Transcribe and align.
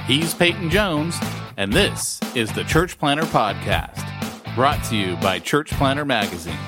He's 0.00 0.34
Peyton 0.34 0.70
Jones, 0.70 1.16
and 1.56 1.72
this 1.72 2.18
is 2.34 2.52
the 2.52 2.64
Church 2.64 2.98
Planter 2.98 3.24
Podcast, 3.24 4.04
brought 4.54 4.82
to 4.84 4.96
you 4.96 5.16
by 5.16 5.38
Church 5.38 5.70
Planter 5.70 6.04
Magazine. 6.04 6.58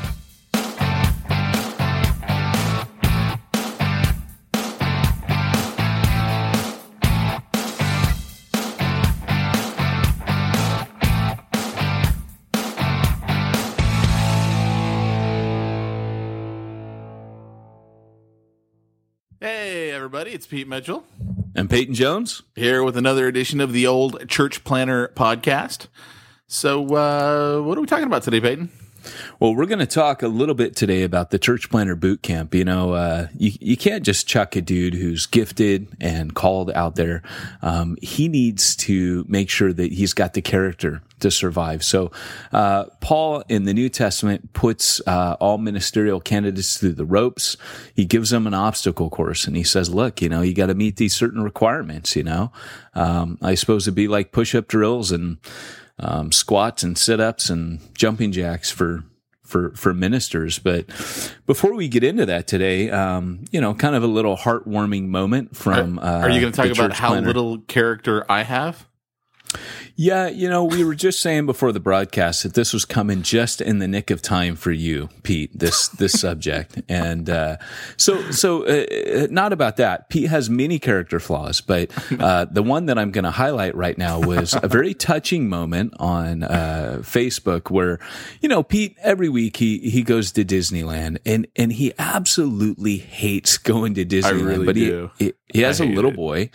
Everybody, 20.15 20.37
it's 20.37 20.47
Pete 20.47 20.69
Mitchell. 20.69 21.05
And 21.57 21.69
Peyton 21.69 21.93
Jones. 21.93 22.43
Here 22.55 22.85
with 22.85 22.97
another 22.97 23.27
edition 23.27 23.61
of 23.61 23.73
the 23.73 23.89
old 23.89 24.29
Church 24.29 24.63
Planter 24.63 25.11
podcast. 25.17 25.89
So, 26.47 26.83
uh, 26.95 27.61
what 27.61 27.77
are 27.77 27.81
we 27.81 27.89
talking 27.89 28.07
about 28.07 28.23
today, 28.23 28.41
Peyton? 28.41 28.71
Well, 29.41 29.55
we're 29.55 29.67
going 29.67 29.79
to 29.81 29.87
talk 29.87 30.23
a 30.23 30.29
little 30.29 30.55
bit 30.55 30.77
today 30.77 31.03
about 31.03 31.31
the 31.31 31.39
church 31.39 31.71
planter 31.71 31.97
boot 31.97 32.23
camp. 32.23 32.55
You 32.55 32.65
know, 32.65 32.93
uh, 32.95 33.29
you, 33.37 33.53
you 33.61 33.77
can't 33.77 34.05
just 34.05 34.27
chuck 34.27 34.57
a 34.57 34.61
dude 34.61 34.95
who's 34.95 35.27
gifted 35.27 35.89
and 36.01 36.35
called 36.35 36.71
out 36.73 36.97
there. 36.97 37.23
Um, 37.63 37.97
he 38.03 38.29
needs 38.29 38.77
to 38.77 39.25
make 39.29 39.51
sure 39.51 39.73
that 39.73 39.93
he's 39.93 40.13
got 40.13 40.35
the 40.35 40.43
character 40.43 41.03
to 41.21 41.31
survive. 41.31 41.85
So, 41.85 42.11
uh, 42.53 42.85
Paul 43.01 43.45
in 43.49 43.65
the 43.65 43.75
New 43.75 43.89
Testament 43.89 44.53
puts 44.53 45.01
uh, 45.07 45.37
all 45.41 45.59
ministerial 45.59 46.21
candidates 46.21 46.77
through 46.79 46.93
the 46.93 47.05
ropes. 47.05 47.57
He 47.95 48.05
gives 48.05 48.31
them 48.31 48.47
an 48.47 48.55
obstacle 48.55 49.11
course 49.11 49.47
and 49.47 49.57
he 49.57 49.65
says, 49.65 49.89
look, 49.89 50.21
you 50.21 50.29
know, 50.29 50.43
you 50.43 50.55
got 50.55 50.67
to 50.67 50.75
meet 50.75 50.97
these 50.97 51.15
certain 51.15 51.43
requirements, 51.43 52.17
you 52.17 52.25
know. 52.25 52.53
Um, 52.95 53.39
I 53.43 53.55
suppose 53.55 53.87
it'd 53.87 53.95
be 53.95 54.09
like 54.09 54.33
push 54.33 54.55
up 54.55 54.69
drills 54.69 55.11
and, 55.13 55.39
um, 55.99 56.33
squats 56.33 56.83
and 56.83 56.97
sit 56.99 57.21
ups 57.21 57.51
and 57.51 57.81
jumping 57.95 58.33
jacks 58.33 58.71
for 58.71 59.05
for 59.43 59.71
for 59.77 59.95
ministers. 59.95 60.59
But 60.59 60.87
before 61.47 61.75
we 61.75 61.89
get 61.89 62.03
into 62.03 62.27
that 62.27 62.47
today, 62.47 62.91
um, 62.91 63.45
you 63.51 63.61
know, 63.61 63.75
kind 63.75 63.95
of 63.95 64.03
a 64.03 64.09
little 64.09 64.37
heartwarming 64.37 65.09
moment 65.09 65.57
from. 65.57 65.99
Are, 65.99 66.23
are 66.23 66.31
you 66.31 66.41
going 66.41 66.53
to 66.53 66.63
uh, 66.63 66.67
talk 66.67 66.77
about 66.77 66.93
how 66.95 67.11
planner. 67.11 67.27
little 67.27 67.59
character 67.59 68.31
I 68.31 68.43
have? 68.43 68.87
Yeah, 69.97 70.27
you 70.27 70.49
know, 70.49 70.65
we 70.65 70.85
were 70.85 70.97
just 70.97 71.21
saying 71.21 71.47
before 71.47 71.71
the 71.71 71.81
broadcast 71.81 72.43
that 72.43 72.55
this 72.55 72.73
was 72.73 72.85
coming 72.85 73.23
just 73.23 73.61
in 73.61 73.79
the 73.79 73.87
nick 73.87 74.11
of 74.11 74.21
time 74.21 74.57
for 74.57 74.73
you, 74.73 75.09
Pete. 75.23 75.57
This 75.57 75.89
this 75.89 76.13
subject, 76.13 76.83
and 76.89 77.31
uh, 77.31 77.59
so 77.97 78.31
so 78.33 78.65
uh, 78.65 79.29
not 79.31 79.53
about 79.53 79.77
that. 79.77 80.09
Pete 80.09 80.29
has 80.29 80.51
many 80.51 80.81
character 80.81 81.21
flaws, 81.21 81.61
but 81.61 81.91
uh, 82.19 82.47
the 82.47 82.63
one 82.63 82.87
that 82.87 82.99
I'm 82.99 83.13
going 83.13 83.25
to 83.25 83.31
highlight 83.31 83.77
right 83.77 83.97
now 83.97 84.21
was 84.21 84.57
a 84.61 84.69
very 84.69 84.95
touching 84.95 85.49
moment 85.49 85.95
on 86.01 86.43
uh, 86.43 86.99
Facebook 87.03 87.71
where 87.71 88.01
you 88.41 88.49
know 88.49 88.65
Pete 88.65 88.97
every 89.01 89.29
week 89.29 89.59
he 89.59 89.79
he 89.79 90.03
goes 90.03 90.33
to 90.33 90.45
Disneyland 90.45 91.19
and 91.25 91.47
and 91.55 91.73
he 91.73 91.93
absolutely 91.99 92.97
hates 92.97 93.59
going 93.59 93.95
to 93.95 94.05
Disneyland, 94.05 94.47
really 94.47 94.67
but 94.67 94.77
he, 94.77 95.09
he, 95.19 95.33
he 95.53 95.61
has 95.63 95.81
a 95.81 95.85
little 95.85 96.11
it. 96.11 96.17
boy 96.17 96.51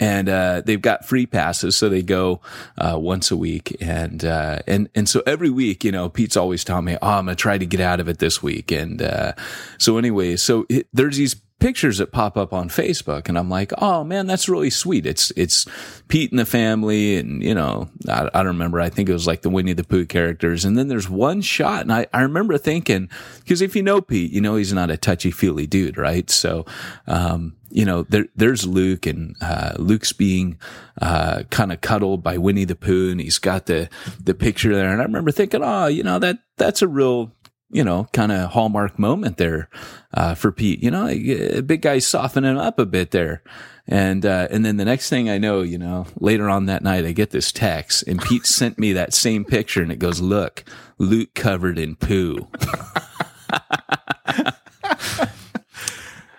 and 0.00 0.30
uh, 0.30 0.62
they've 0.64 0.80
got 0.80 1.04
free 1.04 1.26
passes, 1.26 1.76
so 1.76 1.90
they 1.90 2.02
go 2.02 2.40
uh, 2.78 2.98
once 2.98 3.30
a 3.30 3.36
week, 3.36 3.76
and 3.80 4.24
uh, 4.24 4.60
and 4.66 4.88
and 4.94 5.08
so 5.08 5.22
every 5.26 5.50
week, 5.50 5.84
you 5.84 5.92
know, 5.92 6.08
Pete's 6.08 6.38
always 6.38 6.64
telling 6.64 6.86
me, 6.86 6.96
"Oh, 7.02 7.08
I'm 7.08 7.26
gonna 7.26 7.36
try 7.36 7.58
to 7.58 7.66
get 7.66 7.80
out 7.80 8.00
of 8.00 8.08
it 8.08 8.18
this 8.18 8.42
week," 8.42 8.72
and 8.72 9.02
uh, 9.02 9.34
so 9.78 9.98
anyway, 9.98 10.36
so 10.36 10.64
it, 10.70 10.88
there's 10.94 11.18
these 11.18 11.36
pictures 11.60 11.98
that 11.98 12.10
pop 12.10 12.36
up 12.36 12.52
on 12.52 12.68
Facebook 12.68 13.28
and 13.28 13.38
I'm 13.38 13.48
like, 13.48 13.72
oh 13.78 14.02
man, 14.02 14.26
that's 14.26 14.48
really 14.48 14.70
sweet. 14.70 15.06
It's, 15.06 15.30
it's 15.36 15.66
Pete 16.08 16.32
and 16.32 16.38
the 16.38 16.46
family. 16.46 17.16
And, 17.16 17.42
you 17.42 17.54
know, 17.54 17.88
I, 18.08 18.28
I, 18.34 18.38
don't 18.38 18.46
remember. 18.46 18.80
I 18.80 18.88
think 18.88 19.08
it 19.08 19.12
was 19.12 19.26
like 19.26 19.42
the 19.42 19.50
Winnie 19.50 19.74
the 19.74 19.84
Pooh 19.84 20.06
characters. 20.06 20.64
And 20.64 20.76
then 20.76 20.88
there's 20.88 21.08
one 21.08 21.42
shot. 21.42 21.82
And 21.82 21.92
I, 21.92 22.06
I 22.12 22.22
remember 22.22 22.58
thinking, 22.58 23.08
cause 23.46 23.60
if 23.60 23.76
you 23.76 23.82
know 23.82 24.00
Pete, 24.00 24.32
you 24.32 24.40
know, 24.40 24.56
he's 24.56 24.72
not 24.72 24.90
a 24.90 24.96
touchy 24.96 25.30
feely 25.30 25.66
dude, 25.66 25.98
right? 25.98 26.28
So, 26.30 26.64
um, 27.06 27.56
you 27.70 27.84
know, 27.84 28.02
there, 28.04 28.26
there's 28.34 28.66
Luke 28.66 29.06
and, 29.06 29.36
uh, 29.40 29.74
Luke's 29.78 30.12
being, 30.12 30.58
uh, 31.00 31.44
kind 31.50 31.70
of 31.72 31.80
cuddled 31.80 32.22
by 32.22 32.38
Winnie 32.38 32.64
the 32.64 32.74
Pooh 32.74 33.12
and 33.12 33.20
he's 33.20 33.38
got 33.38 33.66
the, 33.66 33.88
the 34.22 34.34
picture 34.34 34.74
there. 34.74 34.90
And 34.90 35.00
I 35.00 35.04
remember 35.04 35.30
thinking, 35.30 35.62
oh, 35.62 35.86
you 35.86 36.02
know, 36.02 36.18
that, 36.18 36.38
that's 36.56 36.82
a 36.82 36.88
real, 36.88 37.32
you 37.70 37.84
know, 37.84 38.08
kind 38.12 38.32
of 38.32 38.50
hallmark 38.50 38.98
moment 38.98 39.36
there 39.36 39.68
uh, 40.14 40.34
for 40.34 40.50
Pete. 40.52 40.82
You 40.82 40.90
know, 40.90 41.06
a 41.06 41.60
big 41.60 41.82
guy 41.82 41.98
softening 41.98 42.58
up 42.58 42.78
a 42.78 42.86
bit 42.86 43.10
there. 43.10 43.42
And 43.86 44.24
uh, 44.24 44.46
and 44.50 44.64
then 44.64 44.76
the 44.76 44.84
next 44.84 45.08
thing 45.08 45.28
I 45.28 45.38
know, 45.38 45.62
you 45.62 45.78
know, 45.78 46.06
later 46.16 46.48
on 46.48 46.66
that 46.66 46.84
night, 46.84 47.04
I 47.04 47.12
get 47.12 47.30
this 47.30 47.50
text, 47.50 48.04
and 48.06 48.22
Pete 48.22 48.46
sent 48.46 48.78
me 48.78 48.92
that 48.92 49.12
same 49.12 49.44
picture, 49.44 49.82
and 49.82 49.90
it 49.90 49.98
goes, 49.98 50.20
"Look, 50.20 50.64
Luke 50.98 51.34
covered 51.34 51.78
in 51.78 51.96
poo." 51.96 52.48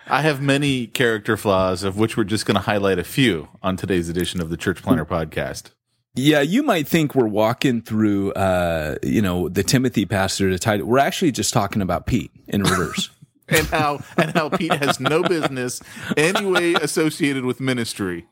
I 0.07 0.21
have 0.23 0.41
many 0.41 0.87
character 0.87 1.37
flaws, 1.37 1.83
of 1.83 1.97
which 1.97 2.15
we're 2.17 2.25
just 2.25 2.45
going 2.45 2.55
to 2.55 2.61
highlight 2.61 2.99
a 2.99 3.03
few 3.03 3.47
on 3.61 3.77
today's 3.77 4.09
edition 4.09 4.41
of 4.41 4.49
the 4.49 4.57
Church 4.57 4.81
Planter 4.81 5.05
podcast. 5.05 5.71
Yeah, 6.15 6.41
you 6.41 6.61
might 6.63 6.87
think 6.87 7.15
we're 7.15 7.27
walking 7.27 7.81
through, 7.81 8.33
uh, 8.33 8.97
you 9.01 9.21
know, 9.21 9.47
the 9.47 9.63
Timothy 9.63 10.05
pastor 10.05 10.49
to 10.49 10.59
Titus. 10.59 10.85
We're 10.85 10.99
actually 10.99 11.31
just 11.31 11.53
talking 11.53 11.81
about 11.81 12.05
Pete 12.05 12.31
in 12.47 12.63
reverse. 12.63 13.09
and 13.47 13.67
how 13.67 13.99
and 14.17 14.31
how 14.31 14.49
Pete 14.49 14.73
has 14.73 14.99
no 14.99 15.23
business 15.23 15.81
anyway 16.17 16.73
associated 16.73 17.45
with 17.45 17.59
ministry. 17.59 18.25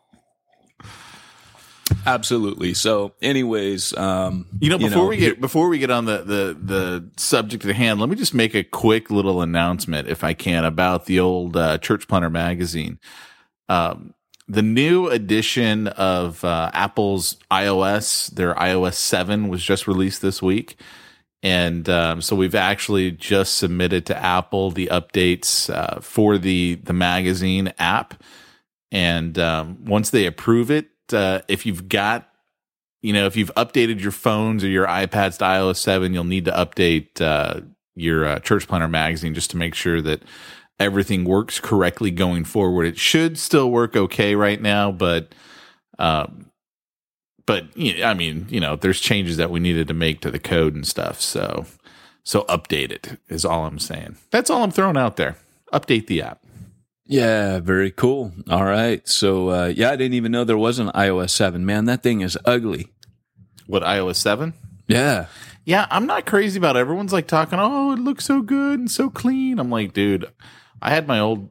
Absolutely. 2.06 2.74
So, 2.74 3.14
anyways, 3.22 3.96
um, 3.98 4.48
you 4.60 4.70
know, 4.70 4.78
before 4.78 4.90
you 4.90 4.96
know, 4.96 5.08
we 5.08 5.18
get 5.18 5.42
before 5.42 5.70
we 5.70 5.80
get 5.80 5.90
on 5.90 6.06
the, 6.06 6.20
the 6.20 6.58
the 6.62 7.10
subject 7.18 7.66
at 7.66 7.76
hand, 7.76 8.00
let 8.00 8.10
me 8.10 8.16
just 8.16 8.34
make 8.34 8.56
a 8.56 8.64
quick 8.64 9.10
little 9.10 9.42
announcement, 9.42 10.08
if 10.08 10.24
I 10.24 10.34
can, 10.34 10.66
about 10.66 11.06
the 11.06 11.20
old 11.20 11.58
uh, 11.58 11.78
Church 11.78 12.08
Planter 12.08 12.30
magazine. 12.30 13.00
Um, 13.68 14.14
the 14.50 14.64
new 14.64 15.08
edition 15.08 15.88
of 15.88 16.44
uh, 16.44 16.72
Apple's 16.74 17.38
iOS, 17.52 18.32
their 18.32 18.56
iOS 18.56 18.96
7 18.96 19.48
was 19.48 19.64
just 19.64 19.88
released 19.88 20.24
this 20.24 20.42
week. 20.42 20.76
And 21.44 21.88
um, 21.88 22.22
so 22.22 22.36
we've 22.36 22.56
actually 22.56 23.12
just 23.12 23.56
submitted 23.56 24.08
to 24.08 24.18
Apple 24.18 24.72
the 24.72 24.88
updates 24.88 25.74
uh, 25.74 26.02
for 26.02 26.40
the, 26.40 26.76
the 26.84 26.94
magazine 26.94 27.72
app. 27.78 28.22
And 28.92 29.38
um, 29.38 29.86
once 29.86 30.10
they 30.10 30.26
approve 30.26 30.72
it, 30.72 30.90
uh, 31.14 31.42
if 31.48 31.68
you've 31.68 31.88
got, 31.88 32.28
you 33.02 33.14
know, 33.14 33.28
if 33.28 33.38
you've 33.38 33.54
updated 33.56 34.02
your 34.02 34.12
phones 34.12 34.64
or 34.64 34.68
your 34.68 34.88
iPads 34.88 35.38
to 35.38 35.46
iOS 35.46 35.78
7, 35.78 36.12
you'll 36.12 36.24
need 36.24 36.46
to 36.46 36.52
update 36.52 37.22
uh, 37.22 37.62
your 37.96 38.26
uh, 38.26 38.40
church 38.40 38.68
planter 38.68 38.88
magazine 38.88 39.36
just 39.36 39.52
to 39.52 39.58
make 39.58 39.76
sure 39.76 40.02
that 40.02 40.24
everything 40.80 41.26
works 41.26 41.60
correctly 41.60 42.12
going 42.12 42.44
forward. 42.44 42.86
It 42.86 42.98
should 42.98 43.38
still 43.38 43.70
work 43.70 43.96
okay 43.96 44.36
right 44.36 44.62
now, 44.62 44.92
but 44.92 45.34
um, 45.98 46.52
but 47.46 47.66
I 47.78 48.14
mean, 48.14 48.48
you 48.50 48.60
know, 48.60 48.76
there's 48.76 49.00
changes 49.00 49.38
that 49.38 49.52
we 49.52 49.60
needed 49.60 49.88
to 49.88 49.94
make 49.94 50.22
to 50.22 50.32
the 50.32 50.40
code 50.40 50.76
and 50.76 50.88
stuff. 50.88 51.20
So 51.20 51.66
so 52.24 52.44
update 52.44 52.92
it 52.92 53.20
is 53.28 53.46
all 53.46 53.66
I'm 53.66 53.80
saying. 53.80 54.18
That's 54.32 54.50
all 54.50 54.64
I'm 54.64 54.72
throwing 54.72 54.98
out 54.98 55.18
there. 55.18 55.38
Update 55.74 56.08
the 56.08 56.22
app. 56.22 56.44
Yeah, 57.06 57.60
very 57.60 57.90
cool. 57.90 58.34
All 58.52 58.66
right. 58.66 59.08
So, 59.08 59.50
uh, 59.50 59.74
yeah, 59.76 59.90
I 59.90 59.96
didn't 59.96 60.14
even 60.14 60.32
know 60.32 60.44
there 60.44 60.60
was 60.60 60.78
an 60.78 60.90
iOS 60.90 61.32
7. 61.32 61.66
Man, 61.66 61.86
that 61.86 62.04
thing 62.04 62.22
is 62.22 62.38
ugly. 62.46 62.90
What, 63.66 63.82
iOS 63.82 64.18
7? 64.18 64.54
Yeah. 64.88 65.26
Yeah, 65.66 65.88
I'm 65.90 66.06
not 66.06 66.28
crazy 66.28 66.60
about 66.60 66.76
it. 66.76 66.80
Everyone's 66.80 67.12
like 67.12 67.26
talking, 67.26 67.58
oh, 67.60 67.94
it 67.94 68.00
looks 68.00 68.26
so 68.26 68.44
good 68.44 68.80
and 68.80 68.92
so 68.92 69.10
clean. 69.10 69.58
I'm 69.58 69.72
like, 69.72 69.94
dude, 69.94 70.28
I 70.82 70.92
had 70.92 71.08
my 71.08 71.20
old 71.20 71.50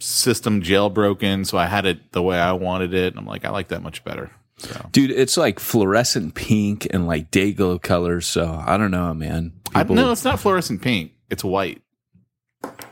system 0.00 0.62
jailbroken, 0.62 1.46
so 1.46 1.58
I 1.58 1.66
had 1.66 1.86
it 1.86 2.12
the 2.12 2.22
way 2.22 2.38
I 2.38 2.52
wanted 2.52 2.94
it. 2.94 3.14
I'm 3.16 3.26
like, 3.26 3.44
I 3.44 3.50
like 3.50 3.68
that 3.68 3.82
much 3.82 4.04
better. 4.04 4.30
So. 4.58 4.88
Dude, 4.90 5.10
it's 5.10 5.36
like 5.36 5.60
fluorescent 5.60 6.34
pink 6.34 6.88
and 6.90 7.06
like 7.06 7.30
day 7.30 7.52
glow 7.52 7.78
colors. 7.78 8.26
So 8.26 8.60
I 8.66 8.76
don't 8.76 8.90
know, 8.90 9.14
man. 9.14 9.52
People, 9.72 9.98
I, 9.98 10.02
no, 10.02 10.12
it's 10.12 10.24
not 10.24 10.40
fluorescent 10.40 10.82
pink. 10.82 11.12
It's 11.30 11.44
white. 11.44 11.82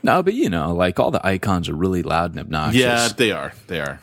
No, 0.03 0.23
but 0.23 0.35
you 0.35 0.49
know, 0.49 0.75
like 0.75 1.01
all 1.01 1.11
the 1.11 1.27
icons 1.27 1.69
are 1.69 1.75
really 1.75 2.03
loud 2.03 2.31
and 2.31 2.41
obnoxious. 2.41 2.81
Yeah, 2.81 3.09
they 3.17 3.33
are. 3.33 3.53
They 3.67 3.81
are. 3.81 4.01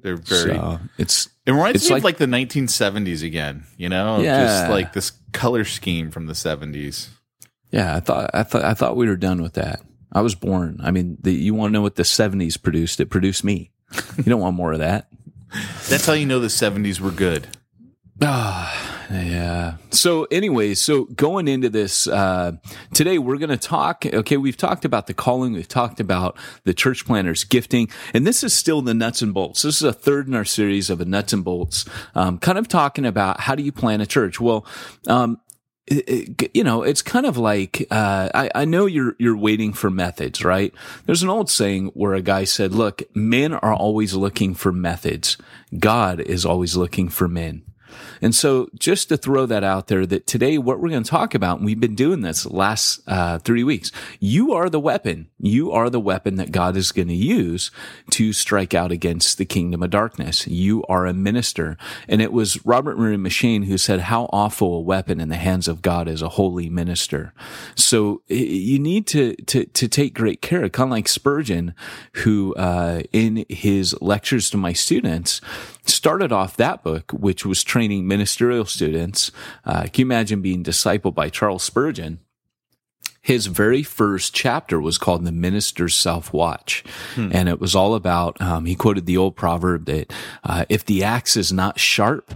They're 0.00 0.16
very. 0.16 0.54
So 0.54 0.80
it's. 0.98 1.28
It 1.46 1.52
reminds 1.52 1.76
it's 1.76 1.88
me 1.88 1.94
like, 1.94 2.00
of 2.00 2.04
like 2.04 2.16
the 2.18 2.26
1970s 2.26 3.22
again. 3.22 3.64
You 3.76 3.88
know, 3.88 4.18
yeah. 4.18 4.44
just 4.44 4.70
like 4.70 4.92
this 4.92 5.12
color 5.32 5.64
scheme 5.64 6.10
from 6.10 6.26
the 6.26 6.32
70s. 6.32 7.08
Yeah, 7.70 7.94
I 7.94 8.00
thought 8.00 8.30
I 8.34 8.42
thought 8.42 8.64
I 8.64 8.74
thought 8.74 8.96
we 8.96 9.06
were 9.06 9.16
done 9.16 9.42
with 9.42 9.54
that. 9.54 9.80
I 10.12 10.20
was 10.20 10.34
born. 10.34 10.80
I 10.82 10.90
mean, 10.90 11.18
the, 11.20 11.32
you 11.32 11.54
want 11.54 11.70
to 11.70 11.72
know 11.72 11.82
what 11.82 11.96
the 11.96 12.02
70s 12.02 12.60
produced? 12.60 13.00
It 13.00 13.06
produced 13.06 13.44
me. 13.44 13.70
You 14.16 14.24
don't 14.24 14.40
want 14.40 14.56
more 14.56 14.72
of 14.72 14.78
that. 14.78 15.08
That's 15.88 16.06
how 16.06 16.14
you 16.14 16.26
know 16.26 16.40
the 16.40 16.48
70s 16.48 17.00
were 17.00 17.10
good. 17.10 17.48
Ah, 18.22 19.06
yeah. 19.10 19.76
So, 19.90 20.24
anyway, 20.24 20.74
so 20.74 21.04
going 21.04 21.48
into 21.48 21.68
this 21.68 22.06
uh, 22.06 22.52
today, 22.92 23.18
we're 23.18 23.36
going 23.38 23.50
to 23.50 23.56
talk. 23.56 24.04
Okay, 24.06 24.36
we've 24.36 24.56
talked 24.56 24.84
about 24.84 25.06
the 25.06 25.14
calling, 25.14 25.52
we've 25.52 25.68
talked 25.68 26.00
about 26.00 26.36
the 26.64 26.74
church 26.74 27.06
planters 27.06 27.44
gifting, 27.44 27.88
and 28.14 28.26
this 28.26 28.42
is 28.42 28.52
still 28.52 28.82
the 28.82 28.94
nuts 28.94 29.22
and 29.22 29.34
bolts. 29.34 29.62
This 29.62 29.76
is 29.76 29.82
a 29.82 29.92
third 29.92 30.28
in 30.28 30.34
our 30.34 30.44
series 30.44 30.90
of 30.90 31.00
a 31.00 31.04
nuts 31.04 31.32
and 31.32 31.44
bolts, 31.44 31.84
um, 32.14 32.38
kind 32.38 32.58
of 32.58 32.68
talking 32.68 33.04
about 33.04 33.40
how 33.40 33.54
do 33.54 33.62
you 33.62 33.72
plan 33.72 34.00
a 34.00 34.06
church. 34.06 34.40
Well, 34.40 34.66
um, 35.06 35.40
it, 35.86 36.50
you 36.54 36.64
know, 36.64 36.82
it's 36.82 37.02
kind 37.02 37.26
of 37.26 37.36
like 37.36 37.86
uh, 37.90 38.28
I, 38.34 38.50
I 38.54 38.64
know 38.64 38.86
you're 38.86 39.14
you're 39.18 39.36
waiting 39.36 39.72
for 39.72 39.90
methods, 39.90 40.44
right? 40.44 40.74
There's 41.04 41.22
an 41.22 41.28
old 41.28 41.48
saying 41.48 41.88
where 41.94 42.14
a 42.14 42.22
guy 42.22 42.44
said, 42.44 42.72
"Look, 42.72 43.02
men 43.14 43.52
are 43.52 43.74
always 43.74 44.14
looking 44.14 44.54
for 44.54 44.72
methods. 44.72 45.36
God 45.78 46.20
is 46.20 46.44
always 46.44 46.76
looking 46.76 47.08
for 47.08 47.28
men." 47.28 47.62
And 48.20 48.34
so 48.34 48.68
just 48.78 49.08
to 49.08 49.16
throw 49.16 49.46
that 49.46 49.64
out 49.64 49.88
there 49.88 50.06
that 50.06 50.26
today, 50.26 50.58
what 50.58 50.80
we're 50.80 50.90
going 50.90 51.02
to 51.02 51.10
talk 51.10 51.34
about, 51.34 51.58
and 51.58 51.66
we've 51.66 51.80
been 51.80 51.94
doing 51.94 52.20
this 52.20 52.46
last 52.46 53.00
uh, 53.06 53.38
three 53.38 53.64
weeks, 53.64 53.92
you 54.20 54.52
are 54.52 54.68
the 54.68 54.80
weapon. 54.80 55.28
You 55.38 55.72
are 55.72 55.90
the 55.90 56.00
weapon 56.00 56.36
that 56.36 56.52
God 56.52 56.76
is 56.76 56.92
going 56.92 57.08
to 57.08 57.14
use 57.14 57.70
to 58.10 58.32
strike 58.32 58.74
out 58.74 58.92
against 58.92 59.38
the 59.38 59.44
kingdom 59.44 59.82
of 59.82 59.90
darkness. 59.90 60.46
You 60.46 60.82
are 60.84 61.06
a 61.06 61.12
minister. 61.12 61.76
And 62.08 62.22
it 62.22 62.32
was 62.32 62.64
Robert 62.64 62.98
Murray 62.98 63.16
M'Cheyne 63.16 63.66
who 63.66 63.78
said, 63.78 64.00
how 64.00 64.28
awful 64.32 64.76
a 64.76 64.80
weapon 64.80 65.20
in 65.20 65.28
the 65.28 65.36
hands 65.36 65.68
of 65.68 65.82
God 65.82 66.08
is 66.08 66.22
a 66.22 66.30
holy 66.30 66.68
minister. 66.68 67.32
So 67.74 68.22
you 68.28 68.78
need 68.78 69.06
to, 69.08 69.34
to, 69.36 69.64
to 69.66 69.88
take 69.88 70.14
great 70.14 70.42
care, 70.42 70.68
kind 70.68 70.88
of 70.88 70.92
like 70.92 71.08
Spurgeon, 71.08 71.74
who, 72.12 72.54
uh, 72.54 73.02
in 73.12 73.44
his 73.48 73.94
lectures 74.00 74.50
to 74.50 74.56
my 74.56 74.72
students, 74.72 75.40
started 75.84 76.32
off 76.32 76.56
that 76.56 76.82
book, 76.82 77.12
which 77.12 77.46
was 77.46 77.62
training 77.62 78.06
ministerial 78.16 78.64
students. 78.64 79.30
Uh, 79.64 79.82
can 79.82 79.92
you 79.96 80.06
imagine 80.06 80.40
being 80.40 80.64
discipled 80.64 81.14
by 81.14 81.28
Charles 81.28 81.62
Spurgeon? 81.62 82.20
His 83.20 83.46
very 83.46 83.82
first 83.82 84.34
chapter 84.34 84.80
was 84.80 84.98
called 84.98 85.24
The 85.24 85.32
Minister's 85.32 85.94
Self 85.94 86.32
Watch. 86.32 86.84
Hmm. 87.14 87.30
And 87.32 87.48
it 87.48 87.60
was 87.60 87.74
all 87.74 87.94
about, 87.94 88.40
um, 88.40 88.64
he 88.64 88.74
quoted 88.74 89.04
the 89.04 89.16
old 89.16 89.36
proverb 89.36 89.86
that, 89.86 90.12
uh, 90.44 90.64
if 90.68 90.84
the 90.84 91.02
axe 91.04 91.36
is 91.36 91.52
not 91.52 91.78
sharp, 91.78 92.34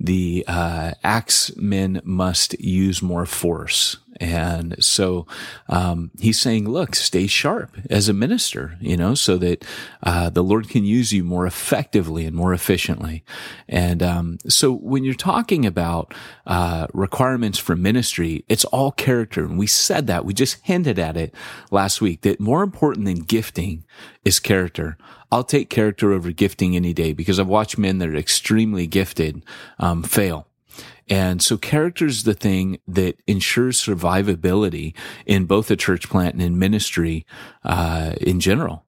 the, 0.00 0.44
uh, 0.46 0.92
axemen 1.02 2.00
must 2.04 2.58
use 2.60 3.02
more 3.02 3.26
force. 3.26 3.98
And 4.20 4.82
so 4.82 5.26
um, 5.68 6.10
he's 6.18 6.40
saying, 6.40 6.68
look, 6.68 6.94
stay 6.94 7.26
sharp 7.26 7.76
as 7.88 8.08
a 8.08 8.12
minister, 8.12 8.76
you 8.80 8.96
know, 8.96 9.14
so 9.14 9.36
that 9.38 9.64
uh, 10.02 10.30
the 10.30 10.42
Lord 10.42 10.68
can 10.68 10.84
use 10.84 11.12
you 11.12 11.24
more 11.24 11.46
effectively 11.46 12.26
and 12.26 12.34
more 12.34 12.52
efficiently. 12.52 13.24
And 13.68 14.02
um, 14.02 14.38
so 14.48 14.72
when 14.72 15.04
you're 15.04 15.14
talking 15.14 15.64
about 15.64 16.12
uh, 16.46 16.88
requirements 16.92 17.58
for 17.58 17.76
ministry, 17.76 18.44
it's 18.48 18.64
all 18.66 18.92
character. 18.92 19.44
And 19.44 19.58
we 19.58 19.66
said 19.66 20.06
that, 20.08 20.24
we 20.24 20.34
just 20.34 20.58
hinted 20.62 20.98
at 20.98 21.16
it 21.16 21.34
last 21.70 22.00
week, 22.00 22.22
that 22.22 22.40
more 22.40 22.62
important 22.62 23.06
than 23.06 23.20
gifting 23.20 23.84
is 24.24 24.40
character. 24.40 24.98
I'll 25.30 25.44
take 25.44 25.70
character 25.70 26.12
over 26.12 26.32
gifting 26.32 26.74
any 26.74 26.92
day 26.92 27.12
because 27.12 27.38
I've 27.38 27.46
watched 27.46 27.78
men 27.78 27.98
that 27.98 28.08
are 28.08 28.16
extremely 28.16 28.86
gifted 28.86 29.44
um, 29.78 30.02
fail 30.02 30.47
and 31.08 31.42
so 31.42 31.56
character 31.56 32.06
is 32.06 32.24
the 32.24 32.34
thing 32.34 32.78
that 32.86 33.20
ensures 33.26 33.82
survivability 33.82 34.94
in 35.26 35.46
both 35.46 35.70
a 35.70 35.76
church 35.76 36.08
plant 36.08 36.34
and 36.34 36.42
in 36.42 36.58
ministry, 36.58 37.26
uh, 37.64 38.12
in 38.20 38.40
general. 38.40 38.84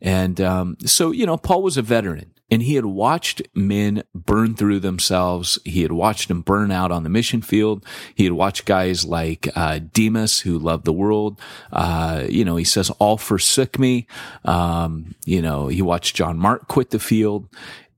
And, 0.00 0.40
um, 0.40 0.76
so, 0.84 1.12
you 1.12 1.26
know, 1.26 1.36
Paul 1.36 1.62
was 1.62 1.76
a 1.76 1.82
veteran 1.82 2.32
and 2.50 2.62
he 2.62 2.74
had 2.74 2.84
watched 2.84 3.40
men 3.54 4.02
burn 4.14 4.56
through 4.56 4.80
themselves. 4.80 5.60
He 5.64 5.82
had 5.82 5.92
watched 5.92 6.26
them 6.26 6.42
burn 6.42 6.72
out 6.72 6.90
on 6.90 7.04
the 7.04 7.08
mission 7.08 7.40
field. 7.40 7.86
He 8.14 8.24
had 8.24 8.32
watched 8.32 8.66
guys 8.66 9.04
like, 9.04 9.48
uh, 9.54 9.78
Demas 9.92 10.40
who 10.40 10.58
loved 10.58 10.84
the 10.84 10.92
world. 10.92 11.40
Uh, 11.72 12.24
you 12.28 12.44
know, 12.44 12.56
he 12.56 12.64
says, 12.64 12.90
all 12.98 13.16
forsook 13.16 13.78
me. 13.78 14.08
Um, 14.44 15.14
you 15.24 15.40
know, 15.40 15.68
he 15.68 15.82
watched 15.82 16.16
John 16.16 16.36
Mark 16.36 16.66
quit 16.66 16.90
the 16.90 16.98
field 16.98 17.48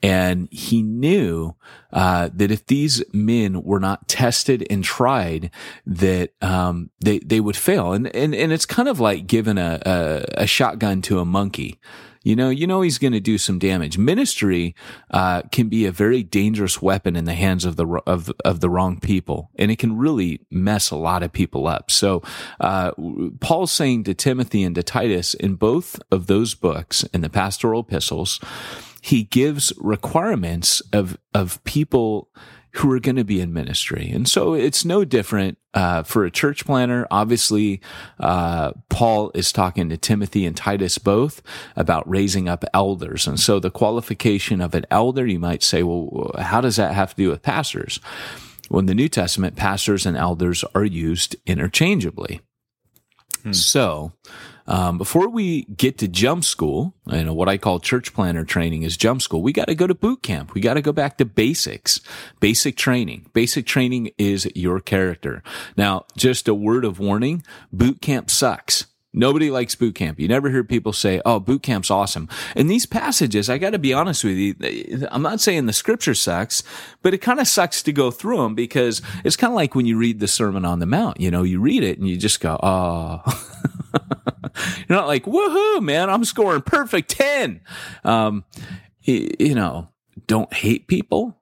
and 0.04 0.48
he 0.50 0.82
knew 0.82 1.56
uh, 1.90 2.28
that 2.34 2.50
if 2.50 2.66
these 2.66 3.02
men 3.14 3.62
were 3.62 3.80
not 3.80 4.06
tested 4.06 4.66
and 4.68 4.84
tried, 4.84 5.50
that 5.86 6.34
um, 6.42 6.90
they 7.00 7.20
they 7.20 7.40
would 7.40 7.56
fail. 7.56 7.94
And 7.94 8.14
and 8.14 8.34
and 8.34 8.52
it's 8.52 8.66
kind 8.66 8.86
of 8.86 9.00
like 9.00 9.26
giving 9.26 9.56
a 9.56 9.80
a, 9.86 10.42
a 10.42 10.46
shotgun 10.46 11.00
to 11.02 11.20
a 11.20 11.24
monkey. 11.24 11.80
You 12.22 12.36
know, 12.36 12.50
you 12.50 12.66
know 12.66 12.82
he's 12.82 12.98
going 12.98 13.12
to 13.14 13.20
do 13.20 13.38
some 13.38 13.58
damage. 13.58 13.96
Ministry 13.96 14.74
uh, 15.10 15.42
can 15.52 15.68
be 15.68 15.86
a 15.86 15.92
very 15.92 16.22
dangerous 16.22 16.82
weapon 16.82 17.16
in 17.16 17.24
the 17.24 17.34
hands 17.34 17.64
of 17.64 17.76
the 17.76 17.86
of 18.06 18.30
of 18.44 18.60
the 18.60 18.68
wrong 18.68 19.00
people, 19.00 19.50
and 19.56 19.70
it 19.70 19.78
can 19.78 19.96
really 19.96 20.40
mess 20.50 20.90
a 20.90 20.96
lot 20.96 21.22
of 21.22 21.32
people 21.32 21.66
up. 21.66 21.90
So, 21.90 22.22
uh, 22.60 22.92
Paul's 23.40 23.72
saying 23.72 24.04
to 24.04 24.12
Timothy 24.12 24.64
and 24.64 24.74
to 24.74 24.82
Titus 24.82 25.32
in 25.32 25.54
both 25.54 25.98
of 26.10 26.26
those 26.26 26.54
books, 26.54 27.04
in 27.14 27.22
the 27.22 27.30
pastoral 27.30 27.80
epistles, 27.80 28.38
he 29.04 29.24
gives 29.24 29.70
requirements 29.76 30.80
of, 30.90 31.18
of 31.34 31.62
people 31.64 32.30
who 32.76 32.90
are 32.90 32.98
going 32.98 33.16
to 33.16 33.24
be 33.24 33.38
in 33.38 33.52
ministry. 33.52 34.10
And 34.10 34.26
so 34.26 34.54
it's 34.54 34.82
no 34.82 35.04
different 35.04 35.58
uh, 35.74 36.04
for 36.04 36.24
a 36.24 36.30
church 36.30 36.64
planter. 36.64 37.06
Obviously, 37.10 37.82
uh, 38.18 38.72
Paul 38.88 39.30
is 39.34 39.52
talking 39.52 39.90
to 39.90 39.98
Timothy 39.98 40.46
and 40.46 40.56
Titus 40.56 40.96
both 40.96 41.42
about 41.76 42.08
raising 42.08 42.48
up 42.48 42.64
elders. 42.72 43.26
And 43.26 43.38
so 43.38 43.60
the 43.60 43.70
qualification 43.70 44.62
of 44.62 44.74
an 44.74 44.86
elder, 44.90 45.26
you 45.26 45.38
might 45.38 45.62
say, 45.62 45.82
well, 45.82 46.30
how 46.38 46.62
does 46.62 46.76
that 46.76 46.94
have 46.94 47.10
to 47.10 47.16
do 47.16 47.28
with 47.28 47.42
pastors? 47.42 48.00
Well, 48.70 48.80
in 48.80 48.86
the 48.86 48.94
New 48.94 49.10
Testament, 49.10 49.54
pastors 49.54 50.06
and 50.06 50.16
elders 50.16 50.64
are 50.74 50.82
used 50.82 51.36
interchangeably. 51.44 52.40
Hmm. 53.42 53.52
So, 53.52 54.12
um, 54.66 54.98
before 54.98 55.28
we 55.28 55.64
get 55.64 55.98
to 55.98 56.08
jump 56.08 56.44
school, 56.44 56.94
you 57.06 57.24
know, 57.24 57.34
what 57.34 57.48
I 57.48 57.58
call 57.58 57.80
church 57.80 58.14
planter 58.14 58.44
training 58.44 58.82
is 58.82 58.96
jump 58.96 59.20
school. 59.22 59.42
We 59.42 59.52
got 59.52 59.66
to 59.66 59.74
go 59.74 59.86
to 59.86 59.94
boot 59.94 60.22
camp. 60.22 60.54
We 60.54 60.60
got 60.60 60.74
to 60.74 60.82
go 60.82 60.92
back 60.92 61.18
to 61.18 61.24
basics, 61.24 62.00
basic 62.40 62.76
training. 62.76 63.26
Basic 63.32 63.66
training 63.66 64.10
is 64.16 64.48
your 64.54 64.80
character. 64.80 65.42
Now, 65.76 66.06
just 66.16 66.48
a 66.48 66.54
word 66.54 66.84
of 66.84 66.98
warning, 66.98 67.42
boot 67.72 68.00
camp 68.00 68.30
sucks. 68.30 68.86
Nobody 69.16 69.50
likes 69.50 69.76
boot 69.76 69.94
camp. 69.94 70.18
You 70.18 70.26
never 70.26 70.50
hear 70.50 70.64
people 70.64 70.92
say, 70.92 71.22
"Oh, 71.24 71.38
boot 71.38 71.62
camp's 71.62 71.90
awesome." 71.90 72.28
In 72.56 72.66
these 72.66 72.84
passages, 72.84 73.48
I 73.48 73.58
got 73.58 73.70
to 73.70 73.78
be 73.78 73.94
honest 73.94 74.24
with 74.24 74.36
you, 74.36 75.06
I'm 75.10 75.22
not 75.22 75.40
saying 75.40 75.66
the 75.66 75.72
scripture 75.72 76.14
sucks, 76.14 76.64
but 77.00 77.14
it 77.14 77.18
kind 77.18 77.38
of 77.38 77.46
sucks 77.46 77.82
to 77.84 77.92
go 77.92 78.10
through 78.10 78.38
them 78.38 78.54
because 78.54 79.00
it's 79.24 79.36
kind 79.36 79.52
of 79.52 79.54
like 79.54 79.74
when 79.74 79.86
you 79.86 79.96
read 79.96 80.18
the 80.18 80.28
Sermon 80.28 80.64
on 80.64 80.80
the 80.80 80.86
Mount. 80.86 81.20
You 81.20 81.30
know, 81.30 81.44
you 81.44 81.60
read 81.60 81.84
it 81.84 81.98
and 81.98 82.08
you 82.08 82.16
just 82.16 82.40
go, 82.40 82.58
"Oh." 82.62 83.22
You're 84.88 84.98
not 84.98 85.06
like, 85.06 85.24
woohoo, 85.24 85.82
man, 85.82 86.10
I'm 86.10 86.24
scoring 86.24 86.62
perfect 86.62 87.10
10. 87.10 87.60
Um, 88.04 88.44
you 89.02 89.54
know, 89.54 89.88
don't 90.26 90.52
hate 90.52 90.86
people. 90.86 91.40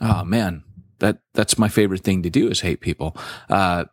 Oh 0.00 0.24
man, 0.24 0.64
that, 0.98 1.18
that's 1.34 1.58
my 1.58 1.68
favorite 1.68 2.02
thing 2.02 2.22
to 2.22 2.30
do 2.30 2.48
is 2.48 2.60
hate 2.60 2.80
people. 2.80 3.16
Uh, 3.48 3.84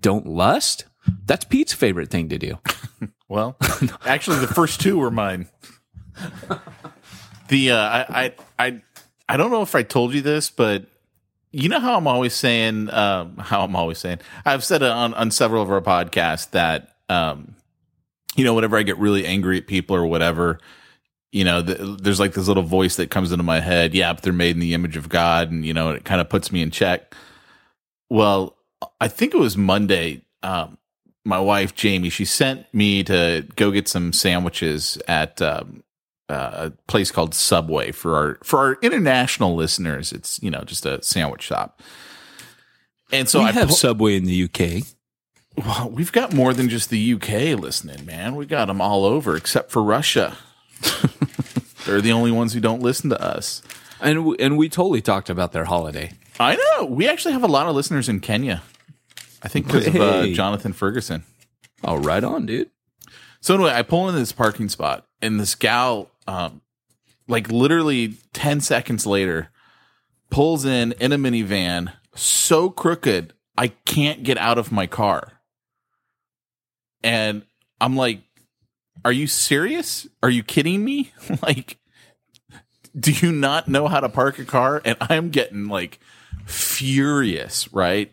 don't 0.00 0.26
lust. 0.26 0.84
That's 1.26 1.44
Pete's 1.44 1.72
favorite 1.72 2.10
thing 2.10 2.28
to 2.28 2.38
do. 2.38 2.58
Well, 3.28 3.56
actually, 4.04 4.38
the 4.38 4.46
first 4.46 4.80
two 4.80 4.98
were 4.98 5.10
mine. 5.10 5.48
The 7.48 7.72
uh, 7.72 8.04
I, 8.08 8.34
I 8.56 8.82
I 9.28 9.36
don't 9.36 9.50
know 9.50 9.62
if 9.62 9.74
I 9.74 9.82
told 9.82 10.14
you 10.14 10.20
this, 10.20 10.48
but 10.48 10.86
you 11.50 11.68
know 11.68 11.80
how 11.80 11.96
I'm 11.96 12.06
always 12.06 12.34
saying 12.34 12.88
um, 12.90 13.36
how 13.38 13.64
I'm 13.64 13.74
always 13.74 13.98
saying 13.98 14.20
I've 14.44 14.62
said 14.62 14.82
on 14.82 15.12
on 15.14 15.32
several 15.32 15.60
of 15.60 15.72
our 15.72 15.80
podcasts 15.80 16.50
that 16.50 16.96
um, 17.08 17.56
you 18.36 18.44
know 18.44 18.54
whenever 18.54 18.76
I 18.76 18.84
get 18.84 18.96
really 18.98 19.26
angry 19.26 19.58
at 19.58 19.66
people 19.66 19.96
or 19.96 20.06
whatever, 20.06 20.60
you 21.32 21.44
know, 21.44 21.62
the, 21.62 21.98
there's 22.00 22.20
like 22.20 22.32
this 22.34 22.48
little 22.48 22.62
voice 22.62 22.96
that 22.96 23.10
comes 23.10 23.32
into 23.32 23.44
my 23.44 23.60
head. 23.60 23.94
Yeah, 23.94 24.12
but 24.12 24.22
they're 24.22 24.32
made 24.32 24.54
in 24.54 24.60
the 24.60 24.74
image 24.74 24.96
of 24.96 25.08
God, 25.08 25.50
and 25.50 25.64
you 25.66 25.74
know, 25.74 25.90
it 25.90 26.04
kind 26.04 26.20
of 26.20 26.28
puts 26.28 26.52
me 26.52 26.62
in 26.62 26.70
check. 26.70 27.14
Well, 28.08 28.56
I 29.00 29.08
think 29.08 29.34
it 29.34 29.38
was 29.38 29.56
Monday. 29.56 30.22
Um, 30.42 30.78
my 31.26 31.40
wife 31.40 31.74
Jamie, 31.74 32.08
she 32.08 32.24
sent 32.24 32.72
me 32.72 33.02
to 33.04 33.46
go 33.56 33.70
get 33.70 33.88
some 33.88 34.12
sandwiches 34.12 34.96
at 35.08 35.42
um, 35.42 35.82
uh, 36.28 36.70
a 36.70 36.70
place 36.88 37.10
called 37.10 37.34
Subway 37.34 37.92
for 37.92 38.16
our 38.16 38.38
for 38.42 38.58
our 38.60 38.78
international 38.82 39.54
listeners. 39.54 40.12
It's 40.12 40.42
you 40.42 40.50
know 40.50 40.62
just 40.62 40.86
a 40.86 41.02
sandwich 41.02 41.42
shop. 41.42 41.82
And 43.12 43.28
so 43.28 43.40
we 43.40 43.46
I 43.46 43.52
have 43.52 43.72
Subway 43.72 44.16
in 44.16 44.24
the 44.24 44.44
UK. 44.44 44.84
well, 45.64 45.90
we've 45.90 46.12
got 46.12 46.32
more 46.32 46.52
than 46.52 46.68
just 46.68 46.90
the 46.90 47.14
UK 47.14 47.58
listening, 47.60 48.04
man. 48.04 48.34
We 48.34 48.46
got 48.46 48.66
them 48.66 48.80
all 48.80 49.04
over 49.04 49.36
except 49.36 49.70
for 49.70 49.82
Russia. 49.82 50.36
They're 51.86 52.00
the 52.00 52.12
only 52.12 52.32
ones 52.32 52.52
who 52.52 52.60
don't 52.60 52.82
listen 52.82 53.10
to 53.10 53.22
us. 53.22 53.62
And 54.00 54.16
w- 54.16 54.36
and 54.40 54.58
we 54.58 54.68
totally 54.68 55.00
talked 55.00 55.30
about 55.30 55.52
their 55.52 55.64
holiday. 55.64 56.12
I 56.38 56.56
know. 56.56 56.86
We 56.86 57.08
actually 57.08 57.32
have 57.32 57.44
a 57.44 57.48
lot 57.48 57.66
of 57.66 57.74
listeners 57.76 58.08
in 58.08 58.20
Kenya. 58.20 58.62
I 59.46 59.48
think 59.48 59.66
because 59.66 59.86
of 59.86 59.94
uh, 59.94 60.26
Jonathan 60.26 60.72
Ferguson. 60.72 61.22
Oh, 61.84 61.98
right 61.98 62.24
on, 62.24 62.46
dude. 62.46 62.68
So 63.40 63.54
anyway, 63.54 63.70
I 63.70 63.82
pull 63.82 64.08
into 64.08 64.18
this 64.18 64.32
parking 64.32 64.68
spot, 64.68 65.06
and 65.22 65.38
this 65.38 65.54
gal, 65.54 66.10
um, 66.26 66.62
like 67.28 67.48
literally 67.48 68.14
ten 68.32 68.60
seconds 68.60 69.06
later, 69.06 69.50
pulls 70.30 70.64
in 70.64 70.90
in 70.98 71.12
a 71.12 71.16
minivan, 71.16 71.92
so 72.12 72.70
crooked 72.70 73.34
I 73.56 73.68
can't 73.68 74.24
get 74.24 74.36
out 74.36 74.58
of 74.58 74.72
my 74.72 74.88
car. 74.88 75.34
And 77.04 77.42
I'm 77.80 77.94
like, 77.94 78.22
"Are 79.04 79.12
you 79.12 79.28
serious? 79.28 80.08
Are 80.24 80.30
you 80.30 80.42
kidding 80.42 80.84
me? 80.84 81.12
like, 81.42 81.78
do 82.98 83.12
you 83.12 83.30
not 83.30 83.68
know 83.68 83.86
how 83.86 84.00
to 84.00 84.08
park 84.08 84.40
a 84.40 84.44
car?" 84.44 84.82
And 84.84 84.96
I'm 85.00 85.30
getting 85.30 85.68
like 85.68 86.00
furious, 86.46 87.72
right? 87.72 88.12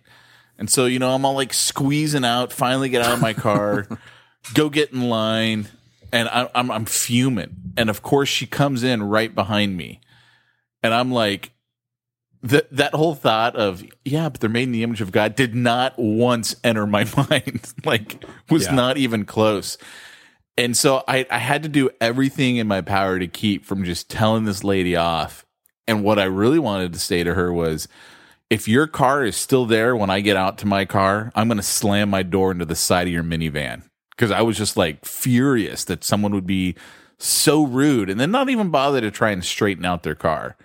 And 0.58 0.70
so, 0.70 0.86
you 0.86 1.00
know, 1.00 1.14
I'm 1.14 1.26
all 1.26 1.34
like 1.36 1.54
squeezing 1.54 2.24
out, 2.26 2.54
finally 2.54 2.90
get 2.90 3.02
out 3.02 3.14
of 3.14 3.22
my 3.22 3.34
car, 3.34 3.88
go 4.54 4.70
get 4.70 4.92
in 4.94 5.10
line, 5.10 5.68
and 6.12 6.30
I, 6.30 6.50
I'm 6.56 6.70
I'm 6.72 6.86
fuming. 6.86 7.56
And 7.76 7.90
of 7.90 8.02
course, 8.02 8.30
she 8.30 8.46
comes 8.46 8.84
in 8.84 9.02
right 9.04 9.34
behind 9.34 9.76
me, 9.78 10.00
and 10.84 10.94
I'm 10.94 11.12
like, 11.12 11.52
that 12.44 12.70
that 12.72 12.94
whole 12.94 13.16
thought 13.16 13.56
of 13.56 13.84
yeah, 14.06 14.30
but 14.30 14.42
they're 14.42 14.50
made 14.50 14.64
in 14.64 14.72
the 14.74 14.84
image 14.84 15.02
of 15.02 15.12
God 15.12 15.36
did 15.36 15.56
not 15.56 15.94
once 15.98 16.56
enter 16.64 16.86
my 16.86 17.06
mind. 17.30 17.74
like, 17.84 18.24
was 18.50 18.66
Yeah. 18.66 18.76
not 18.76 18.98
even 18.98 19.26
close. 19.26 19.78
And 20.56 20.78
so 20.78 21.04
I, 21.08 21.26
I 21.32 21.40
had 21.40 21.64
to 21.64 21.70
do 21.70 21.90
everything 22.00 22.58
in 22.58 22.68
my 22.68 22.82
power 22.82 23.18
to 23.18 23.26
keep 23.28 23.66
from 23.66 23.84
just 23.84 24.08
telling 24.08 24.44
this 24.44 24.64
lady 24.64 24.96
off. 24.96 25.48
And 25.88 26.04
what 26.04 26.20
I 26.20 26.26
really 26.26 26.60
wanted 26.60 26.94
to 26.94 27.00
say 27.00 27.24
to 27.24 27.34
her 27.34 27.52
was, 27.52 27.88
if 28.50 28.68
your 28.68 28.88
car 28.88 29.24
is 29.24 29.36
still 29.36 29.66
there 29.66 29.96
when 29.96 30.10
I 30.10 30.20
get 30.22 30.38
out 30.38 30.58
to 30.60 30.68
my 30.68 30.86
car, 30.86 31.32
I'm 31.36 31.48
going 31.48 31.58
to 31.58 31.64
slam 31.64 32.10
my 32.10 32.24
door 32.24 32.52
into 32.52 32.66
the 32.66 32.76
side 32.76 33.08
of 33.08 33.14
your 33.14 33.24
minivan. 33.24 33.84
Because 34.12 34.30
I 34.32 34.42
was 34.42 34.58
just 34.58 34.78
like 34.78 35.06
furious 35.06 35.86
that 35.86 36.04
someone 36.04 36.34
would 36.34 36.46
be 36.46 36.76
so 37.18 37.64
rude 37.64 38.10
and 38.10 38.20
then 38.20 38.30
not 38.32 38.50
even 38.50 38.70
bother 38.70 39.02
to 39.02 39.10
try 39.10 39.32
and 39.32 39.44
straighten 39.44 39.86
out 39.86 40.04
their 40.04 40.14
car. 40.16 40.56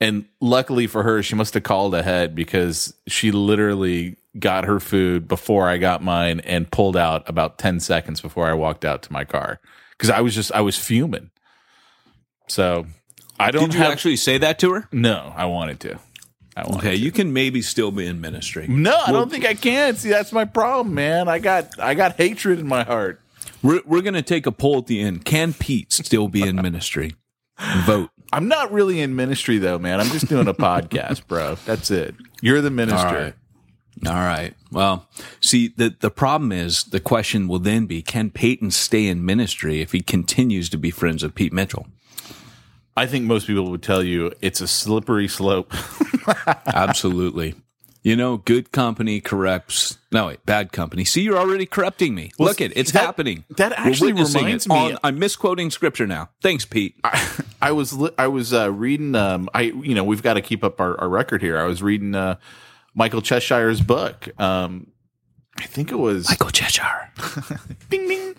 And 0.00 0.26
luckily 0.40 0.86
for 0.86 1.02
her, 1.02 1.22
she 1.22 1.34
must 1.34 1.54
have 1.54 1.62
called 1.62 1.94
ahead 1.94 2.34
because 2.34 2.94
she 3.06 3.30
literally 3.32 4.16
got 4.38 4.64
her 4.64 4.80
food 4.80 5.26
before 5.28 5.68
I 5.68 5.78
got 5.78 6.02
mine 6.02 6.40
and 6.40 6.70
pulled 6.70 6.96
out 6.96 7.28
about 7.28 7.58
10 7.58 7.80
seconds 7.80 8.20
before 8.20 8.46
I 8.46 8.52
walked 8.54 8.84
out 8.84 9.02
to 9.04 9.12
my 9.12 9.24
car. 9.24 9.60
Because 9.92 10.10
I 10.10 10.20
was 10.20 10.34
just, 10.34 10.52
I 10.52 10.60
was 10.60 10.78
fuming. 10.78 11.30
So 12.48 12.86
I 13.40 13.50
don't 13.50 13.64
Did 13.64 13.74
you 13.74 13.80
have, 13.80 13.92
actually 13.92 14.16
say 14.16 14.38
that 14.38 14.58
to 14.60 14.72
her? 14.72 14.88
no, 14.92 15.32
I 15.36 15.46
wanted 15.46 15.80
to. 15.80 15.98
I 16.56 16.62
wanted 16.62 16.78
Okay, 16.78 16.94
you 16.94 17.12
can 17.12 17.32
maybe 17.32 17.60
still 17.62 17.90
be 17.90 18.06
in 18.06 18.20
ministry. 18.20 18.66
no, 18.66 18.98
I 19.06 19.12
don't 19.12 19.30
think 19.30 19.44
I 19.44 19.54
can. 19.54 19.96
See, 19.96 20.08
that's 20.08 20.32
my 20.32 20.44
problem, 20.46 20.94
man. 20.94 21.28
I 21.28 21.38
got 21.38 21.78
I 21.78 21.94
got 21.94 22.16
hatred 22.16 22.58
in 22.58 22.66
my 22.66 22.82
heart. 22.82 23.20
We're 23.62 23.82
we're 23.84 24.02
gonna 24.02 24.22
take 24.22 24.46
a 24.46 24.52
poll 24.52 24.78
at 24.78 24.86
the 24.86 25.00
end. 25.00 25.24
Can 25.24 25.52
Pete 25.52 25.92
still 25.92 26.28
be 26.28 26.42
in 26.42 26.56
ministry? 26.56 27.14
Vote. 27.84 28.10
I'm 28.32 28.48
not 28.48 28.72
really 28.72 29.00
in 29.00 29.14
ministry 29.16 29.58
though, 29.58 29.78
man. 29.78 30.00
I'm 30.00 30.08
just 30.08 30.28
doing 30.28 30.48
a 30.48 30.54
podcast, 30.54 31.26
bro. 31.26 31.56
That's 31.66 31.90
it. 31.90 32.14
You're 32.42 32.60
the 32.60 32.70
minister. 32.70 33.06
All 33.06 33.14
right. 33.14 33.34
All 34.06 34.12
right. 34.12 34.54
Well, 34.70 35.08
see, 35.40 35.68
the, 35.68 35.94
the 36.00 36.10
problem 36.10 36.52
is 36.52 36.84
the 36.84 37.00
question 37.00 37.48
will 37.48 37.58
then 37.58 37.86
be 37.86 38.02
can 38.02 38.30
Peyton 38.30 38.70
stay 38.70 39.06
in 39.06 39.24
ministry 39.24 39.80
if 39.80 39.92
he 39.92 40.00
continues 40.02 40.68
to 40.70 40.76
be 40.76 40.90
friends 40.90 41.22
with 41.22 41.34
Pete 41.34 41.52
Mitchell? 41.52 41.86
I 42.96 43.06
think 43.06 43.24
most 43.26 43.46
people 43.46 43.70
would 43.70 43.82
tell 43.82 44.02
you 44.02 44.32
it's 44.40 44.60
a 44.60 44.68
slippery 44.68 45.28
slope. 45.28 45.72
Absolutely. 46.66 47.54
You 48.02 48.14
know, 48.14 48.36
good 48.36 48.70
company 48.70 49.20
corrupts. 49.20 49.98
No, 50.12 50.28
wait, 50.28 50.46
bad 50.46 50.70
company. 50.70 51.04
See, 51.04 51.22
you're 51.22 51.36
already 51.38 51.66
corrupting 51.66 52.14
me. 52.14 52.30
Look 52.38 52.60
it, 52.60 52.72
it's 52.76 52.92
that- 52.92 53.02
happening. 53.02 53.44
that 53.56 53.72
actually 53.72 54.12
reminds 54.12 54.68
me- 54.68 54.74
on- 54.92 54.98
I'm 55.02 55.18
misquoting 55.18 55.70
scripture 55.70 56.06
now. 56.06 56.30
Thanks, 56.40 56.64
Pete. 56.64 56.94
I 57.60 57.72
was 57.72 57.92
li- 57.92 58.12
I 58.16 58.28
was 58.28 58.52
uh, 58.54 58.72
reading. 58.72 59.16
Um, 59.16 59.50
I 59.52 59.62
you 59.62 59.94
know 59.94 60.04
we've 60.04 60.22
got 60.22 60.34
to 60.34 60.40
keep 60.40 60.62
up 60.62 60.80
our, 60.80 60.98
our 61.00 61.08
record 61.08 61.42
here. 61.42 61.58
I 61.58 61.64
was 61.64 61.82
reading 61.82 62.14
uh, 62.14 62.36
Michael 62.94 63.22
Cheshire's 63.22 63.80
book. 63.80 64.28
Um, 64.40 64.92
I 65.58 65.64
think 65.66 65.90
it 65.90 65.96
was 65.96 66.28
Michael 66.28 66.50
Cheshire. 66.50 67.10
ding 67.90 68.06
ding. 68.06 68.34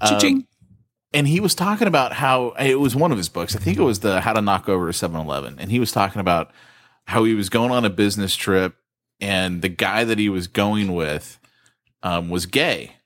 Cha-ching. 0.00 0.46
And 1.16 1.26
he 1.26 1.40
was 1.40 1.54
talking 1.54 1.88
about 1.88 2.12
how 2.12 2.50
it 2.58 2.78
was 2.78 2.94
one 2.94 3.10
of 3.10 3.16
his 3.16 3.30
books. 3.30 3.56
I 3.56 3.58
think 3.58 3.78
it 3.78 3.82
was 3.82 4.00
the 4.00 4.20
How 4.20 4.34
to 4.34 4.42
Knock 4.42 4.68
Over 4.68 4.90
a 4.90 4.92
7-Eleven. 4.92 5.58
And 5.58 5.70
he 5.70 5.80
was 5.80 5.90
talking 5.90 6.20
about 6.20 6.50
how 7.06 7.24
he 7.24 7.32
was 7.32 7.48
going 7.48 7.70
on 7.70 7.86
a 7.86 7.90
business 7.90 8.36
trip 8.36 8.76
and 9.18 9.62
the 9.62 9.70
guy 9.70 10.04
that 10.04 10.18
he 10.18 10.28
was 10.28 10.46
going 10.46 10.94
with 10.94 11.38
um, 12.02 12.28
was 12.28 12.44
gay 12.44 12.96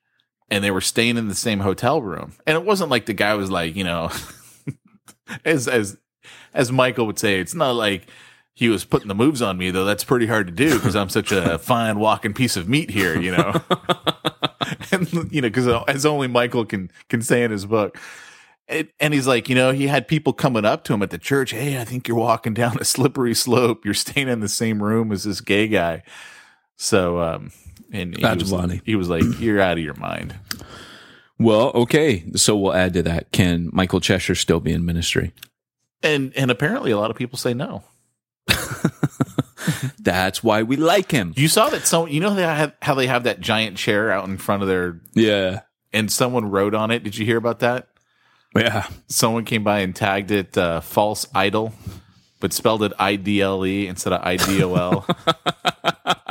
and 0.51 0.65
they 0.65 0.73
were 0.73 0.81
staying 0.81 1.19
in 1.19 1.29
the 1.29 1.37
same 1.37 1.61
hotel 1.61 2.03
room. 2.03 2.33
And 2.49 2.57
it 2.57 2.65
wasn't 2.65 2.91
like 2.91 3.07
the 3.07 3.15
guy 3.15 3.35
was 3.35 3.49
like, 3.49 3.77
you 3.77 3.85
know, 3.85 4.11
as 5.45 5.69
as 5.69 5.97
as 6.53 6.73
Michael 6.73 7.07
would 7.07 7.21
say, 7.21 7.39
it's 7.39 7.55
not 7.55 7.77
like 7.77 8.09
he 8.61 8.69
was 8.69 8.85
putting 8.85 9.09
the 9.09 9.15
moves 9.15 9.41
on 9.41 9.57
me 9.57 9.71
though. 9.71 9.87
That's 9.87 10.05
pretty 10.05 10.27
hard 10.27 10.47
to 10.47 10.53
do 10.53 10.75
because 10.75 10.95
I'm 10.95 11.09
such 11.09 11.33
a 11.33 11.59
fine 11.59 11.99
walking 11.99 12.35
piece 12.35 12.59
of 12.59 12.69
meat 12.69 12.91
here, 12.91 13.19
you 13.19 13.33
know. 13.33 13.63
and 14.93 15.11
you 15.33 15.41
know, 15.41 15.49
because 15.49 15.67
as 15.89 16.05
only 16.05 16.29
Michael 16.29 16.67
can 16.67 16.91
can 17.09 17.23
say 17.23 17.43
in 17.43 17.51
his 17.51 17.65
book. 17.65 17.99
It, 18.69 18.93
and 19.01 19.15
he's 19.15 19.27
like, 19.27 19.49
you 19.49 19.55
know, 19.55 19.73
he 19.73 19.87
had 19.87 20.07
people 20.07 20.35
coming 20.35 20.67
up 20.67 20.85
to 20.85 20.93
him 20.93 21.03
at 21.03 21.09
the 21.09 21.17
church. 21.17 21.53
Hey, 21.53 21.81
I 21.81 21.85
think 21.85 22.07
you're 22.07 22.19
walking 22.19 22.53
down 22.53 22.77
a 22.79 22.85
slippery 22.85 23.35
slope. 23.35 23.83
You're 23.83 23.95
staying 23.95 24.29
in 24.29 24.41
the 24.41 24.49
same 24.49 24.83
room 24.83 25.11
as 25.11 25.25
this 25.25 25.41
gay 25.41 25.67
guy. 25.67 26.03
So, 26.77 27.19
um, 27.19 27.53
and 27.91 28.15
he 28.15 28.23
was. 28.23 28.81
He 28.85 28.95
was 28.95 29.09
like, 29.09 29.25
"You're 29.41 29.61
out 29.63 29.79
of 29.79 29.83
your 29.83 29.95
mind." 29.95 30.35
Well, 31.39 31.71
okay. 31.71 32.25
So 32.37 32.59
we'll 32.59 32.75
add 32.75 32.93
to 32.93 33.03
that. 33.05 33.33
Can 33.33 33.71
Michael 33.73 34.01
Cheshire 34.01 34.35
still 34.35 34.61
be 34.61 34.73
in 34.75 34.85
ministry? 34.85 35.33
And 36.03 36.35
and 36.37 36.51
apparently, 36.51 36.91
a 36.91 36.99
lot 36.99 37.11
of 37.11 37.17
people 37.17 37.39
say 37.39 37.55
no. 37.55 37.85
That's 39.99 40.43
why 40.43 40.63
we 40.63 40.77
like 40.77 41.11
him. 41.11 41.33
You 41.37 41.49
saw 41.49 41.69
that 41.71 41.87
some, 41.87 42.09
you 42.09 42.21
know, 42.21 42.35
they 42.35 42.43
have, 42.43 42.75
how 42.83 42.95
they 42.95 43.07
have 43.07 43.25
that 43.25 43.41
giant 43.41 43.77
chair 43.77 44.11
out 44.11 44.27
in 44.27 44.39
front 44.39 44.63
of 44.63 44.69
their, 44.69 45.01
Yeah. 45.15 45.61
and 45.93 46.11
someone 46.11 46.51
wrote 46.51 46.75
on 46.75 46.91
it. 46.91 47.03
Did 47.05 47.17
you 47.19 47.27
hear 47.27 47.37
about 47.37 47.61
that? 47.61 47.89
Yeah. 48.57 48.87
Someone 49.09 49.45
came 49.45 49.63
by 49.63 49.81
and 49.81 49.95
tagged 49.95 50.31
it 50.33 50.59
uh, 50.59 50.81
"false 50.81 51.25
idol," 51.35 51.73
but 52.41 52.53
spelled 52.53 52.83
it 52.83 52.93
I 52.99 53.15
D 53.15 53.41
L 53.41 53.65
E 53.65 53.87
instead 53.87 54.13
of 54.13 54.23
I 54.25 54.37
D 54.37 54.63
O 54.65 54.75
L. 54.75 55.07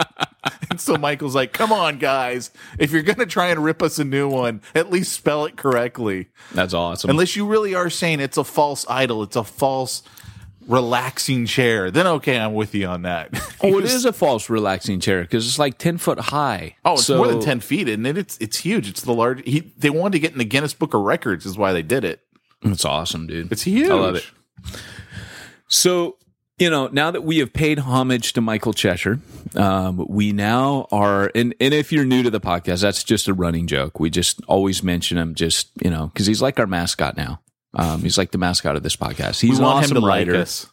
And 0.72 0.80
so 0.80 0.98
Michael's 0.98 1.34
like, 1.34 1.52
"Come 1.54 1.72
on, 1.72 1.98
guys! 1.98 2.52
If 2.78 2.92
you're 2.92 3.02
gonna 3.02 3.26
try 3.26 3.48
and 3.48 3.64
rip 3.64 3.82
us 3.82 3.98
a 4.00 4.04
new 4.04 4.30
one, 4.30 4.62
at 4.76 4.90
least 4.92 5.14
spell 5.14 5.46
it 5.46 5.56
correctly. 5.58 6.28
That's 6.54 6.74
awesome. 6.76 7.10
Unless 7.10 7.36
you 7.36 7.48
really 7.48 7.74
are 7.74 7.90
saying 7.90 8.20
it's 8.20 8.38
a 8.38 8.44
false 8.44 8.86
idol, 8.90 9.24
it's 9.24 9.36
a 9.36 9.44
false." 9.44 10.04
Relaxing 10.70 11.46
chair, 11.48 11.90
then 11.92 12.06
okay, 12.08 12.38
I'm 12.40 12.54
with 12.54 12.74
you 12.76 12.86
on 12.88 13.02
that. 13.02 13.30
oh, 13.62 13.80
it 13.80 13.86
is 13.92 14.06
a 14.06 14.14
false 14.14 14.50
relaxing 14.50 15.00
chair 15.00 15.22
because 15.22 15.46
it's 15.48 15.60
like 15.60 15.78
10 15.78 15.98
foot 15.98 16.20
high. 16.20 16.76
Oh, 16.86 16.94
it's 16.94 17.06
So- 17.06 17.18
more 17.18 17.28
than 17.28 17.42
ten 17.42 17.60
feet, 17.60 17.90
and 17.90 18.06
it? 18.06 18.18
It's 18.18 18.38
it's 18.40 18.58
huge. 18.58 18.88
It's 18.88 19.02
the 19.02 19.14
large. 19.14 19.42
He 19.46 19.74
they 19.78 19.90
wanted 19.90 20.14
to 20.14 20.20
get 20.20 20.32
in 20.34 20.38
the 20.38 20.46
Guinness 20.46 20.74
Book 20.74 20.94
of 20.94 21.02
Records, 21.02 21.46
is 21.46 21.58
why 21.58 21.74
they 21.74 21.82
did 21.82 22.04
it. 22.06 22.22
It's 22.62 22.86
awesome, 22.86 23.26
dude. 23.28 23.52
It's 23.52 23.64
huge. 23.64 23.90
I 23.90 23.94
love 23.96 24.16
it. 24.16 24.26
So 25.68 26.18
you 26.60 26.70
know, 26.70 26.88
now 26.92 27.10
that 27.10 27.22
we 27.24 27.38
have 27.38 27.54
paid 27.54 27.80
homage 27.80 28.34
to 28.34 28.42
Michael 28.42 28.74
Cheshire, 28.74 29.20
um, 29.56 30.06
we 30.10 30.34
now 30.34 30.88
are, 30.92 31.32
and, 31.34 31.56
and 31.62 31.74
if 31.74 31.94
you're 31.94 32.04
new 32.04 32.22
to 32.22 32.30
the 32.30 32.42
podcast, 32.42 32.82
that's 32.82 33.02
just 33.06 33.30
a 33.30 33.34
running 33.34 33.66
joke. 33.66 33.98
We 33.98 34.10
just 34.10 34.42
always 34.46 34.84
mention 34.84 35.18
him 35.18 35.36
just, 35.36 35.70
you 35.82 35.90
know, 35.90 36.12
cause 36.14 36.26
he's 36.26 36.42
like 36.42 36.60
our 36.60 36.68
mascot 36.68 37.16
now. 37.16 37.40
Um, 37.74 38.02
he's 38.02 38.18
like 38.18 38.32
the 38.32 38.38
mascot 38.38 38.76
of 38.76 38.84
this 38.84 38.96
podcast. 38.96 39.40
He's 39.40 39.52
we 39.52 39.58
an 39.58 39.64
want 39.64 39.84
awesome 39.84 39.98
him 39.98 40.04
to 40.04 40.08
writer. 40.08 40.34
like 40.34 40.42
us. 40.42 40.68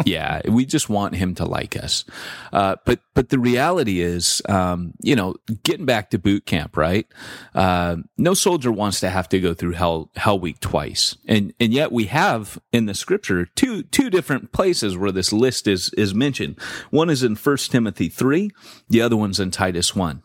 yeah, 0.06 0.40
we 0.48 0.64
just 0.64 0.88
want 0.88 1.14
him 1.14 1.34
to 1.34 1.44
like 1.44 1.76
us. 1.76 2.04
Uh, 2.52 2.76
but 2.84 3.00
but 3.14 3.28
the 3.28 3.38
reality 3.38 4.00
is, 4.00 4.40
um, 4.48 4.94
you 5.02 5.14
know, 5.14 5.36
getting 5.62 5.86
back 5.86 6.10
to 6.10 6.18
boot 6.18 6.46
camp, 6.46 6.76
right? 6.76 7.06
Uh, 7.54 7.96
no 8.16 8.34
soldier 8.34 8.72
wants 8.72 9.00
to 9.00 9.10
have 9.10 9.28
to 9.28 9.40
go 9.40 9.52
through 9.52 9.72
hell 9.72 10.10
hell 10.16 10.38
week 10.38 10.60
twice, 10.60 11.16
and 11.26 11.52
and 11.60 11.72
yet 11.72 11.92
we 11.92 12.06
have 12.06 12.58
in 12.72 12.86
the 12.86 12.94
scripture 12.94 13.46
two 13.54 13.82
two 13.82 14.10
different 14.10 14.52
places 14.52 14.96
where 14.96 15.12
this 15.12 15.32
list 15.32 15.66
is 15.66 15.90
is 15.94 16.14
mentioned. 16.14 16.58
One 16.90 17.10
is 17.10 17.22
in 17.22 17.36
First 17.36 17.70
Timothy 17.70 18.08
three, 18.08 18.50
the 18.88 19.02
other 19.02 19.16
one's 19.16 19.40
in 19.40 19.50
Titus 19.50 19.94
one. 19.94 20.22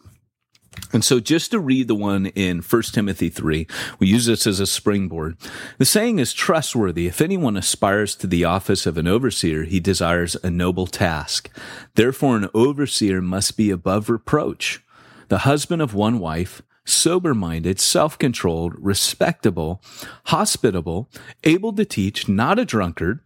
And 0.95 1.03
so 1.03 1.19
just 1.19 1.51
to 1.51 1.59
read 1.59 1.89
the 1.89 1.93
one 1.93 2.27
in 2.27 2.61
1 2.61 2.81
Timothy 2.83 3.27
3, 3.27 3.67
we 3.99 4.07
use 4.07 4.27
this 4.27 4.47
as 4.47 4.61
a 4.61 4.65
springboard. 4.65 5.35
The 5.77 5.83
saying 5.83 6.19
is 6.19 6.31
trustworthy. 6.31 7.05
If 7.05 7.19
anyone 7.19 7.57
aspires 7.57 8.15
to 8.15 8.27
the 8.27 8.45
office 8.45 8.85
of 8.85 8.97
an 8.97 9.05
overseer, 9.05 9.63
he 9.63 9.81
desires 9.81 10.37
a 10.41 10.49
noble 10.49 10.87
task. 10.87 11.49
Therefore, 11.95 12.37
an 12.37 12.49
overseer 12.53 13.21
must 13.21 13.57
be 13.57 13.71
above 13.71 14.09
reproach, 14.09 14.81
the 15.27 15.39
husband 15.39 15.81
of 15.81 15.93
one 15.93 16.17
wife, 16.17 16.61
sober 16.85 17.33
minded, 17.33 17.77
self 17.81 18.17
controlled, 18.17 18.75
respectable, 18.77 19.81
hospitable, 20.27 21.09
able 21.43 21.73
to 21.73 21.83
teach, 21.83 22.29
not 22.29 22.57
a 22.57 22.63
drunkard, 22.63 23.19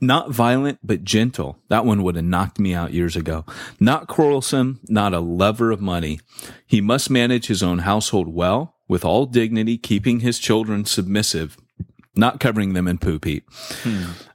not 0.00 0.30
violent, 0.30 0.78
but 0.82 1.04
gentle. 1.04 1.58
That 1.68 1.84
one 1.84 2.02
would 2.02 2.16
have 2.16 2.24
knocked 2.24 2.58
me 2.58 2.74
out 2.74 2.92
years 2.92 3.16
ago. 3.16 3.44
Not 3.80 4.06
quarrelsome, 4.06 4.80
not 4.88 5.14
a 5.14 5.20
lover 5.20 5.70
of 5.70 5.80
money. 5.80 6.20
He 6.66 6.80
must 6.80 7.10
manage 7.10 7.46
his 7.46 7.62
own 7.62 7.80
household 7.80 8.28
well, 8.28 8.76
with 8.86 9.04
all 9.04 9.26
dignity, 9.26 9.76
keeping 9.76 10.20
his 10.20 10.38
children 10.38 10.84
submissive, 10.84 11.56
not 12.14 12.40
covering 12.40 12.74
them 12.74 12.86
in 12.86 12.98
poop 12.98 13.24
heap. 13.24 13.48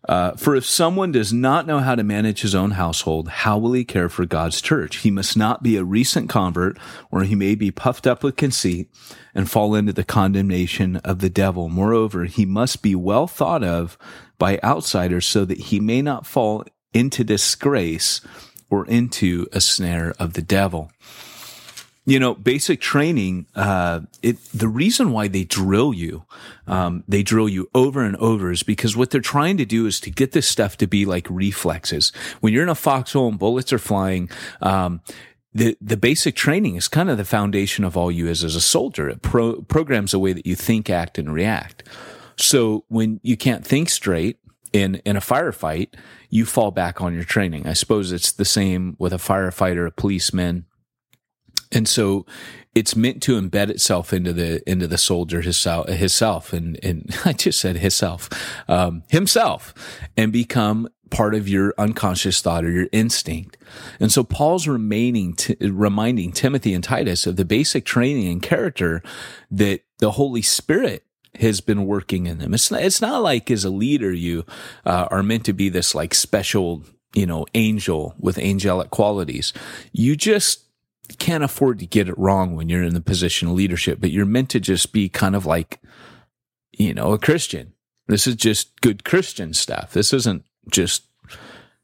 Uh, 0.08 0.32
for 0.34 0.54
if 0.54 0.66
someone 0.66 1.14
does 1.14 1.32
not 1.32 1.66
know 1.66 1.80
how 1.80 1.96
to 1.96 2.04
manage 2.04 2.42
his 2.42 2.54
own 2.54 2.72
household, 2.72 3.30
how 3.30 3.58
will 3.58 3.72
he 3.72 3.86
care 3.86 4.10
for 4.10 4.26
God's 4.26 4.62
church? 4.62 4.98
He 4.98 5.12
must 5.12 5.38
not 5.38 5.64
be 5.64 5.78
a 5.78 5.84
recent 5.84 6.30
convert, 6.30 6.78
or 7.10 7.24
he 7.24 7.36
may 7.36 7.56
be 7.56 7.72
puffed 7.72 8.06
up 8.06 8.22
with 8.22 8.36
conceit 8.36 8.90
and 9.34 9.50
fall 9.50 9.76
into 9.76 9.94
the 9.94 10.04
condemnation 10.04 10.98
of 10.98 11.20
the 11.20 11.30
devil. 11.30 11.70
Moreover, 11.70 12.26
he 12.26 12.46
must 12.46 12.82
be 12.82 12.96
well 12.96 13.28
thought 13.28 13.64
of 13.64 13.98
by 14.44 14.60
outsiders 14.62 15.26
so 15.26 15.46
that 15.46 15.58
he 15.58 15.80
may 15.80 16.02
not 16.02 16.28
fall 16.28 16.66
into 16.94 17.24
disgrace 17.24 18.20
or 18.70 18.86
into 18.88 19.48
a 19.54 19.62
snare 19.62 20.14
of 20.20 20.34
the 20.34 20.42
devil 20.42 20.92
you 22.06 22.20
know, 22.20 22.34
basic 22.34 22.82
training, 22.82 23.46
uh, 23.56 24.02
it, 24.22 24.36
the 24.54 24.68
reason 24.68 25.14
why 25.14 25.30
they 25.30 25.46
drill 25.46 25.94
you, 25.94 26.26
um, 26.68 27.04
they 27.08 27.24
drill 27.24 27.48
you 27.48 27.70
over 27.74 28.04
and 28.04 28.18
over 28.18 28.52
is 28.52 28.62
because 28.62 28.98
what 28.98 29.10
they're 29.10 29.22
trying 29.22 29.56
to 29.56 29.66
do 29.66 29.86
is 29.86 30.02
to 30.02 30.12
get 30.12 30.34
this 30.34 30.48
stuff 30.48 30.76
to 30.78 30.88
be 30.88 31.06
like 31.06 31.26
reflexes. 31.30 32.12
When 32.42 32.52
you're 32.52 32.64
in 32.64 32.70
a 32.70 32.76
foxhole 32.76 33.30
and 33.30 33.40
bullets 33.40 33.72
are 33.72 33.80
flying, 33.80 34.30
um, 34.62 35.00
the, 35.54 35.78
the 35.80 35.96
basic 35.96 36.36
training 36.36 36.76
is 36.76 36.90
kind 36.90 37.10
of 37.10 37.18
the 37.18 37.24
foundation 37.24 37.86
of 37.86 37.96
all 37.96 38.12
you 38.12 38.28
is 38.28 38.44
as 38.44 38.58
a 38.58 38.62
soldier. 38.62 39.08
It 39.08 39.22
pro- 39.22 39.62
programs 39.62 40.12
the 40.12 40.20
way 40.20 40.34
that 40.34 40.46
you 40.46 40.56
think, 40.56 40.90
act, 40.90 41.18
and 41.18 41.34
react. 41.34 41.88
So 42.38 42.86
when 42.88 43.20
you 43.24 43.38
can't 43.38 43.66
think 43.66 43.90
straight 43.90 44.38
in, 44.72 44.96
in 45.06 45.16
a 45.16 45.22
firefight, 45.22 45.96
you 46.30 46.46
fall 46.46 46.72
back 46.72 47.02
on 47.02 47.14
your 47.14 47.24
training. 47.24 47.68
I 47.68 47.74
suppose 47.74 48.12
it's 48.12 48.32
the 48.32 48.46
same 48.46 48.96
with 49.00 49.14
a 49.14 49.18
firefighter, 49.18 49.88
a 49.88 49.92
policeman, 49.92 50.66
and 51.72 51.88
so 51.88 52.26
it's 52.76 52.96
meant 52.96 53.22
to 53.24 53.40
embed 53.40 53.70
itself 53.70 54.14
into 54.14 54.34
the 54.34 54.68
into 54.70 54.88
the 54.88 54.98
soldier 54.98 55.42
himself 55.42 55.88
himself 55.90 56.54
and 56.54 56.80
and 56.84 57.16
I 57.26 57.34
just 57.34 57.60
said 57.60 57.78
himself 57.78 58.30
um, 58.68 59.04
himself 59.10 59.74
and 60.16 60.32
become 60.32 60.88
part 61.10 61.36
of 61.36 61.48
your 61.48 61.76
unconscious 61.78 62.42
thought 62.42 62.66
or 62.66 62.72
your 62.72 62.88
instinct. 62.92 63.56
And 64.00 64.12
so 64.12 64.24
Paul's 64.24 64.68
remaining 64.68 65.36
t- 65.36 65.56
reminding 65.62 66.32
Timothy 66.32 66.74
and 66.74 66.84
Titus 66.84 67.28
of 67.28 67.36
the 67.36 67.46
basic 67.46 67.86
training 67.86 68.28
and 68.28 68.42
character 68.42 69.04
that 69.52 69.82
the 70.00 70.12
Holy 70.12 70.42
Spirit 70.42 71.06
has 71.40 71.62
been 71.62 71.86
working 71.86 72.28
in 72.28 72.38
them. 72.38 72.54
It's 72.54 72.70
not, 72.70 72.82
it's 72.84 73.02
not 73.02 73.24
like 73.24 73.50
as 73.50 73.66
a 73.66 73.70
leader 73.70 74.14
you 74.14 74.46
uh, 74.86 75.08
are 75.10 75.24
meant 75.24 75.46
to 75.46 75.54
be 75.54 75.70
this 75.70 75.96
like 75.96 76.14
special 76.14 76.84
you 77.14 77.26
know 77.26 77.46
angel 77.54 78.16
with 78.20 78.38
angelic 78.38 78.90
qualities. 78.90 79.54
You 79.92 80.16
just 80.16 80.66
can't 81.20 81.44
afford 81.44 81.80
to 81.80 81.86
get 81.86 82.10
it 82.10 82.18
wrong 82.18 82.56
when 82.56 82.70
you're 82.70 82.84
in 82.84 82.94
the 82.94 83.02
position 83.02 83.48
of 83.48 83.56
leadership, 83.56 84.00
but 84.00 84.12
you're 84.12 84.26
meant 84.26 84.50
to 84.52 84.60
just 84.60 84.94
be 84.94 85.10
kind 85.10 85.36
of 85.36 85.46
like, 85.46 85.80
you 86.72 86.94
know, 86.94 87.12
a 87.12 87.20
Christian. 87.20 87.74
This 88.08 88.28
is 88.28 88.36
just 88.36 88.80
good 88.82 89.04
Christian 89.04 89.54
stuff. 89.54 89.94
This 89.94 90.14
isn't 90.14 90.44
just, 90.72 91.04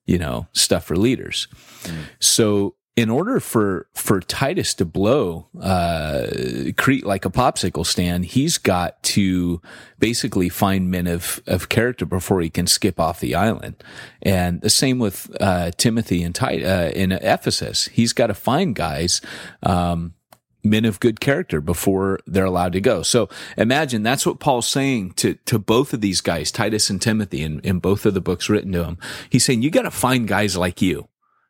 you 0.05 0.17
know, 0.17 0.47
stuff 0.53 0.85
for 0.85 0.95
leaders. 0.95 1.47
Mm. 1.83 2.03
So 2.19 2.75
in 2.99 3.09
order 3.09 3.39
for 3.39 3.87
for 3.93 4.19
Titus 4.19 4.73
to 4.73 4.85
blow 4.85 5.47
uh, 5.61 6.27
Crete 6.75 7.05
like 7.05 7.23
a 7.23 7.29
popsicle 7.29 7.85
stand, 7.85 8.25
he's 8.25 8.57
got 8.57 9.01
to 9.03 9.61
basically 9.99 10.49
find 10.49 10.91
men 10.91 11.07
of 11.07 11.41
of 11.47 11.69
character 11.69 12.05
before 12.05 12.41
he 12.41 12.49
can 12.49 12.67
skip 12.67 12.99
off 12.99 13.21
the 13.21 13.35
island. 13.35 13.81
And 14.21 14.59
the 14.59 14.69
same 14.69 14.99
with 14.99 15.33
uh, 15.39 15.71
Timothy 15.77 16.23
and 16.23 16.37
uh, 16.43 16.91
in 16.93 17.13
Ephesus, 17.13 17.87
he's 17.87 18.11
got 18.11 18.27
to 18.27 18.33
find 18.33 18.75
guys. 18.75 19.21
Um, 19.63 20.15
men 20.61 20.83
of 20.83 20.99
good 20.99 21.21
character 21.21 21.61
before 21.61 22.19
they're 22.27 22.43
allowed 22.43 22.73
to 22.73 22.81
go. 22.81 23.01
So 23.01 23.29
imagine 23.55 24.03
that's 24.03 24.25
what 24.25 24.41
Paul's 24.41 24.67
saying 24.67 25.13
to, 25.13 25.35
to 25.45 25.57
both 25.57 25.93
of 25.93 26.01
these 26.01 26.19
guys, 26.19 26.51
Titus 26.51 26.89
and 26.89 27.01
Timothy, 27.01 27.43
in, 27.43 27.61
in 27.61 27.79
both 27.79 28.05
of 28.05 28.13
the 28.13 28.19
books 28.19 28.49
written 28.49 28.73
to 28.73 28.83
him. 28.83 28.97
He's 29.29 29.45
saying, 29.45 29.61
you 29.61 29.71
got 29.71 29.83
to 29.83 29.91
find 29.91 30.27
guys 30.27 30.57
like 30.57 30.81
you 30.81 31.07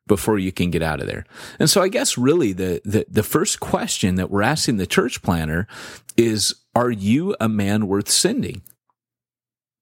before 0.10 0.38
you 0.38 0.52
can 0.52 0.72
get 0.72 0.82
out 0.82 1.00
of 1.00 1.08
there. 1.08 1.24
And 1.58 1.70
so 1.70 1.82
I 1.82 1.88
guess 1.88 2.18
really 2.18 2.52
the, 2.52 2.82
the, 2.84 3.06
the 3.10 3.24
first 3.24 3.62
question 3.62 4.16
that 4.16 4.30
we're 4.30 4.42
asking 4.42 4.76
the 4.76 4.86
church 4.86 5.22
planter 5.22 5.66
is, 6.18 6.54
are 6.76 6.92
you 6.92 7.34
a 7.40 7.48
man 7.48 7.88
worth 7.88 8.10
sending? 8.10 8.62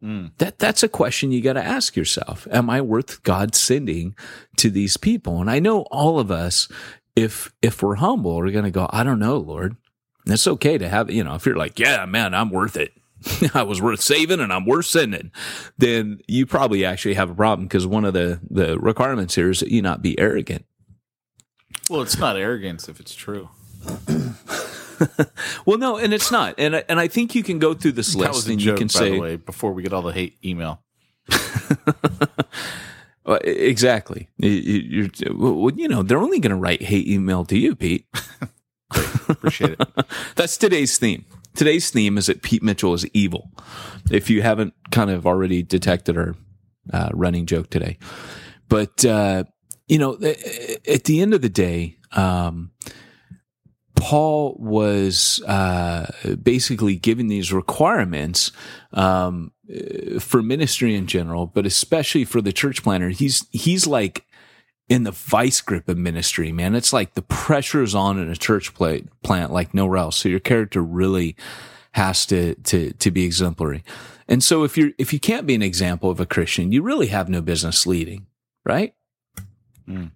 Mm. 0.03 0.31
That 0.37 0.59
that's 0.59 0.83
a 0.83 0.89
question 0.89 1.31
you 1.31 1.41
got 1.41 1.53
to 1.53 1.63
ask 1.63 1.95
yourself. 1.95 2.47
Am 2.51 2.69
I 2.69 2.81
worth 2.81 3.23
God 3.23 3.55
sending 3.55 4.15
to 4.57 4.69
these 4.69 4.95
people? 4.95 5.41
And 5.41 5.49
I 5.49 5.57
know 5.57 5.81
all 5.89 6.19
of 6.19 6.29
us, 6.29 6.67
if 7.15 7.51
if 7.63 7.81
we're 7.81 7.95
humble, 7.95 8.35
we're 8.35 8.51
going 8.51 8.65
to 8.65 8.69
go, 8.69 8.87
I 8.91 9.03
don't 9.03 9.17
know, 9.17 9.37
Lord. 9.37 9.75
And 10.25 10.33
it's 10.33 10.45
okay 10.45 10.77
to 10.77 10.87
have, 10.87 11.09
you 11.09 11.23
know, 11.23 11.33
if 11.33 11.47
you're 11.47 11.55
like, 11.55 11.79
yeah, 11.79 12.05
man, 12.05 12.35
I'm 12.35 12.51
worth 12.51 12.77
it. 12.77 12.93
I 13.53 13.63
was 13.63 13.81
worth 13.81 14.01
saving 14.01 14.39
and 14.39 14.51
I'm 14.53 14.65
worth 14.65 14.85
sending, 14.85 15.31
then 15.77 16.19
you 16.27 16.45
probably 16.45 16.85
actually 16.85 17.15
have 17.15 17.29
a 17.29 17.35
problem 17.35 17.67
because 17.67 17.87
one 17.87 18.05
of 18.05 18.13
the, 18.13 18.39
the 18.49 18.79
requirements 18.79 19.35
here 19.35 19.49
is 19.49 19.59
that 19.61 19.69
you 19.69 19.81
not 19.81 20.01
be 20.01 20.17
arrogant. 20.19 20.65
Well, 21.89 22.01
it's 22.01 22.17
not 22.17 22.37
arrogance 22.37 22.89
if 22.89 22.99
it's 22.99 23.15
true. 23.15 23.49
well, 25.65 25.77
no, 25.77 25.97
and 25.97 26.13
it's 26.13 26.31
not. 26.31 26.55
And 26.57 26.75
I, 26.75 26.83
and 26.89 26.99
I 26.99 27.07
think 27.07 27.35
you 27.35 27.43
can 27.43 27.59
go 27.59 27.73
through 27.73 27.93
this 27.93 28.15
list 28.15 28.47
and 28.47 28.61
you 28.61 28.75
can 28.75 28.89
say, 28.89 29.17
way, 29.17 29.35
before 29.35 29.71
we 29.73 29.83
get 29.83 29.93
all 29.93 30.01
the 30.01 30.13
hate 30.13 30.37
email. 30.43 30.81
well, 33.25 33.39
exactly. 33.43 34.29
You, 34.37 35.09
well, 35.31 35.71
you 35.75 35.87
know, 35.87 36.03
they're 36.03 36.21
only 36.21 36.39
going 36.39 36.51
to 36.51 36.57
write 36.57 36.81
hate 36.81 37.07
email 37.07 37.45
to 37.45 37.57
you, 37.57 37.75
Pete. 37.75 38.05
Appreciate 39.29 39.77
it. 39.79 39.87
That's 40.35 40.57
today's 40.57 40.97
theme. 40.97 41.25
Today's 41.57 41.89
theme 41.89 42.19
is 42.19 42.27
that 42.27 42.43
Pete 42.43 42.61
Mitchell 42.61 42.93
is 42.93 43.07
evil. 43.07 43.49
If 44.11 44.29
you 44.29 44.43
haven't 44.43 44.75
kind 44.91 45.09
of 45.09 45.25
already 45.25 45.63
detected 45.63 46.15
our 46.15 46.35
uh, 46.93 47.09
running 47.13 47.47
joke 47.47 47.71
today, 47.71 47.97
but 48.69 49.03
uh, 49.03 49.45
you 49.87 49.97
know, 49.97 50.13
at 50.13 51.05
the 51.05 51.19
end 51.19 51.33
of 51.33 51.41
the 51.41 51.49
day, 51.49 51.97
um, 52.11 52.73
Paul 53.95 54.55
was 54.59 55.41
uh, 55.47 56.11
basically 56.41 56.95
given 56.95 57.27
these 57.27 57.51
requirements 57.51 58.51
um, 58.93 59.51
for 60.19 60.43
ministry 60.43 60.93
in 60.93 61.07
general, 61.07 61.47
but 61.47 61.65
especially 61.65 62.23
for 62.23 62.39
the 62.39 62.53
church 62.53 62.83
planter. 62.83 63.09
He's 63.09 63.47
he's 63.49 63.87
like 63.87 64.26
in 64.89 65.03
the 65.03 65.11
vice 65.11 65.61
grip 65.61 65.89
of 65.89 65.97
ministry, 65.97 66.51
man. 66.51 66.75
It's 66.75 66.93
like 66.93 67.13
the 67.13 67.21
pressure 67.21 67.83
is 67.83 67.93
on 67.93 68.19
in 68.19 68.29
a 68.29 68.35
church 68.35 68.73
plant 68.73 69.51
like 69.51 69.73
nowhere 69.73 69.97
else. 69.97 70.17
So 70.17 70.29
your 70.29 70.39
character 70.39 70.81
really 70.81 71.35
has 71.91 72.25
to 72.27 72.55
to 72.55 72.93
to 72.93 73.11
be 73.11 73.25
exemplary. 73.25 73.83
And 74.27 74.43
so 74.43 74.63
if 74.63 74.77
you're 74.77 74.91
if 74.97 75.13
you 75.13 75.19
can't 75.19 75.47
be 75.47 75.55
an 75.55 75.61
example 75.61 76.09
of 76.09 76.19
a 76.19 76.25
Christian, 76.25 76.71
you 76.71 76.81
really 76.81 77.07
have 77.07 77.29
no 77.29 77.41
business 77.41 77.85
leading, 77.85 78.27
right? 78.65 78.93
Mm. 79.87 80.11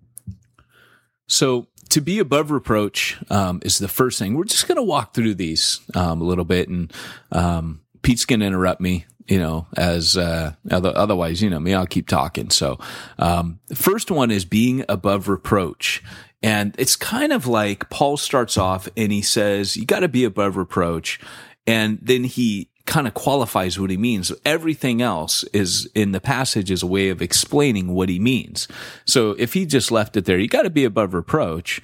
So 1.28 1.68
to 1.90 2.02
be 2.02 2.20
above 2.20 2.52
reproach 2.52 3.20
um, 3.30 3.62
is 3.64 3.78
the 3.78 3.88
first 3.88 4.20
thing. 4.20 4.36
We're 4.36 4.46
just 4.46 4.68
going 4.68 4.78
to 4.78 4.84
walk 4.84 5.14
through 5.14 5.36
these 5.36 5.82
um, 5.94 6.22
a 6.22 6.26
little 6.26 6.46
bit, 6.46 6.70
and 6.70 6.92
um, 7.32 7.82
Pete's 8.02 8.26
going 8.26 8.40
to 8.40 8.46
interrupt 8.46 8.80
me 8.80 9.06
you 9.32 9.40
know, 9.40 9.66
as, 9.78 10.18
uh, 10.18 10.52
otherwise, 10.70 11.42
you 11.42 11.50
know 11.50 11.62
me, 11.62 11.74
I'll 11.74 11.86
keep 11.86 12.10
talking. 12.10 12.50
So, 12.50 12.78
um, 13.18 13.62
first 13.74 14.12
one 14.12 14.30
is 14.30 14.44
being 14.44 14.84
above 14.90 15.30
reproach. 15.30 16.04
And 16.44 16.76
it's 16.78 16.98
kind 16.98 17.32
of 17.32 17.48
like 17.48 17.90
Paul 17.90 18.18
starts 18.18 18.58
off 18.58 18.90
and 18.98 19.10
he 19.10 19.22
says, 19.22 19.78
you 19.78 19.86
got 19.86 20.02
to 20.02 20.10
be 20.10 20.26
above 20.26 20.58
reproach. 20.58 21.18
And 21.66 21.98
then 22.02 22.26
he 22.26 22.72
kind 22.86 23.08
of 23.08 23.14
qualifies 23.14 23.80
what 23.80 23.90
he 23.90 23.96
means. 23.96 24.34
Everything 24.44 25.02
else 25.02 25.46
is 25.54 25.90
in 25.96 26.12
the 26.12 26.20
passage 26.20 26.70
is 26.70 26.84
a 26.84 26.88
way 26.88 27.08
of 27.08 27.22
explaining 27.22 27.94
what 27.94 28.10
he 28.10 28.20
means. 28.20 28.68
So 29.06 29.32
if 29.40 29.54
he 29.54 29.66
just 29.66 29.92
left 29.92 30.18
it 30.18 30.26
there, 30.26 30.40
you 30.40 30.50
got 30.50 30.64
to 30.64 30.70
be 30.70 30.84
above 30.84 31.14
reproach. 31.14 31.80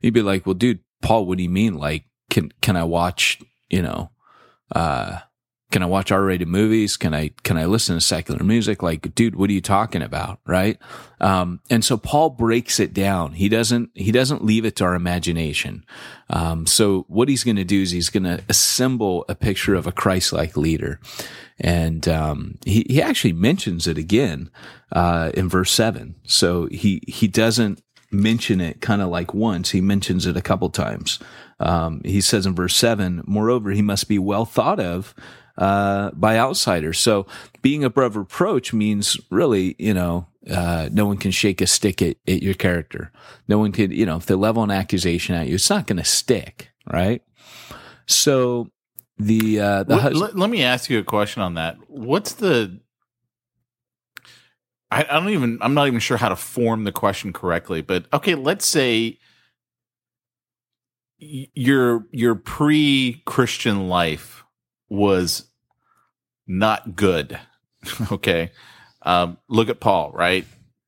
He'd 0.00 0.12
be 0.12 0.20
like, 0.20 0.44
well, 0.44 0.52
dude, 0.52 0.80
Paul, 1.00 1.24
what 1.24 1.38
do 1.38 1.44
you 1.44 1.48
mean? 1.48 1.76
Like, 1.78 2.04
can, 2.28 2.52
can 2.60 2.76
I 2.76 2.84
watch, 2.84 3.40
you 3.70 3.80
know, 3.80 4.10
uh, 4.74 5.20
can 5.70 5.82
I 5.82 5.86
watch 5.86 6.10
R-rated 6.10 6.48
movies? 6.48 6.96
Can 6.96 7.14
I 7.14 7.30
can 7.44 7.56
I 7.56 7.64
listen 7.66 7.94
to 7.96 8.00
secular 8.00 8.44
music? 8.44 8.82
Like, 8.82 9.14
dude, 9.14 9.36
what 9.36 9.50
are 9.50 9.52
you 9.52 9.60
talking 9.60 10.02
about, 10.02 10.40
right? 10.44 10.78
Um, 11.20 11.60
and 11.70 11.84
so 11.84 11.96
Paul 11.96 12.30
breaks 12.30 12.80
it 12.80 12.92
down. 12.92 13.32
He 13.32 13.48
doesn't 13.48 13.90
he 13.94 14.10
doesn't 14.10 14.44
leave 14.44 14.64
it 14.64 14.76
to 14.76 14.84
our 14.84 14.94
imagination. 14.94 15.84
Um, 16.28 16.66
so 16.66 17.04
what 17.08 17.28
he's 17.28 17.44
going 17.44 17.56
to 17.56 17.64
do 17.64 17.82
is 17.82 17.92
he's 17.92 18.10
going 18.10 18.24
to 18.24 18.42
assemble 18.48 19.24
a 19.28 19.34
picture 19.34 19.74
of 19.74 19.86
a 19.86 19.92
Christ-like 19.92 20.56
leader, 20.56 21.00
and 21.58 22.08
um, 22.08 22.58
he 22.64 22.84
he 22.88 23.00
actually 23.00 23.32
mentions 23.32 23.86
it 23.86 23.98
again 23.98 24.50
uh, 24.92 25.30
in 25.34 25.48
verse 25.48 25.70
seven. 25.70 26.16
So 26.24 26.66
he 26.66 27.02
he 27.06 27.28
doesn't 27.28 27.82
mention 28.12 28.60
it 28.60 28.80
kind 28.80 29.02
of 29.02 29.08
like 29.08 29.32
once. 29.32 29.70
He 29.70 29.80
mentions 29.80 30.26
it 30.26 30.36
a 30.36 30.42
couple 30.42 30.68
times. 30.70 31.20
Um, 31.60 32.00
he 32.04 32.20
says 32.20 32.44
in 32.44 32.56
verse 32.56 32.74
seven, 32.74 33.22
moreover, 33.24 33.70
he 33.70 33.82
must 33.82 34.08
be 34.08 34.18
well 34.18 34.44
thought 34.44 34.80
of 34.80 35.14
uh, 35.60 36.10
by 36.12 36.38
outsiders. 36.38 36.98
So 36.98 37.26
being 37.62 37.84
above 37.84 38.16
reproach 38.16 38.72
means 38.72 39.16
really, 39.30 39.76
you 39.78 39.94
know, 39.94 40.26
uh, 40.50 40.88
no 40.90 41.04
one 41.04 41.18
can 41.18 41.30
shake 41.30 41.60
a 41.60 41.66
stick 41.66 42.00
at, 42.00 42.16
at 42.26 42.42
your 42.42 42.54
character. 42.54 43.12
No 43.46 43.58
one 43.58 43.70
could, 43.70 43.92
you 43.92 44.06
know, 44.06 44.16
if 44.16 44.26
they 44.26 44.34
level 44.34 44.62
an 44.62 44.70
accusation 44.70 45.34
at 45.34 45.48
you, 45.48 45.56
it's 45.56 45.68
not 45.68 45.86
going 45.86 45.98
to 45.98 46.04
stick, 46.04 46.70
right? 46.90 47.22
So 48.06 48.70
the 49.18 49.60
uh, 49.60 49.82
the 49.82 49.98
hus- 49.98 50.14
let, 50.14 50.36
let, 50.36 50.48
me 50.48 50.62
ask 50.62 50.88
you 50.88 50.98
a 50.98 51.04
question 51.04 51.42
on 51.42 51.54
that. 51.54 51.76
What's 51.88 52.32
the 52.32 52.80
I, 54.90 55.02
I 55.02 55.20
don't 55.20 55.28
even 55.28 55.58
I'm 55.60 55.74
not 55.74 55.88
even 55.88 56.00
sure 56.00 56.16
how 56.16 56.30
to 56.30 56.36
form 56.36 56.84
the 56.84 56.92
question 56.92 57.34
correctly, 57.34 57.82
but 57.82 58.06
okay, 58.14 58.34
let's 58.34 58.64
say 58.64 59.18
your 61.18 62.06
your 62.12 62.34
pre-Christian 62.34 63.88
life 63.88 64.42
was 64.88 65.49
not 66.50 66.96
good. 66.96 67.38
okay. 68.12 68.50
Um, 69.02 69.38
look 69.48 69.68
at 69.68 69.80
Paul, 69.80 70.10
right? 70.12 70.44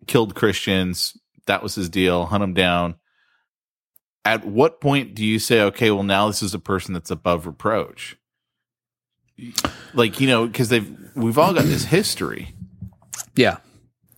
Killed 0.06 0.34
Christians. 0.34 1.16
That 1.46 1.62
was 1.62 1.76
his 1.76 1.88
deal. 1.88 2.26
Hunt 2.26 2.42
him 2.42 2.52
down. 2.52 2.96
At 4.24 4.44
what 4.44 4.80
point 4.80 5.14
do 5.14 5.24
you 5.24 5.38
say, 5.38 5.62
okay, 5.62 5.90
well, 5.90 6.02
now 6.02 6.26
this 6.26 6.42
is 6.42 6.54
a 6.54 6.58
person 6.58 6.94
that's 6.94 7.10
above 7.10 7.46
reproach? 7.46 8.16
Like, 9.94 10.20
you 10.20 10.26
know, 10.26 10.46
because 10.46 10.68
they've, 10.68 10.96
we've 11.14 11.38
all 11.38 11.54
got 11.54 11.64
this 11.64 11.84
history. 11.84 12.54
Yeah. 13.34 13.58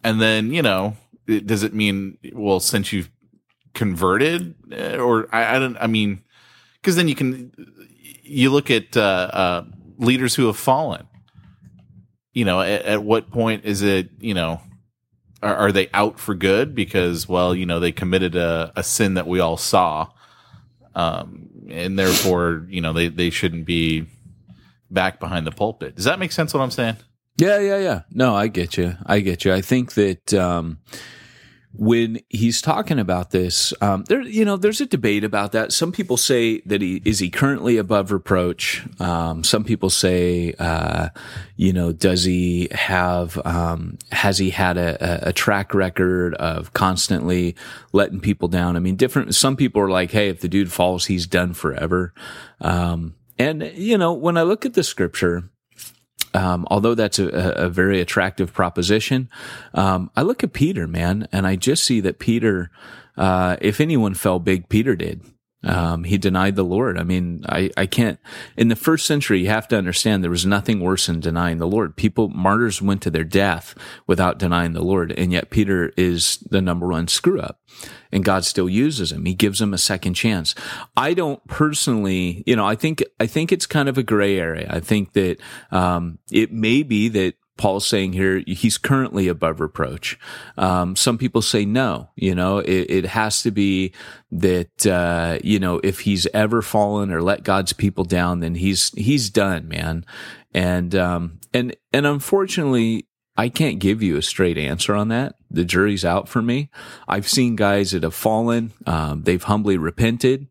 And 0.03 0.21
then, 0.21 0.53
you 0.53 0.61
know, 0.61 0.97
it, 1.27 1.47
does 1.47 1.63
it 1.63 1.73
mean, 1.73 2.19
well, 2.33 2.61
since 2.61 2.93
you've 2.93 3.11
converted 3.73 4.55
eh, 4.73 4.97
or 4.97 5.29
I, 5.35 5.57
I 5.57 5.59
don't, 5.59 5.77
I 5.79 5.87
mean, 5.87 6.23
because 6.81 6.97
then 6.97 7.09
you 7.09 7.15
can, 7.15 7.53
you 8.23 8.51
look 8.51 8.71
at, 8.71 8.97
uh, 8.97 9.01
uh, 9.01 9.65
leaders 9.97 10.35
who 10.35 10.47
have 10.47 10.57
fallen 10.57 11.07
you 12.35 12.45
know, 12.45 12.61
at, 12.61 12.83
at 12.83 13.03
what 13.03 13.31
point 13.31 13.65
is 13.65 13.81
it, 13.81 14.11
you 14.19 14.35
know, 14.35 14.61
are, 15.43 15.55
are, 15.55 15.73
they 15.73 15.89
out 15.95 16.19
for 16.19 16.35
good 16.35 16.75
because, 16.75 17.29
well, 17.29 17.55
you 17.55 17.65
know, 17.65 17.81
they 17.81 17.93
committed 17.93 18.35
a, 18.35 18.73
a 18.77 18.83
sin 18.83 19.15
that 19.15 19.27
we 19.27 19.41
all 19.41 19.57
saw, 19.57 20.09
um, 20.95 21.49
and 21.71 21.99
therefore, 21.99 22.67
you 22.69 22.81
know, 22.81 22.93
they 22.93 23.09
they 23.09 23.31
shouldn't 23.31 23.65
be 23.65 24.07
back 24.91 25.21
behind 25.21 25.47
the 25.47 25.53
pulpit. 25.53 25.97
Does 25.97 26.05
that 26.05 26.19
make 26.19 26.33
sense? 26.33 26.53
What 26.53 26.61
I'm 26.61 26.71
saying? 26.71 26.97
Yeah, 27.37 27.59
yeah, 27.59 27.79
yeah. 27.79 28.03
No, 28.11 28.35
I 28.35 28.49
get 28.49 28.77
you. 28.77 28.97
I 29.07 29.21
get 29.21 29.45
you. 29.45 29.53
I 29.53 29.61
think 29.61 29.95
that. 29.95 30.35
Um, 30.35 30.79
when 31.77 32.21
he's 32.29 32.63
talking 32.63 33.01
about 33.01 33.31
this, 33.31 33.75
um, 33.81 34.05
there, 34.05 34.23
you 34.23 34.45
know, 34.45 34.57
there's 34.57 34.81
a 34.81 34.87
debate 34.87 35.25
about 35.25 35.53
that. 35.53 35.73
Some 35.73 35.91
people 35.91 36.17
say 36.17 36.61
that 36.67 36.81
he 36.81 37.03
is 37.05 37.19
he 37.19 37.31
currently 37.31 37.79
above 37.79 38.13
reproach. 38.13 38.87
Um, 39.01 39.43
some 39.43 39.65
people 39.65 39.91
say, 39.91 40.55
uh, 40.59 41.09
you 41.57 41.73
know, 41.73 41.93
does 41.93 42.25
he 42.25 42.69
have, 42.71 43.45
um, 43.45 43.99
has 44.13 44.39
he 44.39 44.51
had 44.51 44.77
a, 44.77 45.29
a, 45.29 45.33
track 45.33 45.75
record 45.75 46.35
of 46.37 46.73
constantly 46.75 47.57
letting 47.93 48.21
people 48.21 48.47
down? 48.47 48.77
I 48.77 48.79
mean, 48.79 48.95
different. 48.95 49.35
Some 49.35 49.57
people 49.57 49.83
are 49.83 49.91
like, 49.91 50.13
hey, 50.13 50.29
if 50.29 50.41
the 50.41 50.49
dude 50.49 50.71
falls, 50.71 51.07
he's 51.07 51.27
done 51.27 51.55
forever. 51.55 52.15
Um, 52.61 53.17
and 53.37 53.63
you 53.75 53.99
know, 53.99 54.13
when 54.13 54.37
I 54.37 54.43
look 54.43 54.65
at 54.65 54.75
the 54.75 54.85
scripture, 54.85 55.51
um, 56.35 56.67
although 56.71 56.95
that's 56.95 57.19
a, 57.19 57.29
a, 57.29 57.69
very 57.69 58.01
attractive 58.01 58.53
proposition, 58.53 59.29
um, 59.73 60.11
I 60.17 60.23
look 60.23 60.43
at 60.43 60.53
Peter, 60.53 60.87
man, 60.87 61.29
and 61.33 61.47
I 61.47 61.57
just 61.57 61.85
see 61.85 62.01
that 62.01 62.19
Peter, 62.19 62.71
uh, 63.17 63.57
if 63.61 63.81
anyone 63.81 64.15
fell 64.15 64.41
big, 64.41 64.69
Peter 64.69 64.97
did. 64.97 65.23
Um, 65.65 66.05
he 66.05 66.19
denied 66.19 66.57
the 66.57 66.65
Lord. 66.65 66.99
I 66.99 67.03
mean, 67.03 67.45
I, 67.49 67.71
I 67.77 67.87
can't, 67.87 68.19
in 68.57 68.69
the 68.69 68.77
first 68.77 69.07
century, 69.07 69.41
you 69.41 69.49
have 69.49 69.69
to 69.69 69.79
understand 69.79 70.23
there 70.23 70.31
was 70.31 70.47
nothing 70.47 70.81
worse 70.81 71.07
than 71.07 71.21
denying 71.21 71.59
the 71.59 71.67
Lord. 71.67 71.97
People, 71.97 72.29
martyrs 72.29 72.83
went 72.83 73.03
to 73.03 73.11
their 73.11 73.25
death 73.25 73.75
without 74.07 74.39
denying 74.39 74.73
the 74.73 74.83
Lord. 74.83 75.13
And 75.13 75.33
yet 75.33 75.51
Peter 75.51 75.93
is 75.97 76.39
the 76.51 76.61
number 76.61 76.87
one 76.89 77.09
screw 77.09 77.41
up 77.41 77.61
and 78.13 78.25
God 78.25 78.45
still 78.45 78.69
uses 78.69 79.11
him. 79.11 79.25
He 79.25 79.35
gives 79.35 79.61
him 79.61 79.75
a 79.75 79.79
second 79.79 80.15
chance. 80.15 80.55
I 80.97 81.15
don't 81.15 81.45
personally, 81.47 82.45
you 82.47 82.57
know, 82.57 82.67
I 82.67 82.77
think, 82.77 83.03
I 83.19 83.27
think 83.27 83.51
it's 83.51 83.67
kind 83.67 83.89
of 83.89 83.99
a 83.99 84.03
gray 84.03 84.39
area. 84.39 84.69
I 84.71 84.81
think 84.81 85.13
that, 85.15 85.39
um, 85.71 86.19
it 86.31 86.53
may 86.53 86.83
be 86.83 87.09
that 87.09 87.35
Paul's 87.57 87.87
saying 87.87 88.15
here 88.15 88.43
he's 88.47 88.79
currently 88.79 89.29
above 89.29 89.61
reproach. 89.61 90.19
Um, 90.57 90.97
some 90.97 91.19
people 91.19 91.43
say 91.43 91.65
no. 91.65 92.11
You 92.17 92.35
know, 92.35 92.59
it, 92.59 92.91
it 92.91 93.07
has 93.07 93.43
to 93.43 93.51
be 93.51 93.93
that 94.33 94.87
uh, 94.87 95.39
you 95.43 95.59
know 95.59 95.81
if 95.85 96.01
he's 96.01 96.27
ever 96.35 96.63
fallen 96.63 97.13
or 97.13 97.23
let 97.23 97.45
God's 97.45 97.73
people 97.73 98.05
down, 98.05 98.41
then 98.41 98.57
he's 98.57 98.91
he's 98.91 99.31
done, 99.31 99.69
man. 99.69 100.05
And 100.53 100.95
um, 100.95 101.41
and 101.53 101.77
and 101.93 102.07
unfortunately, 102.07 103.07
I 103.37 103.49
can't 103.49 103.79
give 103.79 104.03
you 104.03 104.17
a 104.17 104.23
straight 104.23 104.59
answer 104.59 104.95
on 104.95 105.09
that. 105.09 105.37
The 105.51 105.65
jury's 105.65 106.05
out 106.05 106.29
for 106.29 106.43
me. 106.43 106.71
I've 107.09 107.29
seen 107.29 107.57
guys 107.57 107.91
that 107.91 108.03
have 108.03 108.15
fallen. 108.15 108.73
Um, 108.87 109.23
they've 109.23 109.43
humbly 109.43 109.77
repented 109.77 110.49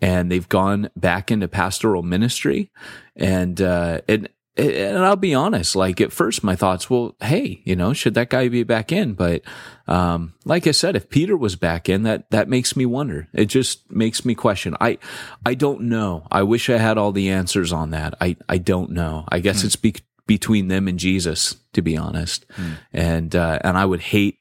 and 0.00 0.30
they've 0.30 0.48
gone 0.48 0.90
back 0.96 1.30
into 1.30 1.48
pastoral 1.48 2.02
ministry. 2.02 2.70
And, 3.16 3.60
uh, 3.60 4.00
and, 4.08 4.28
and 4.56 4.98
I'll 4.98 5.16
be 5.16 5.34
honest, 5.34 5.74
like 5.74 6.00
at 6.00 6.12
first 6.12 6.44
my 6.44 6.54
thoughts, 6.54 6.88
well, 6.88 7.16
hey, 7.20 7.60
you 7.64 7.74
know, 7.74 7.92
should 7.92 8.14
that 8.14 8.30
guy 8.30 8.48
be 8.48 8.62
back 8.62 8.92
in? 8.92 9.14
But, 9.14 9.42
um, 9.88 10.34
like 10.44 10.66
I 10.66 10.70
said, 10.70 10.94
if 10.94 11.10
Peter 11.10 11.36
was 11.36 11.56
back 11.56 11.88
in, 11.88 12.04
that, 12.04 12.30
that 12.30 12.48
makes 12.48 12.76
me 12.76 12.86
wonder. 12.86 13.26
It 13.32 13.46
just 13.46 13.90
makes 13.90 14.24
me 14.24 14.34
question. 14.34 14.76
I, 14.80 14.98
I 15.44 15.54
don't 15.54 15.82
know. 15.82 16.28
I 16.30 16.44
wish 16.44 16.70
I 16.70 16.78
had 16.78 16.98
all 16.98 17.10
the 17.10 17.30
answers 17.30 17.72
on 17.72 17.90
that. 17.90 18.14
I, 18.20 18.36
I 18.48 18.58
don't 18.58 18.90
know. 18.90 19.24
I 19.28 19.40
guess 19.40 19.62
mm. 19.62 19.66
it's 19.66 19.76
be- 19.76 19.96
between 20.26 20.68
them 20.68 20.86
and 20.86 21.00
Jesus, 21.00 21.56
to 21.72 21.82
be 21.82 21.96
honest. 21.96 22.46
Mm. 22.56 22.76
And, 22.92 23.36
uh, 23.36 23.58
and 23.62 23.76
I 23.76 23.84
would 23.84 24.00
hate 24.00 24.38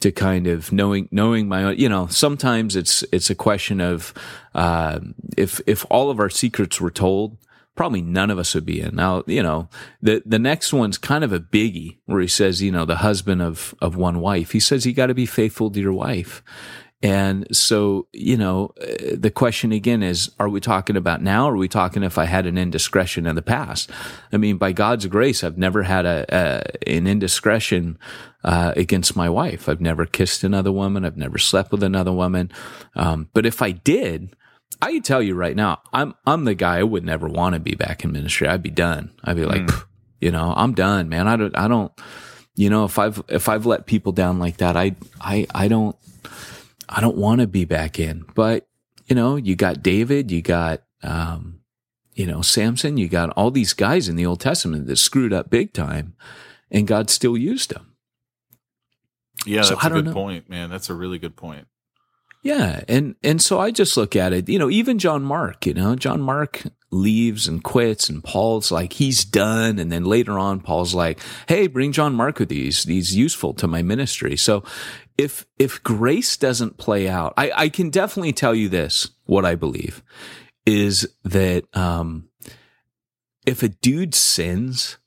to 0.00 0.10
kind 0.10 0.48
of 0.48 0.72
knowing 0.72 1.08
knowing 1.12 1.46
my 1.46 1.62
own 1.62 1.78
you 1.78 1.88
know 1.88 2.08
sometimes 2.08 2.74
it's 2.74 3.04
it's 3.12 3.30
a 3.30 3.36
question 3.36 3.80
of 3.80 4.12
uh, 4.52 4.98
if 5.36 5.60
if 5.68 5.86
all 5.90 6.10
of 6.10 6.18
our 6.18 6.28
secrets 6.28 6.80
were 6.80 6.90
told 6.90 7.36
probably 7.74 8.02
none 8.02 8.30
of 8.30 8.38
us 8.38 8.54
would 8.54 8.66
be 8.66 8.80
in. 8.80 8.94
Now, 8.94 9.22
you 9.26 9.42
know, 9.42 9.68
the 10.00 10.22
the 10.26 10.38
next 10.38 10.72
one's 10.72 10.98
kind 10.98 11.24
of 11.24 11.32
a 11.32 11.40
biggie 11.40 11.98
where 12.06 12.20
he 12.20 12.28
says, 12.28 12.62
you 12.62 12.70
know, 12.70 12.84
the 12.84 12.96
husband 12.96 13.42
of 13.42 13.74
of 13.80 13.96
one 13.96 14.20
wife. 14.20 14.52
He 14.52 14.60
says 14.60 14.86
you 14.86 14.92
got 14.92 15.06
to 15.06 15.14
be 15.14 15.26
faithful 15.26 15.70
to 15.70 15.80
your 15.80 15.92
wife. 15.92 16.42
And 17.04 17.48
so, 17.54 18.06
you 18.12 18.36
know, 18.36 18.72
the 19.12 19.32
question 19.34 19.72
again 19.72 20.04
is, 20.04 20.30
are 20.38 20.48
we 20.48 20.60
talking 20.60 20.96
about 20.96 21.20
now? 21.20 21.46
Or 21.48 21.54
are 21.54 21.56
we 21.56 21.66
talking 21.66 22.04
if 22.04 22.16
I 22.16 22.26
had 22.26 22.46
an 22.46 22.56
indiscretion 22.56 23.26
in 23.26 23.34
the 23.34 23.42
past? 23.42 23.90
I 24.32 24.36
mean, 24.36 24.56
by 24.56 24.70
God's 24.70 25.06
grace, 25.06 25.42
I've 25.42 25.58
never 25.58 25.82
had 25.82 26.06
a, 26.06 26.24
a 26.28 26.88
an 26.88 27.08
indiscretion 27.08 27.98
uh, 28.44 28.72
against 28.76 29.16
my 29.16 29.28
wife. 29.28 29.68
I've 29.68 29.80
never 29.80 30.06
kissed 30.06 30.44
another 30.44 30.70
woman. 30.70 31.04
I've 31.04 31.16
never 31.16 31.38
slept 31.38 31.72
with 31.72 31.82
another 31.82 32.12
woman. 32.12 32.52
Um, 32.94 33.28
but 33.34 33.46
if 33.46 33.62
I 33.62 33.72
did, 33.72 34.36
I 34.80 34.92
can 34.92 35.02
tell 35.02 35.22
you 35.22 35.34
right 35.34 35.56
now, 35.56 35.82
I'm 35.92 36.14
I'm 36.26 36.44
the 36.44 36.54
guy 36.54 36.78
I 36.78 36.82
would 36.82 37.04
never 37.04 37.28
want 37.28 37.54
to 37.54 37.60
be 37.60 37.74
back 37.74 38.04
in 38.04 38.12
ministry. 38.12 38.48
I'd 38.48 38.62
be 38.62 38.70
done. 38.70 39.12
I'd 39.24 39.36
be 39.36 39.44
like, 39.44 39.62
mm. 39.62 39.84
you 40.20 40.30
know, 40.30 40.52
I'm 40.56 40.74
done, 40.74 41.08
man. 41.08 41.28
I 41.28 41.36
don't 41.36 41.56
I 41.56 41.68
don't 41.68 41.92
you 42.54 42.68
know, 42.68 42.84
if 42.84 42.98
I've 42.98 43.22
if 43.28 43.48
I've 43.48 43.66
let 43.66 43.86
people 43.86 44.12
down 44.12 44.38
like 44.38 44.58
that, 44.58 44.76
I 44.76 44.96
I 45.20 45.46
I 45.54 45.68
don't 45.68 45.96
I 46.88 47.00
don't 47.00 47.16
want 47.16 47.40
to 47.40 47.46
be 47.46 47.64
back 47.64 47.98
in. 47.98 48.24
But, 48.34 48.68
you 49.06 49.16
know, 49.16 49.36
you 49.36 49.56
got 49.56 49.82
David, 49.82 50.30
you 50.30 50.42
got 50.42 50.82
um 51.02 51.60
you 52.14 52.26
know, 52.26 52.42
Samson, 52.42 52.98
you 52.98 53.08
got 53.08 53.30
all 53.30 53.50
these 53.50 53.72
guys 53.72 54.08
in 54.08 54.16
the 54.16 54.26
Old 54.26 54.40
Testament 54.40 54.86
that 54.86 54.96
screwed 54.96 55.32
up 55.32 55.48
big 55.48 55.72
time 55.72 56.14
and 56.70 56.86
God 56.86 57.08
still 57.08 57.38
used 57.38 57.70
them. 57.74 57.94
Yeah, 59.46 59.62
So 59.62 59.74
that's 59.74 59.86
a 59.86 59.90
good 59.90 60.04
know. 60.06 60.12
point, 60.12 60.48
man. 60.50 60.70
That's 60.70 60.90
a 60.90 60.94
really 60.94 61.18
good 61.18 61.36
point. 61.36 61.66
Yeah, 62.42 62.82
and 62.88 63.14
and 63.22 63.40
so 63.40 63.60
I 63.60 63.70
just 63.70 63.96
look 63.96 64.16
at 64.16 64.32
it, 64.32 64.48
you 64.48 64.58
know, 64.58 64.68
even 64.68 64.98
John 64.98 65.22
Mark, 65.22 65.64
you 65.64 65.74
know, 65.74 65.94
John 65.94 66.20
Mark 66.20 66.64
leaves 66.90 67.46
and 67.46 67.62
quits 67.62 68.08
and 68.08 68.22
Paul's 68.22 68.70
like 68.72 68.94
he's 68.94 69.24
done 69.24 69.78
and 69.78 69.90
then 69.92 70.04
later 70.04 70.38
on 70.38 70.60
Paul's 70.60 70.92
like, 70.92 71.20
"Hey, 71.46 71.68
bring 71.68 71.92
John 71.92 72.14
Mark 72.14 72.40
with. 72.40 72.50
He's, 72.50 72.82
he's 72.82 73.14
useful 73.14 73.54
to 73.54 73.68
my 73.68 73.82
ministry." 73.82 74.36
So 74.36 74.64
if 75.16 75.46
if 75.58 75.82
grace 75.84 76.36
doesn't 76.36 76.78
play 76.78 77.08
out, 77.08 77.32
I 77.36 77.52
I 77.54 77.68
can 77.68 77.90
definitely 77.90 78.32
tell 78.32 78.56
you 78.56 78.68
this, 78.68 79.10
what 79.24 79.44
I 79.44 79.54
believe 79.54 80.02
is 80.66 81.08
that 81.24 81.64
um 81.76 82.28
if 83.46 83.62
a 83.62 83.68
dude 83.68 84.14
sins 84.14 84.98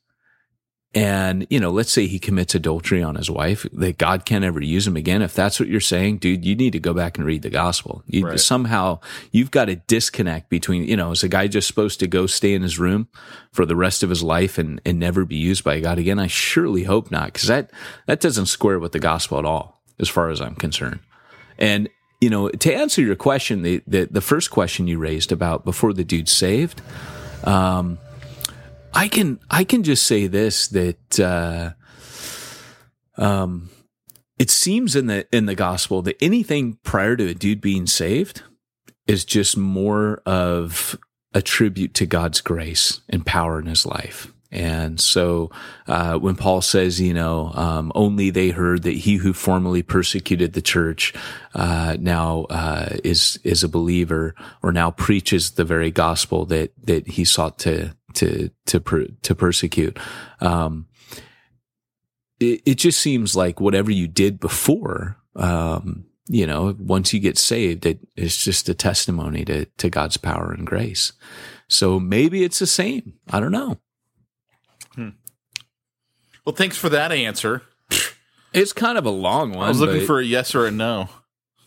and, 0.96 1.46
you 1.50 1.60
know, 1.60 1.70
let's 1.70 1.92
say 1.92 2.06
he 2.06 2.18
commits 2.18 2.54
adultery 2.54 3.02
on 3.02 3.16
his 3.16 3.30
wife, 3.30 3.66
that 3.74 3.98
God 3.98 4.24
can't 4.24 4.46
ever 4.46 4.62
use 4.62 4.86
him 4.86 4.96
again. 4.96 5.20
If 5.20 5.34
that's 5.34 5.60
what 5.60 5.68
you're 5.68 5.78
saying, 5.78 6.18
dude, 6.18 6.46
you 6.46 6.54
need 6.56 6.72
to 6.72 6.78
go 6.80 6.94
back 6.94 7.18
and 7.18 7.26
read 7.26 7.42
the 7.42 7.50
gospel. 7.50 8.02
You 8.06 8.26
Right. 8.26 8.40
somehow 8.40 9.00
you've 9.30 9.50
got 9.50 9.68
a 9.68 9.76
disconnect 9.76 10.48
between, 10.48 10.84
you 10.84 10.96
know, 10.96 11.10
is 11.10 11.22
a 11.22 11.28
guy 11.28 11.48
just 11.48 11.68
supposed 11.68 12.00
to 12.00 12.06
go 12.06 12.26
stay 12.26 12.54
in 12.54 12.62
his 12.62 12.78
room 12.78 13.08
for 13.52 13.66
the 13.66 13.76
rest 13.76 14.02
of 14.02 14.08
his 14.08 14.22
life 14.22 14.56
and, 14.56 14.80
and 14.86 14.98
never 14.98 15.26
be 15.26 15.36
used 15.36 15.62
by 15.64 15.80
God 15.80 15.98
again? 15.98 16.18
I 16.18 16.28
surely 16.28 16.84
hope 16.84 17.10
not, 17.10 17.26
because 17.26 17.48
that 17.48 17.70
that 18.06 18.20
doesn't 18.20 18.46
square 18.46 18.78
with 18.78 18.92
the 18.92 18.98
gospel 18.98 19.38
at 19.38 19.44
all, 19.44 19.82
as 20.00 20.08
far 20.08 20.30
as 20.30 20.40
I'm 20.40 20.54
concerned. 20.54 21.00
And 21.58 21.90
you 22.22 22.30
know, 22.30 22.48
to 22.48 22.74
answer 22.74 23.02
your 23.02 23.16
question, 23.16 23.60
the 23.60 23.82
the, 23.86 24.08
the 24.10 24.22
first 24.22 24.50
question 24.50 24.86
you 24.86 24.98
raised 24.98 25.30
about 25.30 25.66
before 25.66 25.92
the 25.92 26.04
dude's 26.04 26.32
saved, 26.32 26.80
um, 27.44 27.98
I 28.96 29.08
can 29.08 29.38
I 29.50 29.64
can 29.64 29.82
just 29.82 30.06
say 30.06 30.26
this 30.26 30.68
that 30.68 31.20
uh, 31.20 31.72
um, 33.18 33.68
it 34.38 34.48
seems 34.48 34.96
in 34.96 35.06
the 35.06 35.26
in 35.30 35.44
the 35.44 35.54
gospel 35.54 36.00
that 36.02 36.16
anything 36.20 36.78
prior 36.82 37.14
to 37.16 37.28
a 37.28 37.34
dude 37.34 37.60
being 37.60 37.86
saved 37.86 38.42
is 39.06 39.26
just 39.26 39.56
more 39.56 40.22
of 40.24 40.98
a 41.34 41.42
tribute 41.42 41.92
to 41.94 42.06
God's 42.06 42.40
grace 42.40 43.00
and 43.10 43.26
power 43.26 43.60
in 43.60 43.66
his 43.66 43.84
life. 43.84 44.32
And 44.50 45.00
so, 45.00 45.50
uh, 45.86 46.18
when 46.18 46.36
Paul 46.36 46.62
says, 46.62 47.00
you 47.00 47.12
know, 47.12 47.50
um, 47.54 47.92
only 47.94 48.30
they 48.30 48.50
heard 48.50 48.84
that 48.84 48.94
he 48.94 49.16
who 49.16 49.32
formerly 49.32 49.82
persecuted 49.82 50.52
the 50.52 50.62
church, 50.62 51.12
uh, 51.54 51.96
now, 51.98 52.44
uh, 52.48 52.96
is, 53.02 53.38
is 53.42 53.64
a 53.64 53.68
believer 53.68 54.34
or 54.62 54.72
now 54.72 54.92
preaches 54.92 55.52
the 55.52 55.64
very 55.64 55.90
gospel 55.90 56.46
that, 56.46 56.72
that 56.86 57.08
he 57.08 57.24
sought 57.24 57.58
to, 57.60 57.94
to, 58.16 58.50
to, 58.66 58.80
per, 58.80 59.06
to 59.22 59.34
persecute. 59.34 59.98
Um, 60.40 60.86
it, 62.40 62.62
it 62.66 62.74
just 62.74 63.00
seems 63.00 63.34
like 63.34 63.60
whatever 63.60 63.90
you 63.90 64.08
did 64.08 64.40
before, 64.40 65.16
um, 65.36 66.04
you 66.28 66.46
know, 66.46 66.74
once 66.78 67.12
you 67.12 67.20
get 67.20 67.38
saved, 67.38 67.86
it, 67.86 68.00
it's 68.16 68.42
just 68.42 68.68
a 68.68 68.74
testimony 68.74 69.44
to, 69.44 69.64
to 69.78 69.88
God's 69.88 70.16
power 70.16 70.52
and 70.52 70.66
grace. 70.66 71.12
So 71.68 72.00
maybe 72.00 72.44
it's 72.44 72.58
the 72.58 72.66
same. 72.66 73.14
I 73.30 73.40
don't 73.40 73.52
know. 73.52 73.78
Well, 76.46 76.54
thanks 76.54 76.78
for 76.78 76.88
that 76.90 77.10
answer. 77.10 77.62
It's 78.52 78.72
kind 78.72 78.96
of 78.96 79.04
a 79.04 79.10
long 79.10 79.52
one. 79.52 79.66
I 79.66 79.68
was 79.68 79.80
looking 79.80 80.06
for 80.06 80.20
a 80.20 80.24
yes 80.24 80.54
or 80.54 80.64
a 80.64 80.70
no. 80.70 81.08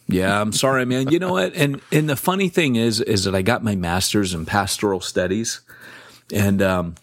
Yeah, 0.08 0.42
I'm 0.42 0.54
sorry, 0.54 0.86
man. 0.86 1.12
You 1.12 1.20
know 1.20 1.34
what? 1.34 1.54
And 1.54 1.82
and 1.92 2.10
the 2.10 2.16
funny 2.16 2.48
thing 2.48 2.78
is, 2.78 3.02
is 3.02 3.26
that 3.26 3.36
I 3.36 3.42
got 3.42 3.64
my 3.64 3.76
master's 3.76 4.34
in 4.34 4.46
pastoral 4.46 5.02
studies, 5.02 5.60
and 6.34 6.62
um, 6.62 6.96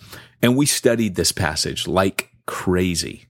and 0.43 0.57
we 0.57 0.67
studied 0.67 1.15
this 1.15 1.33
passage 1.33 1.87
like 1.87 2.31
crazy, 2.47 3.27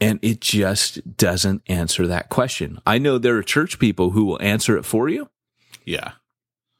and 0.00 0.18
it 0.22 0.40
just 0.40 1.16
doesn't 1.16 1.62
answer 1.68 2.06
that 2.06 2.28
question. 2.28 2.78
I 2.86 2.98
know 2.98 3.18
there 3.18 3.36
are 3.36 3.42
church 3.42 3.78
people 3.78 4.10
who 4.10 4.24
will 4.24 4.40
answer 4.42 4.76
it 4.76 4.84
for 4.84 5.08
you, 5.08 5.28
Yeah. 5.84 6.12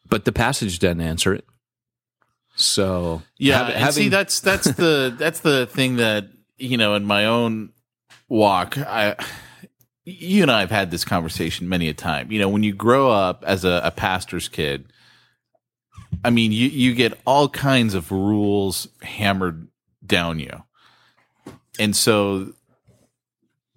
but 0.09 0.25
the 0.25 0.33
passage 0.33 0.79
doesn't 0.79 1.01
answer 1.01 1.33
it. 1.35 1.45
So 2.57 3.23
Yeah, 3.39 3.67
and 3.67 3.95
see 3.95 4.09
that's 4.09 4.41
that's 4.41 4.71
the 4.73 5.15
that's 5.19 5.41
the 5.41 5.67
thing 5.67 5.97
that 5.97 6.29
you 6.57 6.77
know 6.77 6.95
in 6.95 7.05
my 7.05 7.27
own 7.27 7.71
walk, 8.29 8.79
I 8.79 9.17
you 10.05 10.43
and 10.43 10.51
I 10.51 10.61
have 10.61 10.71
had 10.71 10.91
this 10.91 11.05
conversation 11.05 11.69
many 11.69 11.89
a 11.89 11.95
time. 11.95 12.31
You 12.31 12.39
know, 12.41 12.49
when 12.49 12.63
you 12.63 12.73
grow 12.73 13.11
up 13.11 13.43
as 13.47 13.65
a, 13.65 13.81
a 13.85 13.91
pastor's 13.91 14.49
kid, 14.49 14.91
I 16.25 16.31
mean, 16.31 16.53
you 16.53 16.69
you 16.69 16.95
get 16.95 17.19
all 17.27 17.49
kinds 17.49 17.95
of 17.95 18.11
rules 18.11 18.89
hammered 19.03 19.69
down 20.05 20.39
you, 20.39 20.63
and 21.79 21.95
so 21.95 22.53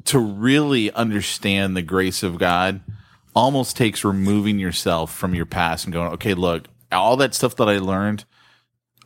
to 0.05 0.19
really 0.19 0.91
understand 0.91 1.75
the 1.75 1.81
grace 1.81 2.23
of 2.23 2.37
God 2.37 2.81
almost 3.35 3.77
takes 3.77 4.03
removing 4.03 4.57
yourself 4.57 5.13
from 5.13 5.35
your 5.35 5.45
past 5.45 5.85
and 5.85 5.93
going, 5.93 6.13
okay, 6.13 6.33
look, 6.33 6.67
all 6.91 7.15
that 7.17 7.35
stuff 7.35 7.55
that 7.57 7.69
I 7.69 7.77
learned 7.77 8.25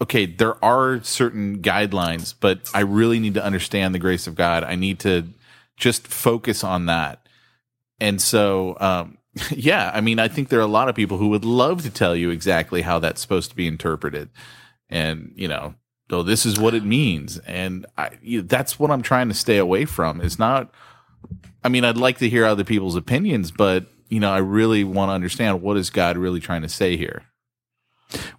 okay, 0.04 0.26
there 0.26 0.64
are 0.64 1.02
certain 1.04 1.62
guidelines, 1.62 2.34
but 2.38 2.70
I 2.74 2.82
really 2.82 3.20
need 3.20 3.36
to 3.36 3.44
understand 3.44 3.96
the 3.96 4.00
grace 4.00 4.28
of 4.28 4.36
God. 4.36 4.64
I 4.64 4.76
need 4.76 5.00
to 5.00 5.28
just 5.78 6.08
focus 6.08 6.64
on 6.64 6.88
that. 6.88 7.28
And 8.00 8.22
so, 8.22 8.76
um, 8.80 9.18
yeah, 9.52 9.92
I 9.94 10.02
mean, 10.02 10.20
I 10.20 10.28
think 10.28 10.50
there 10.50 10.60
are 10.60 10.64
a 10.64 10.68
lot 10.68 10.90
of 10.90 10.96
people 10.96 11.18
who 11.18 11.30
would 11.30 11.46
love 11.46 11.82
to 11.84 11.90
tell 11.90 12.16
you 12.16 12.30
exactly 12.30 12.82
how 12.82 13.00
that's 13.00 13.22
supposed 13.22 13.50
to 13.50 13.56
be 13.56 13.68
interpreted. 13.68 14.30
And, 14.90 15.34
you 15.36 15.48
know, 15.48 15.76
oh, 16.12 16.24
this 16.24 16.46
is 16.46 16.60
what 16.60 16.76
it 16.76 16.84
means. 16.84 17.40
And 17.40 17.86
I, 17.98 18.12
you 18.22 18.44
that's 18.44 18.80
what 18.80 18.92
I'm 18.92 19.02
trying 19.02 19.30
to 19.30 19.34
stay 19.34 19.58
away 19.58 19.86
from. 19.86 20.22
It's 20.22 20.38
not, 20.38 20.72
I 21.64 21.70
mean, 21.70 21.84
I'd 21.84 21.98
like 21.98 22.20
to 22.20 22.30
hear 22.30 22.46
other 22.46 22.64
people's 22.64 22.96
opinions, 22.96 23.50
but, 23.50 23.88
you 24.10 24.20
know, 24.20 24.32
I 24.32 24.38
really 24.38 24.84
want 24.84 25.10
to 25.10 25.14
understand 25.14 25.62
what 25.62 25.78
is 25.78 25.90
God 25.90 26.18
really 26.18 26.40
trying 26.40 26.62
to 26.62 26.70
say 26.70 26.96
here. 26.96 27.24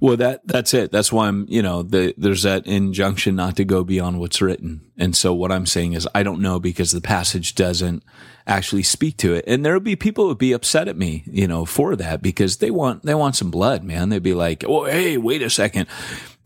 Well, 0.01 0.17
that 0.17 0.47
that's 0.47 0.75
it. 0.75 0.93
That's 0.93 1.13
why 1.13 1.29
I'm, 1.29 1.47
you 1.49 1.63
know, 1.63 1.83
the, 1.83 2.15
there's 2.17 2.43
that 2.43 2.67
injunction 2.67 3.37
not 3.37 3.57
to 3.57 3.65
go 3.65 3.85
beyond 3.85 4.21
what's 4.21 4.41
written. 4.43 4.83
And 4.97 5.17
so 5.17 5.35
what 5.35 5.53
I'm 5.53 5.67
saying 5.67 5.95
is 5.95 6.09
I 6.15 6.23
don't 6.23 6.41
know 6.41 6.61
because 6.61 6.93
the 6.93 7.01
passage 7.01 7.55
doesn't 7.55 8.03
actually 8.47 8.83
speak 8.83 9.17
to 9.19 9.35
it. 9.35 9.45
And 9.47 9.65
there'll 9.65 9.81
be 9.81 9.97
people 9.97 10.27
would 10.27 10.39
be 10.39 10.53
upset 10.53 10.89
at 10.89 10.97
me, 10.97 11.25
you 11.27 11.47
know, 11.47 11.65
for 11.65 11.97
that 11.97 12.23
because 12.23 12.59
they 12.59 12.71
want 12.71 13.03
they 13.05 13.15
want 13.15 13.37
some 13.37 13.51
blood, 13.51 13.83
man. 13.85 14.09
They'd 14.09 14.23
be 14.23 14.35
like, 14.35 14.65
"Oh, 14.67 14.85
hey, 14.85 15.17
wait 15.17 15.43
a 15.43 15.51
second. 15.51 15.87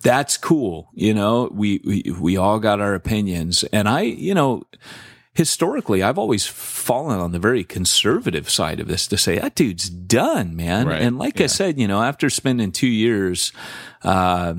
That's 0.02 0.36
cool." 0.36 0.90
You 0.94 1.14
know, 1.14 1.50
we 1.52 1.80
we 1.84 2.14
we 2.18 2.36
all 2.36 2.58
got 2.58 2.80
our 2.80 2.94
opinions. 2.94 3.64
And 3.64 3.88
I, 3.88 4.02
you 4.02 4.34
know, 4.34 4.62
historically, 5.38 6.02
I've 6.02 6.18
always 6.18 6.48
fallen 6.48 7.20
on 7.20 7.30
the 7.30 7.38
very 7.38 7.62
conservative 7.62 8.50
side 8.50 8.80
of 8.80 8.88
this 8.88 9.06
to 9.06 9.16
say 9.16 9.38
that 9.38 9.54
dude's 9.54 9.88
done, 9.88 10.56
man. 10.56 10.88
Right. 10.88 11.00
And 11.00 11.16
like 11.16 11.40
I 11.40 11.46
said, 11.46 11.78
you 11.78 11.86
know, 11.86 12.02
after 12.02 12.28
spending 12.28 12.72
two 12.72 12.88
years, 12.88 13.52
uh, 14.02 14.54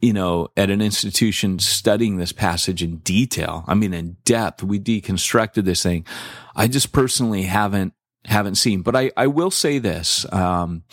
you 0.00 0.12
know, 0.12 0.46
at 0.56 0.70
an 0.70 0.80
institution 0.80 1.58
studying 1.58 2.16
this 2.16 2.30
passage 2.30 2.80
in 2.80 2.98
detail, 2.98 3.64
I 3.66 3.74
mean, 3.74 3.92
in 3.92 4.18
depth, 4.24 4.62
we 4.62 4.78
deconstructed 4.78 5.64
this 5.64 5.82
thing. 5.82 6.06
I 6.54 6.68
just 6.68 6.92
personally 6.92 7.42
haven't 7.42 7.92
haven't 8.24 8.54
seen, 8.54 8.82
but 8.82 8.94
I 8.94 9.10
I 9.16 9.26
will 9.26 9.50
say 9.50 9.80
this. 9.80 10.32
Um, 10.32 10.84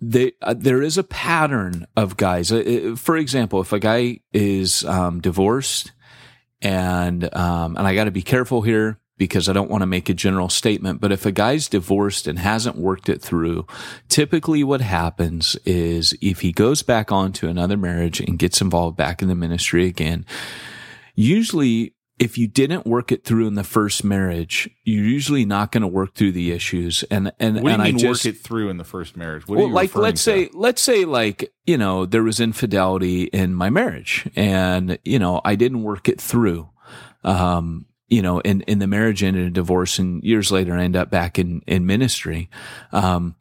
they, 0.00 0.32
uh, 0.42 0.54
there 0.56 0.80
is 0.80 0.96
a 0.96 1.02
pattern 1.02 1.88
of 1.96 2.16
guys. 2.16 2.52
Uh, 2.52 2.92
uh, 2.92 2.96
for 2.96 3.16
example, 3.16 3.60
if 3.62 3.72
a 3.72 3.80
guy 3.80 4.20
is 4.32 4.84
um, 4.84 5.20
divorced 5.20 5.90
and 6.62 7.34
um, 7.34 7.76
and 7.76 7.86
I 7.86 7.94
got 7.94 8.04
to 8.04 8.10
be 8.10 8.22
careful 8.22 8.62
here 8.62 8.98
because 9.18 9.48
I 9.48 9.52
don't 9.52 9.70
want 9.70 9.82
to 9.82 9.86
make 9.86 10.08
a 10.08 10.14
general 10.14 10.48
statement. 10.48 11.00
But 11.00 11.12
if 11.12 11.24
a 11.24 11.32
guy's 11.32 11.68
divorced 11.68 12.26
and 12.26 12.38
hasn't 12.38 12.76
worked 12.76 13.08
it 13.08 13.22
through, 13.22 13.66
typically 14.08 14.62
what 14.62 14.80
happens 14.80 15.56
is 15.64 16.16
if 16.20 16.42
he 16.42 16.52
goes 16.52 16.82
back 16.82 17.10
onto 17.10 17.48
another 17.48 17.76
marriage 17.76 18.20
and 18.20 18.38
gets 18.38 18.60
involved 18.60 18.96
back 18.96 19.22
in 19.22 19.28
the 19.28 19.34
ministry 19.34 19.86
again, 19.86 20.26
usually 21.14 21.94
if 22.18 22.38
you 22.38 22.48
didn't 22.48 22.86
work 22.86 23.12
it 23.12 23.24
through 23.24 23.46
in 23.46 23.54
the 23.54 23.64
first 23.64 24.02
marriage, 24.02 24.70
you're 24.84 25.04
usually 25.04 25.44
not 25.44 25.70
going 25.70 25.82
to 25.82 25.88
work 25.88 26.14
through 26.14 26.32
the 26.32 26.52
issues. 26.52 27.02
And 27.10 27.32
and 27.38 27.56
What 27.56 27.62
do 27.62 27.68
you 27.68 27.74
and 27.74 27.82
mean 27.82 27.94
I 27.96 27.98
just 27.98 28.24
work 28.24 28.34
it 28.34 28.38
through 28.38 28.70
in 28.70 28.78
the 28.78 28.84
first 28.84 29.16
marriage? 29.16 29.46
What 29.46 29.58
well, 29.58 29.70
like 29.70 29.94
let's 29.94 30.24
to? 30.24 30.30
say 30.30 30.50
let's 30.54 30.80
say 30.80 31.04
like 31.04 31.52
you 31.66 31.76
know 31.76 32.06
there 32.06 32.22
was 32.22 32.40
infidelity 32.40 33.24
in 33.24 33.54
my 33.54 33.68
marriage, 33.68 34.28
and 34.34 34.98
you 35.04 35.18
know 35.18 35.40
I 35.44 35.56
didn't 35.56 35.82
work 35.82 36.08
it 36.08 36.20
through. 36.20 36.70
Um, 37.22 37.86
you 38.08 38.22
know, 38.22 38.40
and, 38.44 38.62
and 38.68 38.80
the 38.80 38.86
marriage 38.86 39.22
ended 39.22 39.46
in 39.46 39.52
divorce, 39.52 39.98
and 39.98 40.22
years 40.22 40.52
later 40.52 40.74
I 40.74 40.84
end 40.84 40.96
up 40.96 41.10
back 41.10 41.38
in 41.38 41.62
in 41.66 41.86
ministry. 41.86 42.48
Um, 42.92 43.34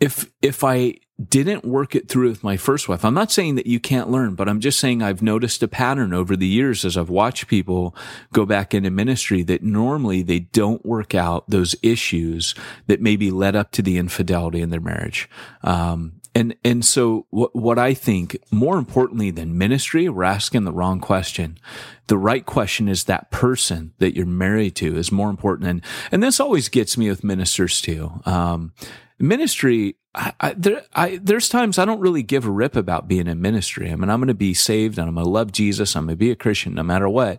if 0.00 0.30
if 0.40 0.64
I 0.64 0.96
didn't 1.28 1.66
work 1.66 1.94
it 1.94 2.08
through 2.08 2.30
with 2.30 2.42
my 2.42 2.56
first 2.56 2.88
wife, 2.88 3.04
I'm 3.04 3.14
not 3.14 3.30
saying 3.30 3.56
that 3.56 3.66
you 3.66 3.78
can't 3.78 4.10
learn, 4.10 4.34
but 4.34 4.48
I'm 4.48 4.60
just 4.60 4.80
saying 4.80 5.02
I've 5.02 5.20
noticed 5.20 5.62
a 5.62 5.68
pattern 5.68 6.14
over 6.14 6.34
the 6.34 6.46
years 6.46 6.84
as 6.84 6.96
I've 6.96 7.10
watched 7.10 7.46
people 7.46 7.94
go 8.32 8.46
back 8.46 8.72
into 8.72 8.90
ministry 8.90 9.42
that 9.42 9.62
normally 9.62 10.22
they 10.22 10.38
don't 10.38 10.84
work 10.84 11.14
out 11.14 11.48
those 11.48 11.76
issues 11.82 12.54
that 12.86 13.02
maybe 13.02 13.30
led 13.30 13.54
up 13.54 13.70
to 13.72 13.82
the 13.82 13.98
infidelity 13.98 14.62
in 14.62 14.70
their 14.70 14.80
marriage. 14.80 15.28
Um, 15.62 16.20
and 16.34 16.54
and 16.64 16.84
so 16.84 17.26
what 17.30 17.54
what 17.54 17.78
I 17.78 17.92
think 17.92 18.38
more 18.50 18.78
importantly 18.78 19.30
than 19.30 19.58
ministry, 19.58 20.08
we're 20.08 20.24
asking 20.24 20.64
the 20.64 20.72
wrong 20.72 21.00
question. 21.00 21.58
The 22.06 22.18
right 22.18 22.46
question 22.46 22.88
is 22.88 23.04
that 23.04 23.30
person 23.30 23.92
that 23.98 24.16
you're 24.16 24.26
married 24.26 24.76
to 24.76 24.96
is 24.96 25.12
more 25.12 25.28
important, 25.28 25.68
and 25.68 25.82
and 26.12 26.22
this 26.22 26.40
always 26.40 26.68
gets 26.68 26.96
me 26.96 27.08
with 27.10 27.24
ministers 27.24 27.80
too. 27.80 28.20
Um, 28.24 28.72
ministry, 29.20 29.96
I, 30.14 30.32
I, 30.40 30.52
there, 30.54 30.82
I, 30.94 31.20
there's 31.22 31.48
times 31.48 31.78
I 31.78 31.84
don't 31.84 32.00
really 32.00 32.22
give 32.22 32.46
a 32.46 32.50
rip 32.50 32.74
about 32.74 33.08
being 33.08 33.26
in 33.26 33.40
ministry. 33.40 33.90
I 33.90 33.96
mean, 33.96 34.10
I'm 34.10 34.20
going 34.20 34.28
to 34.28 34.34
be 34.34 34.54
saved 34.54 34.98
and 34.98 35.08
I'm 35.08 35.14
going 35.14 35.24
to 35.24 35.30
love 35.30 35.52
Jesus. 35.52 35.94
I'm 35.94 36.06
going 36.06 36.14
to 36.14 36.18
be 36.18 36.30
a 36.30 36.36
Christian 36.36 36.74
no 36.74 36.82
matter 36.82 37.08
what. 37.08 37.38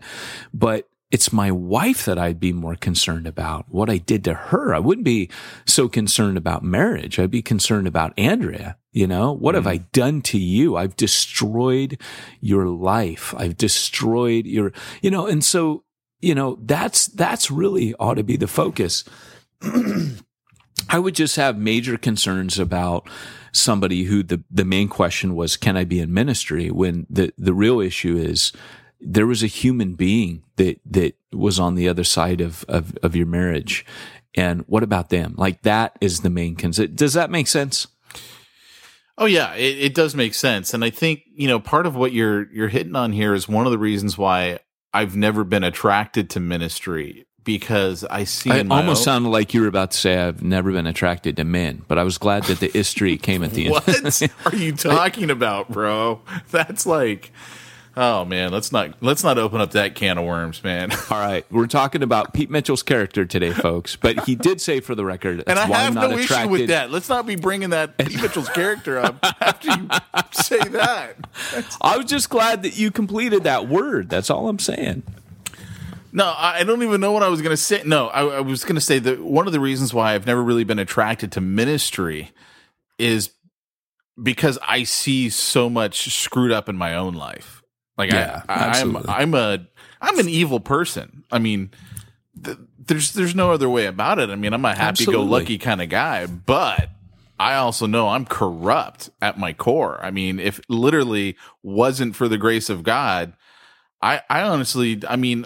But 0.54 0.88
it's 1.12 1.34
my 1.34 1.52
wife 1.52 2.06
that 2.06 2.18
I'd 2.18 2.40
be 2.40 2.54
more 2.54 2.76
concerned 2.76 3.28
about 3.28 3.66
what 3.68 3.90
I 3.90 3.98
did 3.98 4.24
to 4.24 4.34
her. 4.34 4.74
I 4.74 4.80
wouldn't 4.80 5.04
be 5.04 5.30
so 5.66 5.90
concerned 5.90 6.38
about 6.38 6.64
marriage. 6.64 7.20
I'd 7.20 7.30
be 7.30 7.42
concerned 7.42 7.88
about 7.88 8.14
Andrea. 8.18 8.78
You 8.94 9.08
know, 9.08 9.34
what 9.34 9.54
mm. 9.54 9.58
have 9.58 9.68
I 9.68 9.78
done 9.78 10.22
to 10.24 10.38
you? 10.38 10.78
I've 10.78 10.96
destroyed 10.96 12.00
your 12.40 12.68
life. 12.68 13.34
I've 13.38 13.58
destroyed 13.58 14.46
your, 14.46 14.72
you 15.02 15.12
know, 15.12 15.28
and 15.28 15.44
so, 15.44 15.84
you 16.22 16.34
know, 16.34 16.58
that's, 16.62 17.08
that's 17.08 17.52
really 17.52 17.94
ought 17.96 18.16
to 18.16 18.24
be 18.24 18.38
the 18.38 18.48
focus. 18.48 19.04
I 20.90 21.00
would 21.00 21.16
just 21.16 21.36
have 21.36 21.58
major 21.58 21.98
concerns 21.98 22.60
about 22.60 23.08
somebody 23.52 24.04
who 24.04 24.24
the, 24.24 24.44
the 24.50 24.66
main 24.66 24.88
question 24.88 25.36
was, 25.36 25.58
can 25.58 25.78
I 25.78 25.84
be 25.84 26.00
in 26.00 26.14
ministry? 26.14 26.72
When 26.72 27.06
the, 27.10 27.34
the 27.38 27.54
real 27.54 27.80
issue 27.80 28.18
is, 28.18 28.52
there 29.02 29.28
was 29.28 29.44
a 29.44 29.48
human 29.48 29.96
being 29.96 30.44
that 30.58 30.80
that 30.86 31.16
was 31.34 31.60
on 31.60 31.76
the 31.76 31.90
other 31.90 32.04
side 32.04 32.40
of 32.40 32.64
of, 32.68 32.96
of 33.02 33.16
your 33.16 33.26
marriage. 33.26 33.86
And 34.36 34.62
what 34.68 34.84
about 34.84 35.10
them? 35.10 35.34
Like 35.38 35.64
that 35.64 35.98
is 36.00 36.22
the 36.22 36.30
main 36.30 36.56
concern 36.56 36.96
does 36.96 37.14
that 37.14 37.32
make 37.32 37.48
sense? 37.48 37.88
Oh 39.18 39.26
yeah. 39.26 39.54
It, 39.56 39.80
it 39.80 39.96
does 39.96 40.16
make 40.16 40.34
sense. 40.34 40.74
And 40.74 40.86
i 40.86 40.90
think 40.90 41.24
you 41.34 41.48
know 41.48 41.60
part 41.60 41.86
of 41.86 41.96
what 41.96 42.14
you're 42.14 42.52
you're 42.54 42.68
hitting 42.68 42.96
on 42.96 43.12
here 43.12 43.34
is 43.34 43.50
one 43.50 43.66
of 43.66 43.72
the 43.72 43.78
reasons 43.78 44.18
why 44.18 44.60
i've 44.94 45.16
never 45.16 45.44
been 45.44 45.64
attracted 45.64 46.30
to 46.30 46.40
ministry 46.40 47.26
because 47.44 48.04
I 48.04 48.24
see. 48.26 48.50
It 48.50 48.72
almost 48.72 49.02
own- 49.02 49.04
sounded 49.04 49.30
like 49.30 49.54
you 49.54 49.62
were 49.62 49.68
about 49.68 49.92
to 49.92 49.98
say 49.98 50.18
I've 50.18 50.44
never 50.44 50.72
been 50.72 50.88
attracted 50.88 51.38
to 51.38 51.44
men, 51.44 51.84
but 51.88 51.98
I 51.98 52.04
was 52.04 52.18
glad 52.18 52.44
that 52.46 52.60
the 52.60 52.70
history 52.70 53.18
came 53.18 53.44
at 53.44 53.52
the 53.52 53.66
end. 53.66 53.74
what 53.74 54.22
are 54.54 54.56
you 54.56 54.74
talking 54.74 55.30
about, 55.30 55.70
bro? 55.70 56.22
That's 56.52 56.86
like 56.86 57.32
Oh 57.96 58.24
man, 58.24 58.52
let's 58.52 58.72
not 58.72 58.96
let's 59.02 59.24
not 59.24 59.38
open 59.38 59.60
up 59.60 59.72
that 59.72 59.96
can 59.96 60.18
of 60.18 60.26
worms, 60.26 60.64
man. 60.64 60.92
All 61.10 61.20
right, 61.20 61.46
we're 61.52 61.68
talking 61.68 62.04
about 62.04 62.34
Pete 62.34 62.50
Mitchell's 62.50 62.84
character 62.84 63.26
today, 63.26 63.52
folks. 63.52 63.98
But 63.98 64.26
he 64.26 64.36
did 64.36 64.62
say, 64.62 64.80
for 64.80 64.96
the 64.96 65.04
record, 65.04 65.44
and 65.46 65.60
I 65.60 65.66
have 65.66 65.96
no 65.96 66.12
attracted. 66.12 66.22
issue 66.32 66.50
with 66.50 66.68
that. 66.70 66.90
Let's 66.90 67.10
not 67.10 67.26
be 67.26 67.36
bringing 67.36 67.72
that 67.72 67.98
Pete 67.98 68.22
Mitchell's 68.22 68.50
character 68.50 68.98
up 68.98 69.20
after 69.42 69.72
you 69.72 69.90
say 70.32 70.60
that. 70.60 71.18
That's... 71.54 71.78
I 71.82 71.98
was 71.98 72.06
just 72.06 72.30
glad 72.30 72.64
that 72.64 72.78
you 72.78 72.92
completed 72.92 73.44
that 73.44 73.68
word. 73.68 74.10
That's 74.10 74.30
all 74.30 74.48
I'm 74.48 74.60
saying. 74.60 75.04
No, 76.14 76.34
I 76.36 76.64
don't 76.64 76.84
even 76.84 77.00
know 77.00 77.12
what 77.12 77.24
I 77.24 77.30
was 77.30 77.42
going 77.42 77.52
to 77.52 77.58
say. 77.58 77.84
No, 77.86 78.08
I, 78.08 78.38
I 78.38 78.40
was 78.42 78.64
going 78.64 78.76
to 78.76 78.82
say 78.82 79.00
that 79.00 79.22
one 79.22 79.48
of 79.48 79.54
the 79.54 79.60
reasons 79.60 79.94
why 79.94 80.14
I've 80.14 80.26
never 80.26 80.44
really 80.44 80.64
been 80.64 80.80
attracted 80.80 81.32
to 81.34 81.42
ministry 81.42 82.32
is 83.00 83.32
because 84.22 84.60
I 84.68 84.84
see 84.84 85.30
so 85.30 85.70
much 85.70 86.14
screwed 86.14 86.52
up 86.52 86.70
in 86.70 86.78
my 86.78 86.96
own 86.96 87.14
life. 87.14 87.64
Like 87.98 88.12
yeah, 88.12 88.44
I, 88.50 88.80
am 88.80 88.98
I'm, 88.98 89.10
I'm 89.10 89.34
a 89.34 89.68
I'm 90.02 90.20
an 90.20 90.28
evil 90.28 90.60
person. 90.60 91.24
I 91.32 91.40
mean, 91.40 91.72
th- 92.42 92.58
there's 92.80 93.14
there's 93.14 93.36
no 93.36 93.52
other 93.52 93.70
way 93.70 93.86
about 93.86 94.20
it. 94.20 94.30
I 94.30 94.36
mean, 94.36 94.54
I'm 94.54 94.66
a 94.66 94.74
happy-go-lucky 94.74 95.58
kind 95.60 95.82
of 95.82 95.90
guy, 95.90 96.26
but 96.26 96.90
I 97.40 97.56
also 97.56 97.86
know 97.86 98.10
I'm 98.10 98.26
corrupt 98.26 99.10
at 99.22 99.38
my 99.38 99.54
core. 99.54 100.00
I 100.02 100.12
mean, 100.12 100.40
if 100.40 100.60
literally 100.68 101.38
wasn't 101.64 102.16
for 102.16 102.28
the 102.28 102.38
grace 102.38 102.70
of 102.70 102.84
God, 102.84 103.34
I 104.02 104.22
I 104.30 104.42
honestly, 104.42 105.02
I 105.08 105.16
mean, 105.16 105.46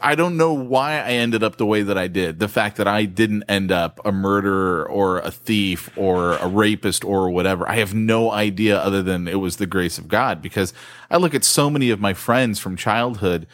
I 0.00 0.14
don't 0.14 0.36
know 0.36 0.52
why 0.52 0.92
I 0.94 1.12
ended 1.12 1.42
up 1.42 1.56
the 1.56 1.66
way 1.66 1.82
that 1.82 1.98
I 1.98 2.06
did. 2.06 2.38
The 2.38 2.48
fact 2.48 2.76
that 2.76 2.86
I 2.86 3.04
didn't 3.04 3.44
end 3.48 3.72
up 3.72 4.00
a 4.04 4.12
murderer 4.12 4.88
or 4.88 5.18
a 5.18 5.30
thief 5.30 5.90
or 5.96 6.34
a 6.36 6.46
rapist 6.46 7.04
or 7.04 7.30
whatever. 7.30 7.68
I 7.68 7.76
have 7.76 7.92
no 7.92 8.30
idea 8.30 8.78
other 8.78 9.02
than 9.02 9.26
it 9.26 9.40
was 9.40 9.56
the 9.56 9.66
grace 9.66 9.98
of 9.98 10.08
God 10.08 10.40
because 10.40 10.72
I 11.10 11.16
look 11.16 11.34
at 11.34 11.44
so 11.44 11.68
many 11.68 11.90
of 11.90 12.00
my 12.00 12.14
friends 12.14 12.58
from 12.58 12.76
childhood, 12.76 13.46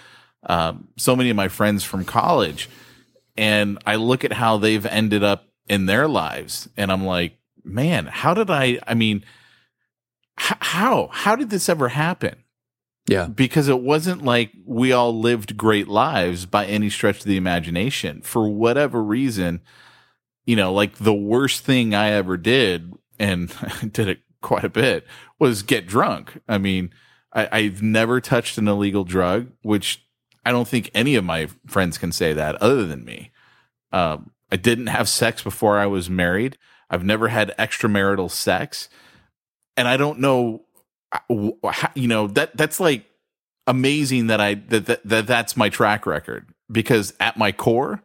um, 0.44 0.88
so 0.96 1.16
many 1.16 1.30
of 1.30 1.36
my 1.36 1.48
friends 1.48 1.82
from 1.82 2.04
college, 2.04 2.68
and 3.36 3.78
I 3.86 3.96
look 3.96 4.24
at 4.24 4.32
how 4.34 4.58
they've 4.58 4.86
ended 4.86 5.24
up 5.24 5.48
in 5.66 5.86
their 5.86 6.06
lives 6.08 6.68
and 6.76 6.92
I'm 6.92 7.04
like, 7.04 7.38
man, 7.64 8.06
how 8.06 8.34
did 8.34 8.50
I, 8.50 8.78
I 8.86 8.94
mean, 8.94 9.24
h- 10.38 10.56
how, 10.60 11.08
how 11.12 11.36
did 11.36 11.50
this 11.50 11.68
ever 11.68 11.88
happen? 11.88 12.44
Yeah. 13.08 13.26
Because 13.26 13.68
it 13.68 13.80
wasn't 13.80 14.22
like 14.22 14.52
we 14.66 14.92
all 14.92 15.18
lived 15.18 15.56
great 15.56 15.88
lives 15.88 16.44
by 16.46 16.66
any 16.66 16.90
stretch 16.90 17.20
of 17.20 17.24
the 17.24 17.38
imagination. 17.38 18.20
For 18.20 18.48
whatever 18.48 19.02
reason, 19.02 19.62
you 20.46 20.56
know, 20.56 20.72
like 20.72 20.96
the 20.96 21.14
worst 21.14 21.64
thing 21.64 21.94
I 21.94 22.10
ever 22.10 22.36
did, 22.36 22.92
and 23.18 23.52
I 23.60 23.86
did 23.92 24.08
it 24.08 24.20
quite 24.42 24.64
a 24.64 24.68
bit, 24.68 25.06
was 25.38 25.62
get 25.62 25.86
drunk. 25.86 26.40
I 26.46 26.58
mean, 26.58 26.90
I, 27.32 27.62
have 27.62 27.82
never 27.82 28.20
touched 28.20 28.58
an 28.58 28.68
illegal 28.68 29.04
drug, 29.04 29.52
which 29.62 30.04
I 30.44 30.50
don't 30.50 30.68
think 30.68 30.90
any 30.94 31.14
of 31.14 31.24
my 31.24 31.48
friends 31.66 31.98
can 31.98 32.12
say 32.12 32.32
that 32.32 32.56
other 32.56 32.86
than 32.86 33.04
me. 33.04 33.30
Um, 33.92 34.32
I 34.50 34.56
didn't 34.56 34.86
have 34.88 35.08
sex 35.08 35.42
before 35.42 35.78
I 35.78 35.86
was 35.86 36.10
married. 36.10 36.58
I've 36.90 37.04
never 37.04 37.28
had 37.28 37.54
extramarital 37.58 38.30
sex. 38.30 38.88
And 39.76 39.86
I 39.86 39.96
don't 39.96 40.18
know 40.18 40.64
you 41.28 42.08
know 42.08 42.26
that 42.28 42.56
that's 42.56 42.80
like 42.80 43.06
amazing 43.66 44.28
that 44.28 44.40
I 44.40 44.54
that, 44.54 44.86
that, 44.86 45.08
that 45.08 45.26
that's 45.26 45.56
my 45.56 45.68
track 45.68 46.06
record 46.06 46.52
because 46.70 47.14
at 47.20 47.36
my 47.36 47.52
core 47.52 48.02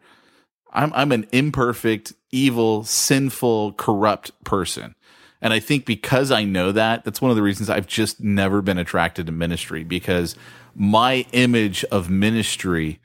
I'm 0.73 0.91
I'm 0.93 1.11
an 1.11 1.27
imperfect, 1.31 2.13
evil, 2.31 2.83
sinful, 2.83 3.73
corrupt 3.73 4.31
person. 4.43 4.95
And 5.41 5.53
I 5.53 5.59
think 5.59 5.85
because 5.85 6.31
I 6.31 6.45
know 6.45 6.71
that, 6.71 7.03
that's 7.03 7.21
one 7.21 7.29
of 7.29 7.35
the 7.35 7.43
reasons 7.43 7.69
I've 7.69 7.87
just 7.87 8.21
never 8.21 8.61
been 8.61 8.77
attracted 8.77 9.25
to 9.25 9.31
ministry 9.31 9.83
because 9.83 10.35
my 10.73 11.25
image 11.33 11.83
of 11.85 12.09
ministry 12.09 13.01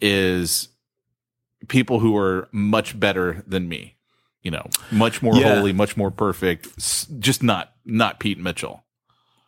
is 0.00 0.68
people 1.66 1.98
who 1.98 2.16
are 2.16 2.48
much 2.52 2.98
better 2.98 3.42
than 3.46 3.68
me. 3.68 3.96
You 4.42 4.50
know, 4.50 4.68
much 4.92 5.22
more 5.22 5.36
yeah. 5.36 5.54
holy, 5.54 5.72
much 5.72 5.96
more 5.96 6.10
perfect, 6.10 6.78
just 7.18 7.42
not 7.42 7.72
not 7.84 8.20
Pete 8.20 8.38
Mitchell. 8.38 8.83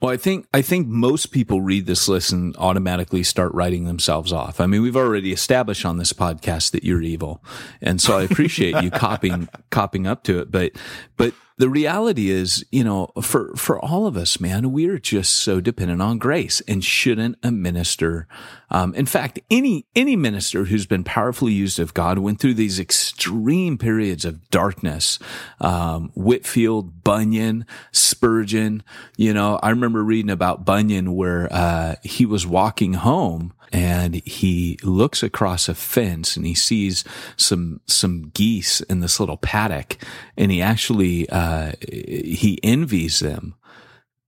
Well, 0.01 0.13
I 0.13 0.19
think 0.19 0.47
I 0.53 0.61
think 0.61 0.89
most 0.89 1.33
people 1.33 1.63
read 1.63 1.87
this 1.87 2.07
list 2.07 2.31
and 2.31 2.55
automatically 2.59 3.23
start 3.23 3.55
writing 3.55 3.85
themselves 3.85 4.31
off. 4.31 4.61
I 4.61 4.67
mean, 4.67 4.83
we've 4.83 4.97
already 4.97 5.33
established 5.33 5.87
on 5.87 5.97
this 5.97 6.13
podcast 6.13 6.73
that 6.73 6.85
you're 6.85 7.01
evil, 7.01 7.43
and 7.81 8.01
so 8.01 8.19
I 8.19 8.23
appreciate 8.23 8.83
you 8.83 8.91
copying 8.93 9.49
copying 9.71 10.07
up 10.07 10.23
to 10.25 10.39
it. 10.41 10.51
But 10.51 10.73
but 11.17 11.33
the 11.59 11.71
reality 11.71 12.29
is, 12.29 12.65
you 12.71 12.85
know, 12.85 13.11
for, 13.23 13.55
for 13.57 13.79
all 13.83 14.07
of 14.07 14.17
us, 14.17 14.39
man, 14.39 14.73
we 14.73 14.87
are 14.89 14.99
just 14.99 15.37
so 15.37 15.61
dependent 15.61 16.03
on 16.03 16.19
grace 16.19 16.61
and 16.69 16.85
shouldn't 16.85 17.39
a 17.43 17.51
minister, 17.51 18.29
um, 18.71 18.95
in 18.95 19.07
fact, 19.07 19.39
any, 19.51 19.87
any 19.95 20.17
minister 20.17 20.65
who's 20.65 20.87
been 20.87 21.05
powerfully 21.05 21.53
used 21.53 21.79
of 21.79 21.95
God 21.95 22.19
went 22.19 22.41
through 22.41 22.55
these 22.55 22.79
extreme 22.79 23.79
periods 23.79 24.25
of 24.25 24.51
darkness. 24.51 25.19
Um, 25.61 26.11
Whitefield, 26.15 27.03
Bunyan, 27.03 27.65
Spurgeon, 27.91 28.83
you 29.17 29.33
know, 29.33 29.59
I 29.63 29.71
remember 29.71 30.03
reading 30.03 30.31
about 30.31 30.65
Bunyan 30.65 31.15
where, 31.15 31.49
uh, 31.51 31.95
he 32.03 32.27
was 32.27 32.47
walking 32.47 32.95
home 32.95 33.55
and 33.73 34.15
he 34.27 34.79
looks 34.83 35.23
across 35.23 35.69
a 35.69 35.75
fence 35.75 36.37
and 36.37 36.47
he 36.47 36.55
sees 36.55 37.05
some 37.37 37.81
some 37.87 38.31
geese 38.35 38.81
in 38.83 39.01
this 39.01 39.21
little 39.21 39.37
paddock. 39.37 39.99
And 40.37 40.51
he 40.51 40.63
actually 40.63 41.29
uh, 41.29 41.73
he 41.81 42.59
envies 42.63 43.21
them 43.21 43.55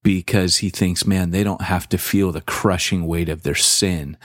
because 0.03 0.59
he 0.59 0.71
thinks 0.71 1.07
man 1.07 1.31
they 1.31 1.45
don't 1.45 1.63
have 1.63 1.89
to 1.91 1.99
feel 1.99 2.33
the 2.33 2.41
crushing 2.41 3.07
weight 3.07 3.29
of 3.29 3.43
their 3.43 3.55
sin 3.55 4.17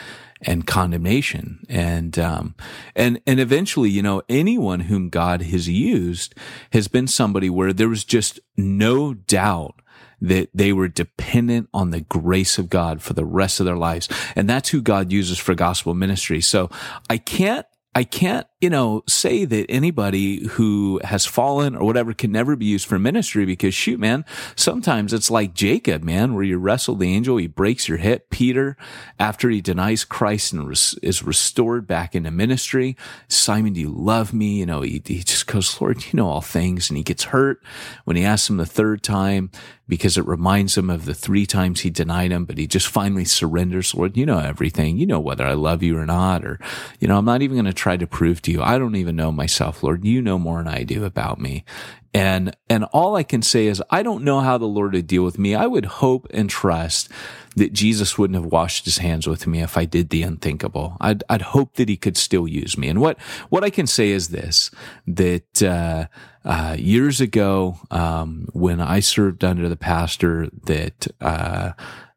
and 0.42 0.68
condemnation. 0.68 1.66
And 1.70 2.18
um, 2.20 2.56
and 2.96 3.22
and 3.26 3.40
eventually 3.40 3.90
you 3.90 4.02
know 4.02 4.22
anyone 4.30 4.82
whom 4.82 5.10
God 5.10 5.42
has 5.42 5.70
used 5.70 6.36
has 6.72 6.88
been 6.88 7.08
somebody 7.08 7.50
where 7.50 7.74
there 7.74 7.90
was 7.90 8.04
just 8.04 8.40
no 8.58 9.14
doubt 9.14 9.76
that 10.24 10.50
they 10.54 10.72
were 10.72 10.88
dependent 10.88 11.70
on 11.74 11.92
the 11.92 12.02
grace 12.02 12.58
of 12.58 12.70
God 12.70 13.02
for 13.02 13.14
the 13.14 13.26
rest 13.26 13.60
of 13.60 13.66
their 13.66 13.78
lives. 13.78 14.08
And 14.36 14.50
that's 14.50 14.70
who 14.70 14.82
God 14.82 15.12
uses 15.12 15.38
for 15.38 15.54
gospel 15.54 15.94
ministry. 15.94 16.42
So 16.42 16.70
I 17.10 17.18
can't 17.18 17.66
I 17.94 18.04
can't 18.04 18.48
you 18.64 18.70
know, 18.70 19.04
say 19.10 19.44
that 19.44 19.66
anybody 19.68 20.48
who 20.52 21.02
has 21.04 21.26
fallen 21.26 21.76
or 21.76 21.86
whatever 21.86 22.14
can 22.14 22.32
never 22.32 22.56
be 22.56 22.66
used 22.66 22.88
for 22.88 22.98
ministry 22.98 23.46
because 23.46 23.76
shoot, 23.76 24.00
man, 24.00 24.24
sometimes 24.56 25.12
it's 25.12 25.30
like 25.30 25.54
Jacob, 25.54 26.02
man, 26.02 26.34
where 26.34 26.46
you 26.46 26.58
wrestle 26.58 26.96
the 26.96 27.14
angel, 27.14 27.36
he 27.36 27.48
breaks 27.48 27.90
your 27.90 27.98
hip. 27.98 28.30
Peter, 28.30 28.78
after 29.20 29.50
he 29.50 29.60
denies 29.60 30.06
Christ 30.06 30.54
and 30.54 30.72
is 30.72 31.22
restored 31.22 31.86
back 31.86 32.16
into 32.16 32.32
ministry, 32.32 32.96
Simon, 33.28 33.74
do 33.74 33.82
you 33.82 33.90
love 33.90 34.34
me? 34.34 34.60
You 34.60 34.66
know, 34.66 34.80
he, 34.80 35.02
he 35.06 35.24
just 35.24 35.46
goes, 35.46 35.82
Lord, 35.82 36.06
you 36.06 36.12
know 36.14 36.30
all 36.30 36.40
things. 36.40 36.90
And 36.90 36.96
he 36.96 37.04
gets 37.04 37.26
hurt 37.26 37.62
when 38.06 38.16
he 38.16 38.24
asks 38.24 38.50
him 38.50 38.56
the 38.56 38.66
third 38.66 39.04
time 39.04 39.52
because 39.88 40.18
it 40.18 40.26
reminds 40.26 40.78
him 40.78 40.90
of 40.90 41.06
the 41.06 41.14
three 41.14 41.46
times 41.46 41.82
he 41.82 41.90
denied 41.90 42.32
him, 42.32 42.46
but 42.46 42.58
he 42.58 42.66
just 42.66 42.88
finally 42.88 43.26
surrenders. 43.26 43.94
Lord, 43.94 44.16
you 44.16 44.26
know 44.26 44.40
everything. 44.40 44.98
You 44.98 45.06
know 45.06 45.20
whether 45.20 45.46
I 45.46 45.54
love 45.54 45.84
you 45.84 45.98
or 45.98 46.06
not, 46.06 46.46
or, 46.46 46.60
you 47.00 47.08
know, 47.08 47.18
I'm 47.18 47.26
not 47.26 47.42
even 47.42 47.58
going 47.58 47.66
to 47.66 47.74
try 47.74 47.98
to 47.98 48.08
prove 48.08 48.42
to 48.44 48.52
you. 48.52 48.53
I 48.62 48.78
don't 48.78 48.96
even 48.96 49.16
know 49.16 49.32
myself, 49.32 49.84
Lord. 49.84 50.06
You 50.06 50.22
know 50.22 50.38
more 50.38 50.58
than 50.58 50.68
I 50.74 50.84
do 50.84 51.06
about 51.06 51.40
me. 51.40 51.66
And, 52.14 52.56
and 52.70 52.84
all 52.86 53.16
I 53.16 53.24
can 53.24 53.42
say 53.42 53.66
is 53.66 53.82
I 53.90 54.04
don't 54.04 54.24
know 54.24 54.42
how 54.42 54.60
the 54.60 54.66
Lord 54.66 54.94
would 54.94 55.08
deal 55.08 55.24
with 55.24 55.40
me. 55.40 55.56
I 55.56 55.66
would 55.66 55.86
hope 55.86 56.28
and 56.30 56.48
trust 56.48 57.10
that 57.56 57.74
Jesus 57.74 58.18
wouldn't 58.18 58.40
have 58.40 58.52
washed 58.52 58.86
his 58.86 59.00
hands 59.00 59.28
with 59.28 59.48
me 59.48 59.62
if 59.62 59.78
I 59.78 59.86
did 59.86 60.10
the 60.10 60.22
unthinkable. 60.22 60.96
I'd, 61.02 61.24
I'd 61.30 61.42
hope 61.42 61.76
that 61.76 61.90
he 61.90 61.98
could 61.98 62.18
still 62.18 62.48
use 62.48 62.78
me. 62.78 62.88
And 62.88 63.02
what, 63.02 63.20
what 63.50 63.64
I 63.64 63.72
can 63.72 63.88
say 63.88 64.12
is 64.12 64.30
this, 64.30 64.70
that, 65.08 65.64
uh, 65.64 66.06
uh, 66.46 66.76
years 66.78 67.22
ago, 67.22 67.80
um, 67.90 68.48
when 68.54 68.80
I 68.82 69.00
served 69.00 69.44
under 69.44 69.70
the 69.70 69.78
pastor 69.78 70.50
that, 70.66 71.08
uh, 71.22 71.72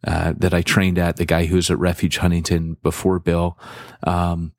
uh, 0.04 0.34
that 0.36 0.54
I 0.54 0.62
trained 0.62 0.98
at, 0.98 1.16
the 1.16 1.24
guy 1.24 1.46
who 1.46 1.56
was 1.56 1.70
at 1.70 1.78
Refuge 1.78 2.18
Huntington 2.18 2.76
before 2.82 3.18
Bill, 3.18 3.58
um, 4.04 4.52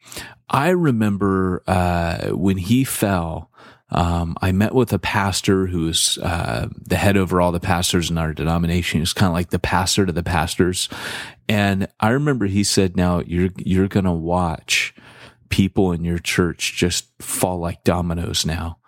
I 0.50 0.70
remember, 0.70 1.64
uh, 1.68 2.30
when 2.30 2.58
he 2.58 2.84
fell, 2.84 3.52
um, 3.90 4.36
I 4.42 4.52
met 4.52 4.74
with 4.74 4.92
a 4.92 5.00
pastor 5.00 5.68
who 5.68 5.86
was 5.86 6.18
uh, 6.22 6.68
the 6.76 6.98
head 6.98 7.16
over 7.16 7.40
all 7.40 7.52
the 7.52 7.60
pastors 7.60 8.10
in 8.10 8.18
our 8.18 8.34
denomination. 8.34 8.98
He 8.98 9.02
was 9.02 9.14
kind 9.14 9.30
of 9.30 9.34
like 9.34 9.50
the 9.50 9.60
pastor 9.60 10.06
to 10.06 10.12
the 10.12 10.24
pastors, 10.24 10.90
and 11.48 11.88
I 12.00 12.10
remember 12.10 12.48
he 12.48 12.64
said, 12.66 12.98
"Now 12.98 13.22
you're 13.26 13.50
you're 13.58 13.88
gonna 13.88 14.14
watch 14.14 14.94
people 15.50 15.94
in 15.94 16.04
your 16.04 16.20
church 16.20 16.76
just 16.76 17.06
fall 17.22 17.60
like 17.60 17.84
dominoes 17.84 18.46
now, 18.46 18.80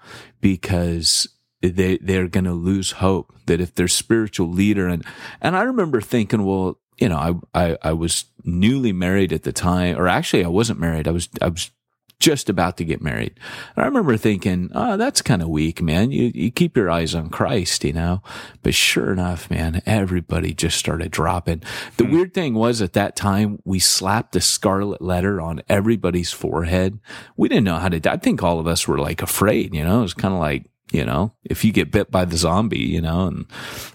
because." 0.42 1.28
They 1.62 1.98
they're 1.98 2.28
going 2.28 2.46
to 2.46 2.54
lose 2.54 2.92
hope 2.92 3.34
that 3.46 3.60
if 3.60 3.76
their 3.76 3.88
spiritual 3.88 4.50
leader 4.50 4.88
and 4.88 5.04
and 5.42 5.58
I 5.58 5.64
remember 5.64 6.00
thinking, 6.02 6.46
well, 6.46 6.80
you 7.00 7.10
know, 7.10 7.42
I, 7.54 7.70
I, 7.70 7.78
I 7.82 7.94
was 7.94 8.26
newly 8.44 8.92
married 8.92 9.34
at 9.34 9.44
the 9.44 9.54
time, 9.54 9.98
or 9.98 10.08
actually 10.08 10.44
I 10.44 10.50
wasn't 10.50 10.80
married. 10.80 11.08
I 11.08 11.12
was, 11.12 11.30
I 11.42 11.48
was 11.48 11.72
just 12.20 12.50
about 12.50 12.76
to 12.78 12.84
get 12.84 13.02
married. 13.02 13.40
And 13.76 13.84
I 13.84 13.88
remember 13.88 14.18
thinking, 14.18 14.70
oh, 14.76 14.98
that's 14.98 15.22
kind 15.22 15.42
of 15.42 15.48
weak, 15.48 15.82
man. 15.82 16.12
You, 16.12 16.32
you 16.36 16.52
keep 16.52 16.76
your 16.76 16.90
eyes 16.90 17.16
on 17.16 17.30
Christ, 17.30 17.86
you 17.86 17.94
know? 17.94 18.22
But 18.62 18.74
sure 18.74 19.14
enough, 19.14 19.50
man, 19.50 19.82
everybody 19.86 20.54
just 20.54 20.78
started 20.78 21.12
dropping. 21.12 21.64
The 21.96 22.04
hmm. 22.04 22.12
weird 22.12 22.34
thing 22.34 22.56
was 22.56 22.82
at 22.82 22.94
that 22.94 23.16
time, 23.16 23.62
we 23.64 23.80
slapped 23.80 24.34
the 24.34 24.42
scarlet 24.42 25.02
letter 25.02 25.40
on 25.40 25.62
everybody's 25.70 26.34
forehead. 26.34 27.00
We 27.38 27.48
didn't 27.48 27.64
know 27.64 27.80
how 27.80 27.88
to, 27.88 28.12
I 28.12 28.18
think 28.18 28.44
all 28.44 28.60
of 28.60 28.68
us 28.68 28.86
were 28.86 29.00
like 29.00 29.22
afraid, 29.22 29.74
you 29.74 29.86
know? 29.86 30.00
It 30.00 30.04
was 30.04 30.14
kind 30.14 30.34
of 30.34 30.42
like, 30.42 30.66
you 30.92 31.06
know, 31.06 31.34
if 31.44 31.64
you 31.64 31.72
get 31.72 31.92
bit 31.92 32.10
by 32.10 32.26
the 32.26 32.38
zombie, 32.38 32.80
you 32.80 33.00
know, 33.00 33.28
and 33.28 33.46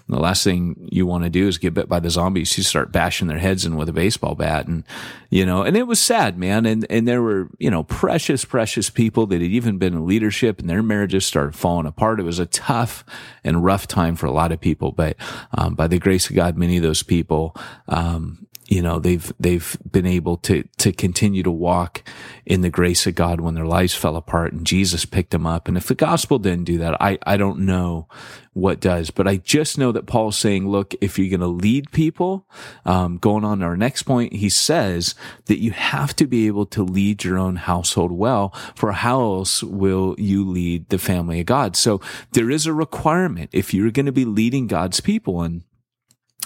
the 0.07 0.19
last 0.19 0.43
thing 0.45 0.87
you 0.91 1.05
want 1.05 1.25
to 1.25 1.29
do 1.29 1.47
is 1.47 1.57
get 1.57 1.73
bit 1.73 1.89
by 1.89 1.99
the 1.99 2.09
zombies, 2.09 2.57
you 2.57 2.63
start 2.63 2.93
bashing 2.93 3.27
their 3.27 3.39
heads 3.39 3.65
in 3.65 3.75
with 3.75 3.89
a 3.89 3.93
baseball 3.93 4.33
bat. 4.33 4.67
And, 4.67 4.85
you 5.29 5.45
know, 5.45 5.63
and 5.63 5.75
it 5.75 5.87
was 5.87 5.99
sad, 5.99 6.37
man. 6.37 6.65
And, 6.65 6.85
and 6.89 7.05
there 7.05 7.21
were, 7.21 7.49
you 7.59 7.69
know, 7.69 7.83
precious, 7.83 8.45
precious 8.45 8.89
people 8.89 9.25
that 9.27 9.41
had 9.41 9.51
even 9.51 9.77
been 9.77 9.93
in 9.93 10.07
leadership 10.07 10.59
and 10.59 10.69
their 10.69 10.83
marriages 10.83 11.25
started 11.25 11.55
falling 11.55 11.85
apart. 11.85 12.21
It 12.21 12.23
was 12.23 12.39
a 12.39 12.45
tough 12.45 13.03
and 13.43 13.65
rough 13.65 13.87
time 13.87 14.15
for 14.15 14.27
a 14.27 14.31
lot 14.31 14.53
of 14.53 14.61
people. 14.61 14.93
But, 14.93 15.17
um, 15.57 15.75
by 15.75 15.87
the 15.87 15.99
grace 15.99 16.29
of 16.29 16.35
God, 16.35 16.55
many 16.55 16.77
of 16.77 16.83
those 16.83 17.03
people, 17.03 17.55
um, 17.89 18.47
you 18.67 18.81
know 18.81 18.99
they've 18.99 19.31
they've 19.39 19.77
been 19.89 20.05
able 20.05 20.37
to 20.37 20.63
to 20.77 20.91
continue 20.91 21.43
to 21.43 21.51
walk 21.51 22.03
in 22.45 22.61
the 22.61 22.69
grace 22.69 23.05
of 23.05 23.15
God 23.15 23.39
when 23.39 23.53
their 23.53 23.65
lives 23.65 23.93
fell 23.93 24.15
apart 24.15 24.53
and 24.53 24.65
Jesus 24.65 25.05
picked 25.05 25.31
them 25.31 25.45
up. 25.45 25.67
And 25.67 25.77
if 25.77 25.87
the 25.87 25.95
gospel 25.95 26.39
didn't 26.39 26.65
do 26.65 26.77
that 26.79 26.99
I 27.01 27.17
I 27.23 27.37
don't 27.37 27.59
know 27.59 28.07
what 28.53 28.79
does. 28.79 29.11
But 29.11 29.27
I 29.27 29.37
just 29.37 29.77
know 29.77 29.91
that 29.91 30.05
Paul's 30.07 30.37
saying 30.37 30.67
look 30.67 30.95
if 31.01 31.19
you're 31.19 31.29
going 31.29 31.41
to 31.41 31.47
lead 31.47 31.91
people 31.91 32.47
um, 32.85 33.17
going 33.17 33.43
on 33.43 33.59
to 33.59 33.65
our 33.65 33.77
next 33.77 34.03
point 34.03 34.33
he 34.33 34.49
says 34.49 35.13
that 35.45 35.59
you 35.59 35.71
have 35.71 36.15
to 36.15 36.25
be 36.25 36.47
able 36.47 36.65
to 36.67 36.83
lead 36.83 37.23
your 37.23 37.37
own 37.37 37.57
household 37.57 38.11
well 38.11 38.53
for 38.75 38.93
how 38.93 39.19
else 39.19 39.61
will 39.61 40.15
you 40.17 40.47
lead 40.47 40.89
the 40.89 40.97
family 40.97 41.39
of 41.39 41.45
God? 41.45 41.75
So 41.75 42.01
there 42.31 42.49
is 42.49 42.65
a 42.65 42.73
requirement 42.73 43.49
if 43.53 43.73
you're 43.73 43.91
going 43.91 44.05
to 44.07 44.11
be 44.11 44.25
leading 44.25 44.67
God's 44.67 45.01
people. 45.01 45.41
And 45.41 45.63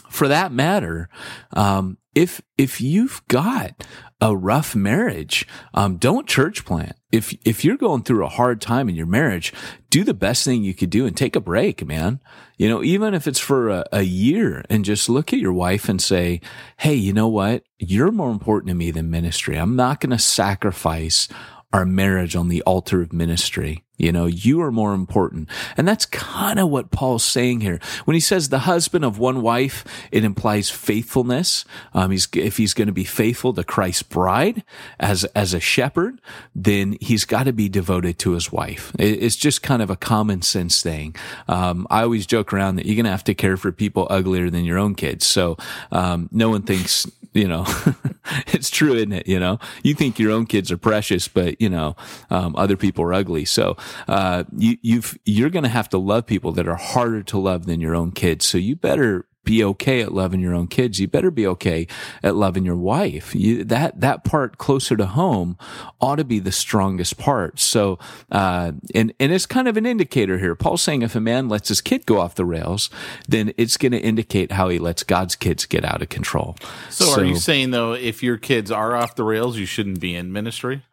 for 0.10 0.28
that 0.28 0.52
matter, 0.52 1.10
um, 1.54 1.98
if 2.16 2.42
if 2.58 2.82
you've 2.82 3.22
got 3.28 3.86
a 4.20 4.36
rough 4.36 4.76
marriage, 4.76 5.48
um, 5.74 5.98
don't 5.98 6.28
church 6.28 6.66
plant. 6.66 6.94
If 7.12 7.34
if 7.46 7.64
you're 7.64 7.78
going 7.78 8.04
through 8.04 8.26
a 8.26 8.30
hard 8.30 8.60
time 8.62 8.90
in 8.90 8.96
your 8.96 9.06
marriage, 9.06 9.54
do 9.90 10.04
the 10.04 10.14
best 10.14 10.44
thing 10.44 10.64
you 10.64 10.74
could 10.74 10.90
do 10.90 11.06
and 11.06 11.16
take 11.16 11.36
a 11.36 11.42
break, 11.42 11.86
man. 11.86 12.20
You 12.58 12.68
know, 12.68 12.84
even 12.84 13.14
if 13.14 13.28
it's 13.28 13.40
for 13.40 13.70
a, 13.70 13.86
a 13.94 14.02
year, 14.02 14.66
and 14.70 14.84
just 14.84 15.08
look 15.08 15.32
at 15.32 15.40
your 15.40 15.54
wife 15.54 15.88
and 15.88 16.02
say, 16.02 16.42
"Hey, 16.78 16.96
you 16.96 17.14
know 17.14 17.28
what? 17.28 17.64
You're 17.78 18.12
more 18.12 18.32
important 18.32 18.70
to 18.70 18.76
me 18.76 18.92
than 18.92 19.10
ministry. 19.10 19.56
I'm 19.56 19.76
not 19.76 20.02
going 20.02 20.12
to 20.12 20.20
sacrifice 20.20 21.28
our 21.72 21.86
marriage 21.86 22.36
on 22.36 22.50
the 22.50 22.64
altar 22.64 23.02
of 23.02 23.14
ministry." 23.14 23.84
You 24.00 24.12
know, 24.12 24.26
you 24.26 24.62
are 24.62 24.72
more 24.72 24.94
important. 24.94 25.50
And 25.78 25.88
that's 25.88 26.06
kind 26.06 26.58
of 26.58 26.70
what 26.70 26.90
Paul's 26.90 27.24
saying 27.24 27.62
here. 27.62 27.80
When 28.06 28.16
he 28.16 28.22
says 28.22 28.50
the 28.50 28.60
husband 28.60 29.06
of 29.06 29.20
one 29.20 29.42
wife, 29.42 29.84
it 30.12 30.24
implies 30.24 30.70
faithfulness. 30.70 31.66
Um, 31.94 32.12
he's, 32.12 32.28
if 32.34 32.58
he's 32.58 32.74
going 32.74 32.88
to 32.88 32.94
be 32.94 33.04
faithful 33.04 33.54
to 33.54 33.64
Christ's 33.64 34.04
bride 34.04 34.64
as, 35.00 35.26
as 35.36 35.54
a 35.54 35.60
shepherd, 35.60 36.22
then 36.56 36.98
he's 37.02 37.26
got 37.26 37.44
to 37.44 37.54
be 37.54 37.68
devoted 37.68 38.18
to 38.20 38.32
his 38.32 38.52
wife. 38.52 38.94
It's 38.98 39.36
just 39.36 39.62
kind 39.62 39.82
of 39.82 39.90
a 39.90 39.98
common 39.98 40.42
sense 40.42 40.82
thing. 40.82 41.16
Um, 41.50 41.86
I 41.90 42.04
always 42.04 42.26
joke 42.26 42.54
around 42.54 42.78
that 42.78 42.86
you're 42.86 42.96
going 42.96 43.04
to 43.04 43.12
have 43.12 43.26
to 43.26 43.36
care 43.36 43.58
for 43.58 43.72
people 43.74 44.08
uglier 44.10 44.50
than 44.50 44.64
your 44.64 44.78
own 44.78 44.96
kids. 44.96 45.26
So, 45.26 45.58
um, 45.92 46.30
no 46.32 46.50
one 46.50 46.62
thinks, 46.62 47.06
you 47.34 47.48
know, 47.48 47.66
it's 48.48 48.70
true, 48.70 48.94
isn't 48.94 49.12
it? 49.12 49.28
You 49.28 49.40
know, 49.40 49.60
you 49.84 49.94
think 49.94 50.20
your 50.20 50.32
own 50.32 50.46
kids 50.46 50.72
are 50.72 50.78
precious, 50.78 51.28
but 51.28 51.60
you 51.62 51.70
know, 51.70 51.96
um, 52.30 52.56
other 52.56 52.76
people 52.76 53.04
are 53.04 53.14
ugly. 53.14 53.46
So, 53.46 53.78
uh, 54.08 54.44
you, 54.56 54.78
you've, 54.82 55.18
you're 55.26 55.50
going 55.50 55.64
to 55.64 55.70
have 55.70 55.90
to 55.90 55.98
love 55.98 56.26
people 56.26 56.52
that 56.54 56.68
are 56.68 56.76
harder 56.76 57.24
to 57.24 57.38
love 57.38 57.66
than 57.66 57.80
your 57.80 57.96
own 57.96 58.12
kids. 58.12 58.46
So 58.46 58.58
you 58.58 58.76
better 58.76 59.26
be 59.44 59.64
okay 59.64 60.02
at 60.02 60.14
loving 60.14 60.40
your 60.40 60.54
own 60.54 60.68
kids. 60.68 61.00
You 61.00 61.08
better 61.08 61.32
be 61.32 61.48
okay 61.48 61.88
at 62.22 62.36
loving 62.36 62.66
your 62.66 62.76
wife. 62.76 63.34
You, 63.34 63.64
that, 63.66 64.00
that 64.00 64.24
part 64.24 64.58
closer 64.58 64.96
to 64.98 65.06
home 65.06 65.58
ought 66.00 66.18
to 66.18 66.24
be 66.24 66.40
the 66.40 66.52
strongest 66.52 67.18
part. 67.18 67.60
So, 67.60 67.98
uh, 68.32 68.74
and, 68.94 69.14
and 69.20 69.32
it's 69.32 69.46
kind 69.46 69.68
of 69.68 69.78
an 69.78 69.86
indicator 69.86 70.38
here. 70.38 70.56
Paul's 70.56 70.82
saying 70.82 71.02
if 71.02 71.16
a 71.16 71.20
man 71.20 71.50
lets 71.50 71.70
his 71.70 71.82
kid 71.82 72.06
go 72.06 72.20
off 72.20 72.36
the 72.36 72.46
rails, 72.46 72.90
then 73.28 73.54
it's 73.58 73.78
going 73.78 73.94
to 73.94 74.00
indicate 74.00 74.52
how 74.52 74.70
he 74.70 74.78
lets 74.78 75.04
God's 75.04 75.36
kids 75.36 75.66
get 75.66 75.84
out 75.84 76.02
of 76.02 76.10
control. 76.10 76.56
So, 76.90 77.06
so 77.06 77.22
are 77.22 77.26
you 77.26 77.36
saying 77.36 77.72
though, 77.72 77.94
if 77.94 78.22
your 78.22 78.38
kids 78.38 78.72
are 78.72 78.96
off 78.96 79.16
the 79.16 79.24
rails, 79.24 79.58
you 79.58 79.66
shouldn't 79.66 80.00
be 80.00 80.16
in 80.16 80.32
ministry? 80.32 80.84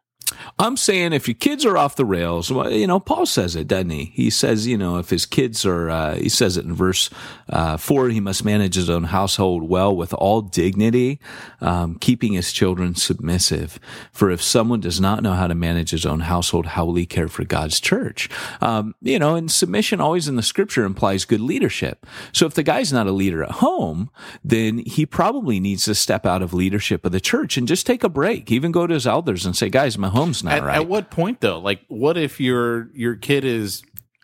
I'm 0.59 0.77
saying 0.77 1.13
if 1.13 1.29
your 1.29 1.35
kids 1.35 1.65
are 1.65 1.77
off 1.77 1.97
the 1.97 2.05
rails, 2.05 2.51
well, 2.51 2.71
you 2.71 2.87
know, 2.87 2.99
Paul 2.99 3.27
says 3.27 3.55
it, 3.57 3.69
doesn't 3.69 3.91
he? 3.91 4.07
He 4.07 4.31
says, 4.31 4.67
you 4.67 4.79
know, 4.79 4.97
if 4.97 5.11
his 5.11 5.27
kids 5.27 5.67
are, 5.67 5.91
uh, 5.91 6.15
he 6.17 6.29
says 6.29 6.57
it 6.57 6.65
in 6.65 6.75
verse 6.75 7.11
uh, 7.49 7.77
four, 7.77 8.09
he 8.09 8.21
must 8.21 8.45
manage 8.45 8.75
his 8.75 8.89
own 8.89 9.05
household 9.05 9.69
well 9.69 9.95
with 9.95 10.15
all 10.15 10.41
dignity, 10.41 11.21
um, 11.61 11.97
keeping 11.97 12.33
his 12.33 12.53
children 12.53 12.95
submissive. 12.95 13.79
For 14.13 14.31
if 14.31 14.43
someone 14.43 14.81
does 14.81 15.01
not 15.01 15.23
know 15.23 15.35
how 15.35 15.47
to 15.47 15.55
manage 15.55 15.91
his 15.91 16.07
own 16.07 16.21
household, 16.21 16.67
how 16.67 16.87
will 16.87 16.95
he 16.95 17.07
care 17.07 17.29
for 17.29 17.45
God's 17.45 17.79
church? 17.79 18.29
Um, 18.61 18.95
you 19.03 19.19
know, 19.19 19.37
and 19.37 19.51
submission 19.51 20.01
always 20.01 20.27
in 20.27 20.37
the 20.37 20.43
scripture 20.43 20.85
implies 20.85 21.25
good 21.25 21.41
leadership. 21.41 22.07
So 22.33 22.47
if 22.47 22.55
the 22.55 22.63
guy's 22.63 22.93
not 22.93 23.07
a 23.07 23.13
leader 23.13 23.45
at 23.45 23.53
home, 23.53 24.11
then 24.43 24.79
he 24.79 25.05
probably 25.07 25.61
needs 25.61 25.85
to 25.85 25.95
step 25.95 26.25
out 26.25 26.43
of 26.43 26.55
leadership 26.55 27.05
of 27.05 27.13
the 27.13 27.21
church 27.21 27.57
and 27.57 27.69
just 27.69 27.87
take 27.87 28.03
a 28.03 28.09
break. 28.09 28.51
Even 28.51 28.73
go 28.73 28.87
to 28.87 28.95
his 28.95 29.07
elders 29.07 29.45
and 29.45 29.57
say, 29.57 29.69
guys, 29.69 29.99
my 29.99 30.09
home's 30.17 30.43
not 30.43 30.55
at, 30.55 30.63
right. 30.65 30.77
At 30.77 30.89
what 30.89 31.11
point 31.11 31.41
though? 31.41 31.59
Like, 31.59 31.81
what 31.89 32.17
if 32.17 32.41
your 32.41 32.91
your 32.95 33.17
kid 33.17 33.45
is 33.45 33.83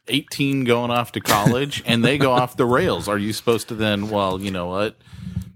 18 0.08 0.64
going 0.64 0.90
off 0.90 1.12
to 1.12 1.20
college 1.20 1.82
and 1.86 2.04
they 2.04 2.18
go 2.18 2.32
off 2.32 2.56
the 2.56 2.66
rails? 2.66 3.08
Are 3.08 3.18
you 3.18 3.32
supposed 3.32 3.68
to 3.68 3.74
then? 3.74 4.10
Well, 4.10 4.40
you 4.40 4.50
know 4.50 4.66
what? 4.66 4.96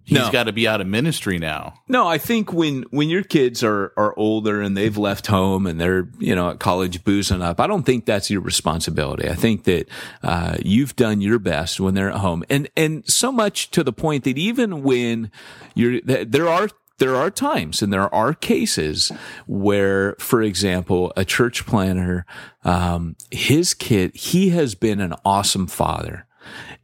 He's 0.06 0.18
no. 0.18 0.30
got 0.30 0.44
to 0.44 0.52
be 0.52 0.68
out 0.68 0.80
of 0.80 0.86
ministry 0.86 1.38
now. 1.38 1.74
No, 1.88 2.06
I 2.06 2.18
think 2.18 2.52
when 2.52 2.84
when 2.90 3.08
your 3.08 3.24
kids 3.24 3.64
are 3.64 3.92
are 3.96 4.16
older 4.16 4.62
and 4.62 4.76
they've 4.76 4.96
left 4.96 5.26
home 5.26 5.66
and 5.66 5.80
they're 5.80 6.08
you 6.20 6.32
know 6.32 6.50
at 6.50 6.60
college 6.60 7.02
boozing 7.02 7.42
up, 7.42 7.58
I 7.58 7.66
don't 7.66 7.82
think 7.82 8.06
that's 8.06 8.30
your 8.30 8.40
responsibility. 8.40 9.28
I 9.28 9.34
think 9.34 9.64
that 9.64 9.88
uh, 10.22 10.58
you've 10.62 10.94
done 10.94 11.20
your 11.20 11.40
best 11.40 11.80
when 11.80 11.94
they're 11.94 12.10
at 12.10 12.18
home, 12.18 12.44
and 12.48 12.68
and 12.76 13.04
so 13.10 13.32
much 13.32 13.72
to 13.72 13.82
the 13.82 13.92
point 13.92 14.22
that 14.24 14.38
even 14.38 14.84
when 14.84 15.32
you're 15.74 16.00
there 16.02 16.48
are 16.48 16.68
there 16.98 17.16
are 17.16 17.30
times 17.30 17.82
and 17.82 17.92
there 17.92 18.12
are 18.14 18.32
cases 18.34 19.12
where, 19.46 20.14
for 20.18 20.42
example, 20.42 21.12
a 21.16 21.24
church 21.24 21.66
planter, 21.66 22.24
um, 22.64 23.16
his 23.30 23.74
kid, 23.74 24.14
he 24.14 24.50
has 24.50 24.74
been 24.74 25.00
an 25.00 25.14
awesome 25.24 25.66
father 25.66 26.26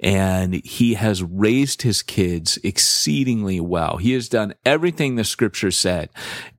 and 0.00 0.54
he 0.64 0.94
has 0.94 1.22
raised 1.22 1.82
his 1.82 2.02
kids 2.02 2.58
exceedingly 2.64 3.60
well. 3.60 3.96
He 3.98 4.12
has 4.12 4.28
done 4.28 4.54
everything 4.66 5.14
the 5.14 5.24
scripture 5.24 5.70
said. 5.70 6.10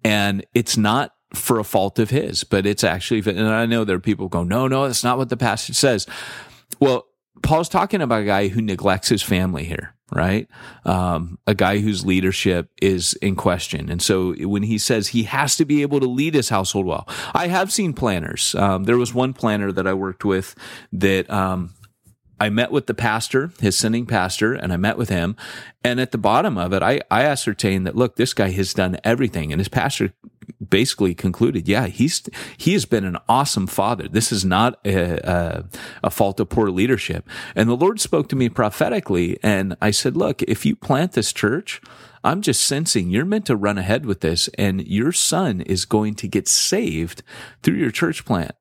And 0.03 0.45
it's 0.53 0.77
not 0.77 1.13
for 1.33 1.59
a 1.59 1.63
fault 1.63 1.99
of 1.99 2.09
his, 2.09 2.43
but 2.43 2.65
it's 2.65 2.83
actually, 2.83 3.19
and 3.29 3.47
I 3.47 3.65
know 3.65 3.83
there 3.83 3.97
are 3.97 3.99
people 3.99 4.29
go, 4.29 4.43
no, 4.43 4.67
no, 4.67 4.87
that's 4.87 5.03
not 5.03 5.17
what 5.17 5.29
the 5.29 5.37
passage 5.37 5.75
says. 5.75 6.07
Well, 6.79 7.07
Paul's 7.41 7.69
talking 7.69 8.01
about 8.01 8.21
a 8.21 8.25
guy 8.25 8.47
who 8.47 8.61
neglects 8.61 9.09
his 9.09 9.21
family 9.21 9.65
here, 9.65 9.92
right? 10.15 10.47
Um, 10.85 11.37
a 11.47 11.55
guy 11.55 11.79
whose 11.79 12.05
leadership 12.05 12.69
is 12.81 13.13
in 13.15 13.35
question. 13.35 13.89
And 13.89 14.01
so 14.01 14.33
when 14.33 14.63
he 14.63 14.77
says 14.77 15.09
he 15.09 15.23
has 15.23 15.55
to 15.57 15.65
be 15.65 15.81
able 15.81 15.99
to 15.99 16.07
lead 16.07 16.33
his 16.33 16.49
household 16.49 16.85
well, 16.85 17.07
I 17.33 17.47
have 17.47 17.71
seen 17.71 17.93
planters. 17.93 18.55
Um, 18.55 18.85
there 18.85 18.97
was 18.97 19.13
one 19.13 19.33
planter 19.33 19.71
that 19.71 19.87
I 19.87 19.93
worked 19.93 20.25
with 20.25 20.55
that, 20.91 21.29
um, 21.29 21.73
I 22.39 22.49
met 22.49 22.71
with 22.71 22.87
the 22.87 22.93
pastor, 22.93 23.51
his 23.61 23.77
sending 23.77 24.05
pastor, 24.05 24.53
and 24.53 24.73
I 24.73 24.77
met 24.77 24.97
with 24.97 25.07
him. 25.07 25.37
And 25.81 26.01
at 26.01 26.11
the 26.11 26.17
bottom 26.17 26.57
of 26.57 26.73
it, 26.73 26.83
I, 26.83 26.99
I 27.09 27.23
ascertained 27.23 27.87
that, 27.87 27.95
look, 27.95 28.15
this 28.15 28.33
guy 28.33 28.49
has 28.49 28.73
done 28.73 28.97
everything. 29.03 29.53
And 29.53 29.61
his 29.61 29.69
pastor 29.69 30.13
basically 30.67 31.13
concluded, 31.13 31.67
yeah, 31.67 31.87
he's, 31.87 32.23
he 32.57 32.73
has 32.73 32.85
been 32.85 33.05
an 33.05 33.17
awesome 33.27 33.67
father. 33.67 34.07
This 34.07 34.31
is 34.31 34.43
not 34.45 34.79
a, 34.85 35.19
a, 35.23 35.65
a 36.03 36.09
fault 36.09 36.39
of 36.39 36.49
poor 36.49 36.69
leadership. 36.69 37.27
And 37.55 37.69
the 37.69 37.75
Lord 37.75 37.99
spoke 37.99 38.29
to 38.29 38.35
me 38.35 38.49
prophetically. 38.49 39.39
And 39.43 39.75
I 39.81 39.91
said, 39.91 40.15
look, 40.17 40.41
if 40.43 40.65
you 40.65 40.75
plant 40.75 41.13
this 41.13 41.33
church, 41.33 41.81
I'm 42.23 42.41
just 42.41 42.63
sensing 42.63 43.09
you're 43.09 43.25
meant 43.25 43.45
to 43.47 43.55
run 43.55 43.77
ahead 43.77 44.05
with 44.05 44.21
this 44.21 44.47
and 44.57 44.87
your 44.87 45.11
son 45.11 45.61
is 45.61 45.83
going 45.83 46.15
to 46.15 46.27
get 46.27 46.47
saved 46.47 47.21
through 47.61 47.75
your 47.75 47.91
church 47.91 48.23
plant. 48.25 48.55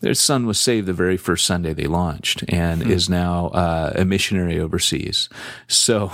Their 0.00 0.14
son 0.14 0.46
was 0.46 0.60
saved 0.60 0.86
the 0.86 0.92
very 0.92 1.16
first 1.16 1.44
Sunday 1.44 1.72
they 1.74 1.86
launched 1.86 2.44
and 2.48 2.82
hmm. 2.82 2.90
is 2.90 3.08
now 3.08 3.48
uh, 3.48 3.92
a 3.96 4.04
missionary 4.04 4.58
overseas. 4.58 5.28
So, 5.66 6.12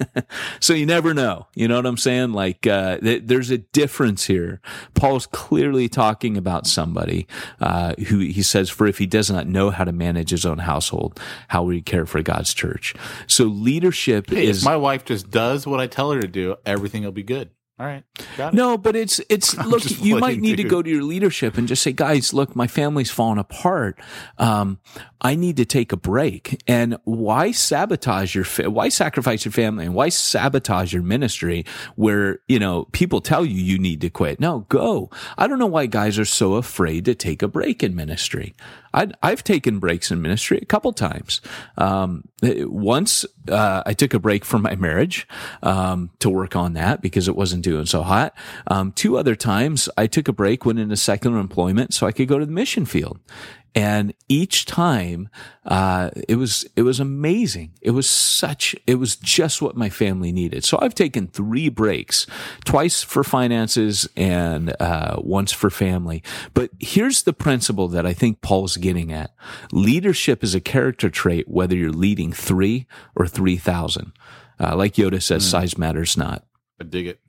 so 0.60 0.74
you 0.74 0.86
never 0.86 1.14
know. 1.14 1.46
You 1.54 1.68
know 1.68 1.76
what 1.76 1.86
I'm 1.86 1.96
saying? 1.96 2.32
Like, 2.32 2.66
uh, 2.66 2.98
th- 2.98 3.22
there's 3.24 3.50
a 3.50 3.58
difference 3.58 4.24
here. 4.24 4.60
Paul's 4.94 5.26
clearly 5.26 5.88
talking 5.88 6.36
about 6.36 6.66
somebody 6.66 7.26
uh, 7.60 7.94
who 8.08 8.18
he 8.18 8.42
says, 8.42 8.70
for 8.70 8.86
if 8.86 8.98
he 8.98 9.06
does 9.06 9.30
not 9.30 9.46
know 9.46 9.70
how 9.70 9.84
to 9.84 9.92
manage 9.92 10.30
his 10.30 10.44
own 10.44 10.58
household, 10.58 11.20
how 11.48 11.62
will 11.62 11.70
he 11.70 11.82
care 11.82 12.06
for 12.06 12.22
God's 12.22 12.52
church? 12.52 12.94
So 13.26 13.44
leadership 13.44 14.30
hey, 14.30 14.46
is. 14.46 14.64
my 14.64 14.76
wife 14.76 15.04
just 15.04 15.30
does 15.30 15.66
what 15.66 15.80
I 15.80 15.86
tell 15.86 16.12
her 16.12 16.20
to 16.20 16.28
do, 16.28 16.56
everything 16.66 17.04
will 17.04 17.12
be 17.12 17.22
good. 17.22 17.50
All 17.80 17.86
right. 17.86 18.04
No, 18.52 18.76
but 18.76 18.94
it's 18.94 19.22
it's 19.30 19.56
look. 19.64 19.82
You 20.02 20.18
might 20.18 20.38
need 20.38 20.56
to 20.56 20.64
go 20.64 20.82
to 20.82 20.90
your 20.90 21.02
leadership 21.02 21.56
and 21.56 21.66
just 21.66 21.82
say, 21.82 21.92
guys, 21.92 22.34
look, 22.34 22.54
my 22.54 22.66
family's 22.66 23.10
falling 23.10 23.38
apart. 23.38 23.98
Um, 24.36 24.80
I 25.22 25.34
need 25.34 25.56
to 25.56 25.64
take 25.64 25.90
a 25.90 25.96
break. 25.96 26.62
And 26.66 26.98
why 27.04 27.52
sabotage 27.52 28.34
your 28.34 28.44
fa- 28.44 28.70
why 28.70 28.90
sacrifice 28.90 29.46
your 29.46 29.52
family 29.52 29.86
and 29.86 29.94
why 29.94 30.10
sabotage 30.10 30.92
your 30.92 31.02
ministry 31.02 31.64
where 31.96 32.40
you 32.48 32.58
know 32.58 32.84
people 32.92 33.22
tell 33.22 33.46
you 33.46 33.58
you 33.58 33.78
need 33.78 34.02
to 34.02 34.10
quit? 34.10 34.40
No, 34.40 34.66
go. 34.68 35.08
I 35.38 35.46
don't 35.46 35.58
know 35.58 35.64
why 35.64 35.86
guys 35.86 36.18
are 36.18 36.26
so 36.26 36.56
afraid 36.56 37.06
to 37.06 37.14
take 37.14 37.40
a 37.40 37.48
break 37.48 37.82
in 37.82 37.96
ministry. 37.96 38.54
I, 38.92 39.12
have 39.22 39.44
taken 39.44 39.78
breaks 39.78 40.10
in 40.10 40.20
ministry 40.20 40.58
a 40.60 40.64
couple 40.64 40.92
times. 40.92 41.40
Um, 41.78 42.24
once 42.42 43.24
uh, 43.48 43.82
I 43.86 43.94
took 43.94 44.14
a 44.14 44.18
break 44.18 44.44
from 44.44 44.62
my 44.62 44.74
marriage 44.76 45.28
um, 45.62 46.10
to 46.18 46.30
work 46.30 46.56
on 46.56 46.72
that 46.74 47.00
because 47.00 47.28
it 47.28 47.36
wasn't 47.36 47.62
doing 47.62 47.86
so 47.86 48.02
hot. 48.02 48.34
Um, 48.66 48.92
two 48.92 49.16
other 49.16 49.36
times 49.36 49.88
I 49.96 50.06
took 50.06 50.28
a 50.28 50.32
break, 50.32 50.64
went 50.64 50.78
into 50.78 50.96
secular 50.96 51.38
employment 51.38 51.94
so 51.94 52.06
I 52.06 52.12
could 52.12 52.28
go 52.28 52.38
to 52.38 52.46
the 52.46 52.52
mission 52.52 52.86
field. 52.86 53.20
And 53.74 54.14
each 54.28 54.66
time, 54.66 55.28
uh, 55.64 56.10
it 56.28 56.36
was, 56.36 56.66
it 56.76 56.82
was 56.82 56.98
amazing. 56.98 57.72
It 57.80 57.92
was 57.92 58.08
such, 58.08 58.74
it 58.86 58.96
was 58.96 59.16
just 59.16 59.62
what 59.62 59.76
my 59.76 59.88
family 59.88 60.32
needed. 60.32 60.64
So 60.64 60.78
I've 60.80 60.94
taken 60.94 61.28
three 61.28 61.68
breaks, 61.68 62.26
twice 62.64 63.02
for 63.02 63.22
finances 63.22 64.08
and, 64.16 64.74
uh, 64.80 65.16
once 65.18 65.52
for 65.52 65.70
family. 65.70 66.22
But 66.52 66.70
here's 66.80 67.22
the 67.22 67.32
principle 67.32 67.88
that 67.88 68.06
I 68.06 68.12
think 68.12 68.40
Paul's 68.40 68.76
getting 68.76 69.12
at. 69.12 69.34
Leadership 69.72 70.42
is 70.42 70.54
a 70.54 70.60
character 70.60 71.10
trait, 71.10 71.48
whether 71.48 71.76
you're 71.76 71.92
leading 71.92 72.32
three 72.32 72.86
or 73.14 73.26
3,000. 73.26 74.12
Uh, 74.58 74.76
like 74.76 74.94
Yoda 74.94 75.22
says, 75.22 75.44
mm. 75.44 75.50
size 75.50 75.78
matters 75.78 76.16
not. 76.16 76.44
I 76.80 76.84
dig 76.84 77.06
it. 77.06 77.20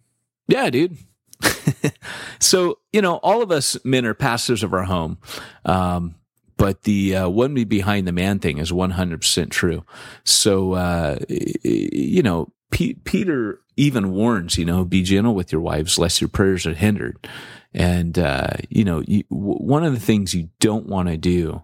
Yeah, 0.48 0.70
dude. 0.70 0.98
so, 2.40 2.80
you 2.92 3.02
know, 3.02 3.16
all 3.18 3.42
of 3.42 3.52
us 3.52 3.78
men 3.84 4.06
are 4.06 4.14
pastors 4.14 4.64
of 4.64 4.74
our 4.74 4.84
home. 4.84 5.18
Um, 5.66 6.16
but 6.62 6.84
the 6.84 7.16
uh, 7.16 7.28
one 7.28 7.56
behind 7.64 8.08
the 8.08 8.12
man 8.12 8.38
thing 8.38 8.60
is 8.60 8.72
100% 8.72 9.50
true. 9.50 9.84
So, 10.24 10.74
uh, 10.74 11.18
you 11.28 12.22
know, 12.22 12.54
P- 12.70 13.00
Peter 13.04 13.62
even 13.78 14.12
warns, 14.12 14.60
you 14.60 14.66
know, 14.66 14.86
be 14.86 15.02
gentle 15.02 15.34
with 15.34 15.52
your 15.52 15.62
wives 15.62 15.98
lest 15.98 16.22
your 16.22 16.28
prayers 16.28 16.68
are 16.68 16.76
hindered. 16.76 17.28
And, 17.74 18.20
uh, 18.20 18.50
you 18.70 18.84
know, 18.84 19.02
you, 19.08 19.24
w- 19.32 19.58
one 19.58 19.84
of 19.84 19.94
the 19.94 20.00
things 20.00 20.36
you 20.36 20.50
don't 20.60 20.86
want 20.86 21.10
to 21.10 21.18
do 21.18 21.64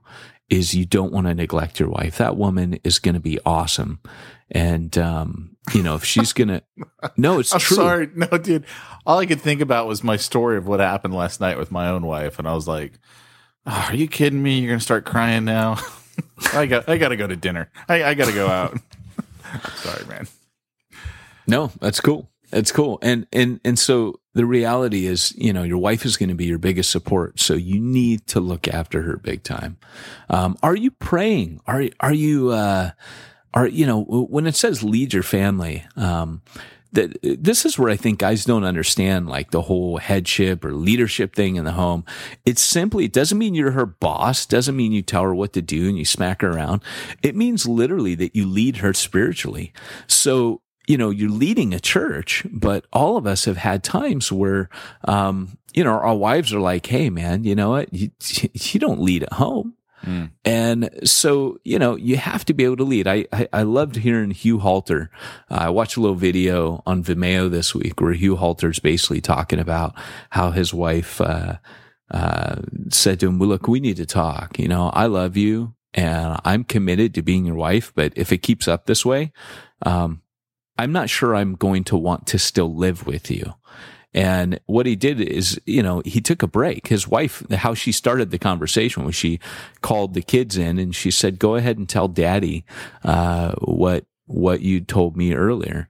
is 0.50 0.74
you 0.74 0.88
don't 0.88 1.14
want 1.14 1.28
to 1.28 1.36
neglect 1.36 1.80
your 1.80 1.90
wife. 1.90 2.18
That 2.18 2.36
woman 2.36 2.80
is 2.84 2.98
going 2.98 3.14
to 3.14 3.22
be 3.22 3.38
awesome. 3.46 4.00
And, 4.50 4.98
um, 4.98 5.58
you 5.76 5.84
know, 5.84 5.94
if 5.94 6.06
she's 6.06 6.34
going 6.34 6.48
to, 6.48 6.64
no, 7.18 7.38
it's 7.38 7.54
I'm 7.54 7.60
true. 7.60 7.78
Sorry. 7.78 8.10
No, 8.16 8.36
dude. 8.40 8.66
All 9.06 9.20
I 9.20 9.28
could 9.28 9.42
think 9.42 9.62
about 9.62 9.86
was 9.86 10.04
my 10.04 10.18
story 10.18 10.58
of 10.58 10.66
what 10.66 10.80
happened 10.80 11.14
last 11.14 11.40
night 11.40 11.60
with 11.60 11.70
my 11.70 11.88
own 11.88 12.04
wife. 12.04 12.40
And 12.40 12.48
I 12.48 12.56
was 12.56 12.68
like, 12.68 12.94
Oh, 13.68 13.88
are 13.90 13.96
you 13.96 14.08
kidding 14.08 14.42
me? 14.42 14.60
You're 14.60 14.72
gonna 14.72 14.80
start 14.80 15.06
crying 15.06 15.44
now. 15.46 15.78
I 16.54 16.66
got 16.66 16.88
I 16.88 16.98
gotta 16.98 17.18
go 17.18 17.28
to 17.28 17.36
dinner. 17.36 17.70
I, 17.90 18.04
I 18.04 18.14
gotta 18.14 18.32
go 18.32 18.48
out. 18.48 18.78
Sorry, 19.76 20.06
man. 20.06 20.28
No, 21.48 21.72
that's 21.80 22.00
cool. 22.00 22.30
That's 22.50 22.72
cool. 22.72 22.98
And 23.02 23.28
and 23.34 23.60
and 23.66 23.78
so 23.78 24.20
the 24.34 24.46
reality 24.46 25.06
is, 25.06 25.34
you 25.36 25.52
know, 25.52 25.64
your 25.64 25.80
wife 25.80 26.06
is 26.06 26.16
going 26.16 26.30
to 26.30 26.36
be 26.36 26.46
your 26.46 26.60
biggest 26.60 26.92
support. 26.92 27.40
So 27.40 27.56
you 27.56 27.80
need 27.80 28.28
to 28.28 28.40
look 28.40 28.68
after 28.68 29.02
her 29.02 29.18
big 29.18 29.44
time. 29.44 29.78
Um, 30.30 30.58
are 30.64 30.76
you 30.76 30.92
praying? 30.92 31.60
Are 31.68 31.84
are 32.00 32.14
you 32.14 32.52
uh, 32.52 32.92
are 33.54 33.68
you 33.68 33.86
know 33.86 34.04
when 34.04 34.48
it 34.48 34.56
says 34.56 34.84
lead 34.84 35.14
your 35.14 35.24
family? 35.24 35.86
Um, 35.98 36.42
that 36.94 37.18
this 37.22 37.66
is 37.66 37.78
where 37.78 37.90
I 37.90 37.96
think 37.96 38.20
guys 38.20 38.46
don't 38.46 38.64
understand 38.64 39.28
like 39.28 39.52
the 39.52 39.64
whole 39.64 39.98
headship 39.98 40.64
or 40.64 40.74
leadership 40.74 41.36
thing 41.36 41.56
in 41.56 41.66
the 41.66 41.74
home. 41.74 42.06
It's 42.46 42.62
simply, 42.62 43.06
it 43.06 43.14
doesn't 43.14 43.38
mean 43.38 43.56
you're 43.56 43.72
her 43.72 43.86
boss, 43.86 44.46
doesn't 44.46 44.76
mean 44.76 44.92
you 44.92 45.02
tell 45.02 45.24
her 45.24 45.36
what 45.36 45.54
to 45.54 45.62
do 45.62 45.90
and 45.90 45.98
you 45.98 46.06
smack 46.06 46.42
her 46.42 46.52
around. 46.52 46.82
It 47.22 47.36
means 47.36 47.68
literally 47.68 48.16
that 48.16 48.36
you 48.36 48.48
lead 48.48 48.78
her 48.78 48.94
spiritually. 48.94 49.74
So, 50.08 50.62
you 50.88 50.98
know, 50.98 51.10
you're 51.10 51.30
leading 51.30 51.74
a 51.74 51.80
church, 51.80 52.46
but 52.52 52.86
all 52.94 53.18
of 53.18 53.28
us 53.28 53.46
have 53.46 53.58
had 53.58 53.84
times 53.84 54.32
where, 54.32 54.70
um, 55.06 55.58
you 55.74 55.84
know, 55.84 55.92
our 55.92 56.16
wives 56.16 56.54
are 56.54 56.60
like, 56.60 56.86
Hey, 56.86 57.10
man, 57.10 57.44
you 57.44 57.56
know 57.56 57.72
what? 57.72 57.94
You, 57.94 58.12
you 58.54 58.80
don't 58.80 59.02
lead 59.02 59.24
at 59.24 59.34
home. 59.34 59.74
Mm. 60.04 60.32
And 60.46 60.90
so, 61.04 61.60
you 61.64 61.80
know, 61.80 61.96
you 61.96 62.18
have 62.18 62.46
to 62.46 62.54
be 62.54 62.64
able 62.64 62.78
to 62.78 62.84
lead. 62.84 63.08
I, 63.08 63.26
I, 63.34 63.48
I 63.54 63.62
loved 63.64 63.96
hearing 63.96 64.32
Hugh 64.32 64.60
Halter. 64.60 65.10
Uh, 65.50 65.56
I 65.56 65.70
watched 65.70 65.98
a 65.98 66.02
little 66.02 66.16
video 66.16 66.84
on 66.86 67.04
Vimeo 67.04 67.50
this 67.50 67.74
week 67.74 68.00
where 68.00 68.14
Hugh 68.14 68.36
Halter's 68.36 68.80
basically 68.80 69.22
talking 69.22 69.60
about 69.60 69.96
how 70.30 70.52
his 70.52 70.74
wife, 70.74 71.20
uh, 71.22 71.58
uh, 72.12 72.58
said 72.90 73.20
to 73.20 73.28
him, 73.28 73.40
well, 73.40 73.50
look, 73.50 73.68
we 73.68 73.80
need 73.80 73.98
to 73.98 74.06
talk. 74.06 74.58
You 74.60 74.68
know, 74.68 74.90
I 74.94 75.08
love 75.08 75.36
you 75.36 75.76
and 75.94 76.40
I'm 76.46 76.64
committed 76.64 77.14
to 77.16 77.22
being 77.22 77.46
your 77.46 77.56
wife, 77.56 77.92
but 77.96 78.14
if 78.16 78.32
it 78.32 78.40
keeps 78.40 78.68
up 78.68 78.86
this 78.86 79.06
way, 79.06 79.34
um, 79.86 80.22
I'm 80.78 80.92
not 80.92 81.10
sure 81.10 81.36
I'm 81.36 81.56
going 81.56 81.84
to 81.86 81.98
want 81.98 82.28
to 82.28 82.40
still 82.40 82.74
live 82.74 83.08
with 83.08 83.32
you. 83.32 83.56
And 84.14 84.60
what 84.66 84.86
he 84.86 84.96
did 84.96 85.20
is, 85.20 85.60
you 85.66 85.84
know, 85.84 86.02
he 86.06 86.22
took 86.22 86.42
a 86.42 86.48
break. 86.48 86.88
His 86.88 87.08
wife, 87.08 87.44
how 87.52 87.74
she 87.74 87.92
started 87.92 88.32
the 88.32 88.40
conversation 88.40 89.04
was 89.04 89.16
she 89.16 89.40
called 89.82 90.14
the 90.14 90.22
kids 90.22 90.58
in 90.58 90.80
and 90.80 90.96
she 90.96 91.12
said, 91.12 91.40
go 91.40 91.56
ahead 91.56 91.78
and 91.78 91.88
tell 91.88 92.08
daddy, 92.08 92.66
uh, 93.04 93.54
what, 93.60 94.06
what 94.26 94.62
you 94.62 94.82
told 94.82 95.18
me 95.18 95.34
earlier. 95.34 95.90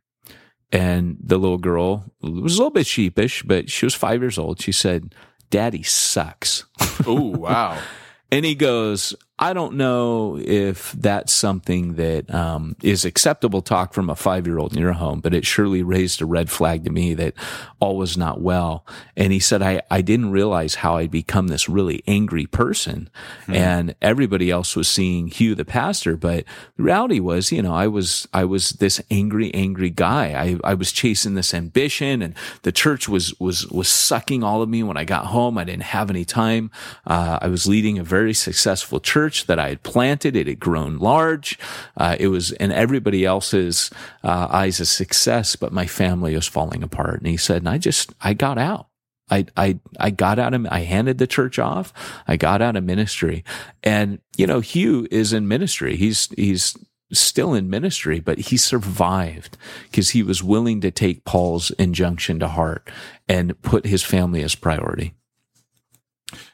And 0.71 1.17
the 1.23 1.37
little 1.37 1.57
girl 1.57 2.11
was 2.21 2.55
a 2.55 2.57
little 2.57 2.71
bit 2.71 2.87
sheepish, 2.87 3.43
but 3.43 3.69
she 3.69 3.85
was 3.85 3.95
five 3.95 4.21
years 4.21 4.37
old. 4.37 4.61
She 4.61 4.73
said, 4.73 5.15
daddy 5.49 5.83
sucks. 5.83 6.65
Oh, 7.05 7.37
wow. 7.37 7.79
and 8.31 8.43
he 8.43 8.55
goes, 8.55 9.15
I 9.39 9.53
don't 9.53 9.75
know 9.75 10.39
if 10.43 10.93
that's 10.93 11.31
something 11.31 11.93
that 11.93 12.33
um, 12.33 12.75
is 12.81 13.05
acceptable 13.05 13.61
talk 13.61 13.93
from 13.93 14.09
a 14.09 14.15
five 14.15 14.47
year 14.47 14.57
old 14.57 14.73
in 14.73 14.81
your 14.81 14.93
home, 14.93 15.19
but 15.19 15.35
it 15.35 15.45
surely 15.45 15.83
raised 15.83 16.23
a 16.23 16.25
red 16.25 16.49
flag 16.49 16.85
to 16.85 16.89
me 16.89 17.13
that 17.13 17.35
all 17.79 17.97
was 17.97 18.17
not 18.17 18.41
well. 18.41 18.83
And 19.15 19.31
he 19.31 19.39
said, 19.39 19.61
I, 19.61 19.83
I 19.91 20.01
didn't 20.01 20.31
realize 20.31 20.75
how 20.75 20.97
I'd 20.97 21.11
become 21.11 21.49
this 21.49 21.69
really 21.69 22.01
angry 22.07 22.47
person. 22.47 23.11
Hmm. 23.45 23.53
And 23.53 23.95
everybody 24.01 24.49
else 24.49 24.75
was 24.75 24.87
seeing 24.87 25.27
Hugh, 25.27 25.53
the 25.53 25.65
pastor. 25.65 26.17
But 26.17 26.45
the 26.75 26.83
reality 26.83 27.19
was, 27.19 27.51
you 27.51 27.61
know, 27.61 27.75
I 27.75 27.85
was, 27.85 28.27
I 28.33 28.43
was 28.43 28.71
this 28.71 28.99
angry, 29.11 29.53
angry 29.53 29.91
guy. 29.91 30.33
I, 30.33 30.71
I 30.71 30.73
was 30.73 30.91
chasing 30.91 31.35
this 31.35 31.53
ambition 31.53 32.23
and 32.23 32.33
the 32.63 32.71
church 32.71 33.07
was, 33.07 33.39
was, 33.39 33.67
was 33.67 33.87
sucking 33.87 34.43
all 34.43 34.63
of 34.63 34.69
me 34.69 34.81
when 34.81 34.97
I 34.97 35.03
got 35.03 35.27
home. 35.27 35.59
I 35.59 35.63
didn't 35.63 35.83
have 35.83 36.09
any 36.09 36.25
time. 36.25 36.71
Uh, 37.05 37.37
I 37.39 37.49
was 37.49 37.67
leading 37.67 37.99
a 37.99 38.03
very 38.03 38.33
successful 38.33 38.99
church 38.99 39.26
church 39.27 39.47
that 39.47 39.59
I 39.59 39.69
had 39.69 39.83
planted. 39.83 40.35
It 40.35 40.47
had 40.47 40.59
grown 40.59 40.97
large. 40.97 41.59
Uh, 41.97 42.15
it 42.17 42.29
was 42.29 42.51
in 42.53 42.71
everybody 42.71 43.25
else's 43.25 43.91
uh, 44.23 44.47
eyes 44.49 44.79
a 44.79 44.85
success, 44.85 45.57
but 45.57 45.73
my 45.73 45.85
family 45.85 46.33
was 46.33 46.47
falling 46.47 46.81
apart. 46.81 47.19
And 47.19 47.27
he 47.27 47.37
said, 47.37 47.57
and 47.57 47.69
I 47.69 47.77
just, 47.77 48.13
I 48.21 48.33
got 48.33 48.57
out. 48.57 48.87
I, 49.29 49.45
I, 49.57 49.79
I 49.99 50.11
got 50.11 50.39
out 50.39 50.53
of, 50.53 50.65
I 50.71 50.79
handed 50.79 51.17
the 51.17 51.27
church 51.27 51.59
off. 51.59 51.91
I 52.25 52.37
got 52.37 52.61
out 52.61 52.77
of 52.77 52.85
ministry. 52.85 53.43
And, 53.83 54.19
you 54.37 54.47
know, 54.47 54.61
Hugh 54.61 55.05
is 55.11 55.33
in 55.33 55.49
ministry. 55.49 55.97
He's, 55.97 56.29
he's 56.37 56.77
still 57.11 57.53
in 57.53 57.69
ministry, 57.69 58.21
but 58.21 58.39
he 58.39 58.55
survived 58.55 59.57
because 59.91 60.11
he 60.11 60.23
was 60.23 60.41
willing 60.41 60.79
to 60.79 60.91
take 60.91 61.25
Paul's 61.25 61.71
injunction 61.71 62.39
to 62.39 62.47
heart 62.47 62.89
and 63.27 63.61
put 63.61 63.85
his 63.85 64.03
family 64.03 64.41
as 64.43 64.55
priority. 64.55 65.13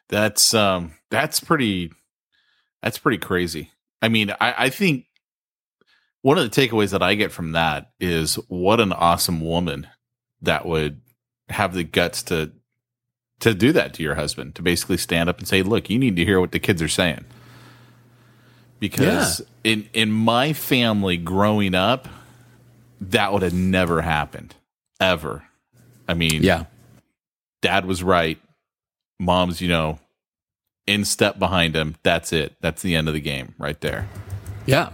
That's, 0.09 0.55
um, 0.55 0.93
that's 1.11 1.39
pretty, 1.39 1.91
that's 2.83 2.97
pretty 2.97 3.17
crazy. 3.17 3.71
I 4.01 4.09
mean, 4.09 4.29
I, 4.41 4.53
I 4.65 4.69
think 4.69 5.05
one 6.21 6.37
of 6.37 6.49
the 6.49 6.61
takeaways 6.61 6.91
that 6.91 7.01
I 7.01 7.15
get 7.15 7.31
from 7.31 7.53
that 7.53 7.91
is 7.99 8.35
what 8.49 8.81
an 8.81 8.91
awesome 8.91 9.39
woman 9.39 9.87
that 10.41 10.65
would 10.65 10.99
have 11.49 11.73
the 11.73 11.85
guts 11.85 12.21
to 12.23 12.51
to 13.39 13.53
do 13.53 13.71
that 13.73 13.93
to 13.93 14.03
your 14.03 14.15
husband 14.15 14.55
to 14.55 14.61
basically 14.61 14.97
stand 14.97 15.29
up 15.29 15.39
and 15.39 15.47
say, 15.47 15.63
"Look, 15.63 15.89
you 15.89 15.97
need 15.97 16.17
to 16.17 16.25
hear 16.25 16.39
what 16.39 16.51
the 16.51 16.59
kids 16.59 16.81
are 16.81 16.89
saying." 16.89 17.23
Because 18.79 19.39
yeah. 19.63 19.71
in 19.71 19.89
in 19.93 20.11
my 20.11 20.51
family 20.51 21.15
growing 21.15 21.73
up, 21.73 22.09
that 22.99 23.31
would 23.31 23.41
have 23.41 23.53
never 23.53 24.01
happened 24.01 24.55
ever. 24.99 25.43
I 26.07 26.15
mean, 26.15 26.43
yeah. 26.43 26.65
Dad 27.61 27.85
was 27.85 28.03
right. 28.03 28.39
Mom's, 29.19 29.61
you 29.61 29.69
know, 29.69 29.99
in 30.87 31.05
step 31.05 31.39
behind 31.39 31.75
him. 31.75 31.95
That's 32.03 32.33
it. 32.33 32.55
That's 32.61 32.81
the 32.81 32.95
end 32.95 33.07
of 33.07 33.13
the 33.13 33.21
game 33.21 33.55
right 33.57 33.79
there. 33.81 34.07
Yeah. 34.65 34.89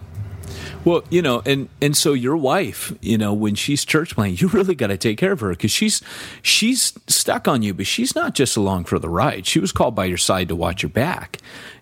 Well, 0.86 1.04
you 1.10 1.22
know, 1.22 1.42
and 1.46 1.70
and 1.82 1.96
so 1.96 2.14
your 2.14 2.38
wife, 2.38 2.94
you 3.02 3.18
know, 3.18 3.34
when 3.34 3.56
she's 3.56 3.84
church 3.84 4.16
planting, 4.16 4.38
you 4.40 4.48
really 4.48 4.76
got 4.76 4.88
to 4.88 4.98
take 4.98 5.18
care 5.18 5.34
of 5.34 5.42
her 5.42 5.50
because 5.52 5.72
she's 5.72 6.02
she's 6.42 6.94
stuck 7.08 7.48
on 7.48 7.62
you, 7.62 7.74
but 7.74 7.86
she's 7.86 8.16
not 8.16 8.34
just 8.34 8.56
along 8.56 8.86
for 8.86 8.98
the 8.98 9.10
ride. 9.10 9.46
She 9.46 9.60
was 9.60 9.72
called 9.72 9.96
by 9.96 10.06
your 10.06 10.18
side 10.18 10.48
to 10.48 10.56
watch 10.56 10.82
your 10.82 10.90
back, 10.90 11.40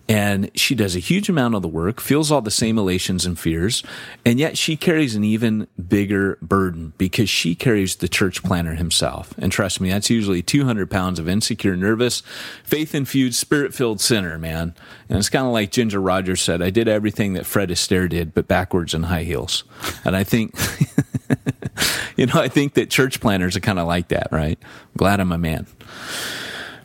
and 0.09 0.49
she 0.55 0.73
does 0.73 0.95
a 0.95 0.99
huge 0.99 1.27
amount 1.27 1.55
of 1.55 1.61
the 1.61 1.67
work, 1.67 1.99
feels 1.99 2.31
all 2.31 2.41
the 2.41 2.49
same 2.49 2.77
elations 2.77 3.25
and 3.25 3.37
fears, 3.37 3.83
and 4.25 4.39
yet 4.39 4.57
she 4.57 4.77
carries 4.77 5.15
an 5.15 5.23
even 5.23 5.67
bigger 5.87 6.37
burden 6.41 6.93
because 6.97 7.29
she 7.29 7.55
carries 7.55 7.97
the 7.97 8.07
church 8.07 8.41
planter 8.41 8.75
himself. 8.75 9.33
And 9.37 9.51
trust 9.51 9.81
me, 9.81 9.89
that's 9.89 10.09
usually 10.09 10.41
200 10.41 10.89
pounds 10.89 11.19
of 11.19 11.27
insecure, 11.27 11.75
nervous, 11.75 12.23
faith 12.63 12.95
infused, 12.95 13.37
spirit 13.37 13.73
filled 13.73 13.99
sinner, 13.99 14.37
man. 14.37 14.73
And 15.09 15.17
it's 15.17 15.29
kind 15.29 15.45
of 15.45 15.51
like 15.51 15.71
Ginger 15.71 15.99
Rogers 15.99 16.41
said, 16.41 16.61
I 16.61 16.69
did 16.69 16.87
everything 16.87 17.33
that 17.33 17.45
Fred 17.45 17.69
Astaire 17.69 18.09
did, 18.09 18.33
but 18.33 18.47
backwards 18.47 18.93
in 18.93 19.03
high 19.03 19.23
heels. 19.23 19.65
And 20.05 20.15
I 20.15 20.23
think, 20.23 20.55
you 22.15 22.27
know, 22.27 22.39
I 22.39 22.47
think 22.47 22.75
that 22.75 22.89
church 22.89 23.19
planters 23.19 23.57
are 23.57 23.61
kind 23.61 23.79
of 23.79 23.87
like 23.87 24.07
that, 24.09 24.29
right? 24.31 24.57
Glad 24.95 25.19
I'm 25.19 25.33
a 25.33 25.37
man. 25.37 25.67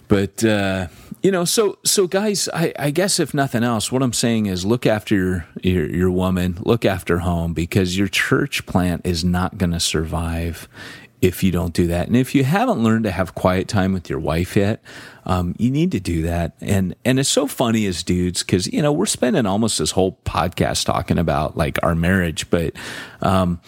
But, 0.09 0.45
uh, 0.45 0.89
you 1.23 1.31
know, 1.31 1.45
so 1.45 1.79
so 1.85 2.07
guys, 2.07 2.49
I, 2.53 2.73
I 2.79 2.91
guess 2.91 3.21
if 3.21 3.33
nothing 3.33 3.63
else, 3.63 3.93
what 3.93 4.03
I'm 4.03 4.13
saying 4.13 4.47
is 4.47 4.65
look 4.65 4.87
after 4.87 5.15
your 5.15 5.47
your, 5.63 5.87
your 5.87 6.11
woman, 6.11 6.59
look 6.61 6.85
after 6.85 7.21
home 7.21 7.55
because 7.55 7.97
your 7.97 8.09
church 8.09 8.67
plant 8.67 9.07
is 9.07 9.25
not 9.25 9.57
going 9.57 9.71
to 9.73 9.81
survive 9.81 10.69
if 11.21 11.45
you 11.45 11.53
don't 11.53 11.73
do 11.73 11.87
that. 11.87 12.09
And 12.09 12.17
if 12.17 12.35
you 12.35 12.43
haven't 12.43 12.83
learned 12.83 13.05
to 13.05 13.13
have 13.13 13.37
quiet 13.37 13.69
time 13.69 13.93
with 13.93 14.11
your 14.11 14.19
wife 14.19 14.57
yet, 14.57 14.83
um, 15.25 15.55
you 15.57 15.71
need 15.71 15.93
to 15.93 16.01
do 16.01 16.23
that. 16.23 16.57
And 16.61 16.97
and 17.05 17.21
it's 17.21 17.29
so 17.29 17.47
funny 17.47 17.87
as 17.87 18.03
dudes 18.03 18.43
because 18.43 18.67
you 18.67 18.83
know 18.83 18.93
we're 18.93 19.07
spending 19.07 19.47
almost 19.47 19.79
this 19.79 19.93
whole 19.93 20.19
podcast 20.25 20.85
talking 20.85 21.19
about 21.19 21.57
like 21.57 21.79
our 21.85 21.95
marriage, 21.95 22.51
but 22.51 22.75
um, 23.21 23.61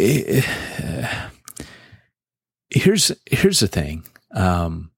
it, 0.00 0.44
uh, 0.82 1.28
here's 2.70 3.12
here's 3.26 3.60
the 3.60 3.68
thing. 3.68 4.04
Um, 4.32 4.90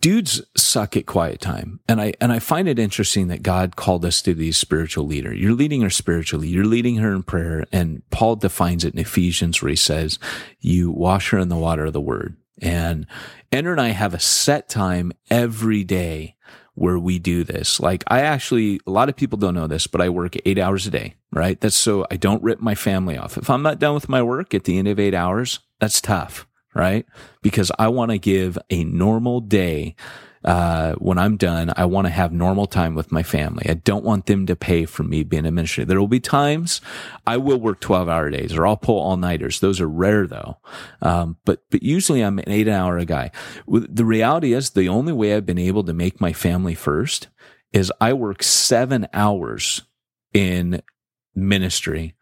dudes 0.00 0.42
suck 0.56 0.96
at 0.96 1.06
quiet 1.06 1.40
time 1.40 1.78
and 1.88 2.00
i 2.00 2.12
and 2.20 2.32
i 2.32 2.40
find 2.40 2.66
it 2.66 2.78
interesting 2.78 3.28
that 3.28 3.42
god 3.42 3.76
called 3.76 4.04
us 4.04 4.20
to 4.20 4.34
be 4.34 4.50
spiritual 4.50 5.06
leader 5.06 5.32
you're 5.32 5.52
leading 5.52 5.80
her 5.80 5.90
spiritually 5.90 6.48
you're 6.48 6.64
leading 6.64 6.96
her 6.96 7.14
in 7.14 7.22
prayer 7.22 7.64
and 7.70 8.02
paul 8.10 8.34
defines 8.34 8.84
it 8.84 8.94
in 8.94 8.98
ephesians 8.98 9.62
where 9.62 9.70
he 9.70 9.76
says 9.76 10.18
you 10.58 10.90
wash 10.90 11.30
her 11.30 11.38
in 11.38 11.48
the 11.48 11.56
water 11.56 11.84
of 11.84 11.92
the 11.92 12.00
word 12.00 12.36
and 12.60 13.06
Ender 13.52 13.72
and 13.72 13.80
I 13.80 13.88
have 13.88 14.14
a 14.14 14.20
set 14.20 14.68
time 14.68 15.12
every 15.30 15.84
day 15.84 16.36
where 16.74 16.98
we 16.98 17.18
do 17.18 17.42
this. 17.44 17.80
Like 17.80 18.04
I 18.06 18.20
actually, 18.20 18.80
a 18.86 18.90
lot 18.90 19.08
of 19.08 19.16
people 19.16 19.38
don't 19.38 19.54
know 19.54 19.66
this, 19.66 19.86
but 19.86 20.00
I 20.00 20.08
work 20.08 20.34
eight 20.44 20.58
hours 20.58 20.86
a 20.86 20.90
day, 20.90 21.14
right? 21.32 21.60
That's 21.60 21.76
so 21.76 22.06
I 22.10 22.16
don't 22.16 22.42
rip 22.42 22.60
my 22.60 22.74
family 22.74 23.16
off. 23.16 23.38
If 23.38 23.48
I'm 23.48 23.62
not 23.62 23.78
done 23.78 23.94
with 23.94 24.08
my 24.08 24.22
work 24.22 24.52
at 24.52 24.64
the 24.64 24.78
end 24.78 24.88
of 24.88 25.00
eight 25.00 25.14
hours, 25.14 25.60
that's 25.80 26.00
tough 26.00 26.45
right? 26.76 27.06
Because 27.42 27.72
I 27.78 27.88
want 27.88 28.10
to 28.10 28.18
give 28.18 28.58
a 28.70 28.84
normal 28.84 29.40
day. 29.40 29.96
Uh, 30.44 30.94
when 30.96 31.18
I'm 31.18 31.36
done, 31.36 31.72
I 31.76 31.86
want 31.86 32.06
to 32.06 32.12
have 32.12 32.32
normal 32.32 32.66
time 32.66 32.94
with 32.94 33.10
my 33.10 33.24
family. 33.24 33.66
I 33.68 33.74
don't 33.74 34.04
want 34.04 34.26
them 34.26 34.46
to 34.46 34.54
pay 34.54 34.84
for 34.84 35.02
me 35.02 35.24
being 35.24 35.44
a 35.44 35.50
ministry. 35.50 35.82
There 35.82 35.98
will 35.98 36.06
be 36.06 36.20
times 36.20 36.80
I 37.26 37.36
will 37.36 37.58
work 37.58 37.80
12 37.80 38.08
hour 38.08 38.30
days 38.30 38.54
or 38.54 38.64
I'll 38.64 38.76
pull 38.76 39.00
all 39.00 39.16
nighters. 39.16 39.58
Those 39.58 39.80
are 39.80 39.88
rare 39.88 40.28
though. 40.28 40.58
Um, 41.02 41.36
but, 41.44 41.64
but 41.70 41.82
usually 41.82 42.20
I'm 42.20 42.38
an 42.38 42.48
eight 42.48 42.68
hour 42.68 43.04
guy. 43.04 43.32
The 43.66 44.04
reality 44.04 44.52
is 44.52 44.70
the 44.70 44.88
only 44.88 45.12
way 45.12 45.34
I've 45.34 45.46
been 45.46 45.58
able 45.58 45.82
to 45.82 45.92
make 45.92 46.20
my 46.20 46.32
family 46.32 46.76
first 46.76 47.26
is 47.72 47.92
I 48.00 48.12
work 48.12 48.44
seven 48.44 49.08
hours 49.12 49.82
in 50.32 50.80
ministry, 51.34 52.14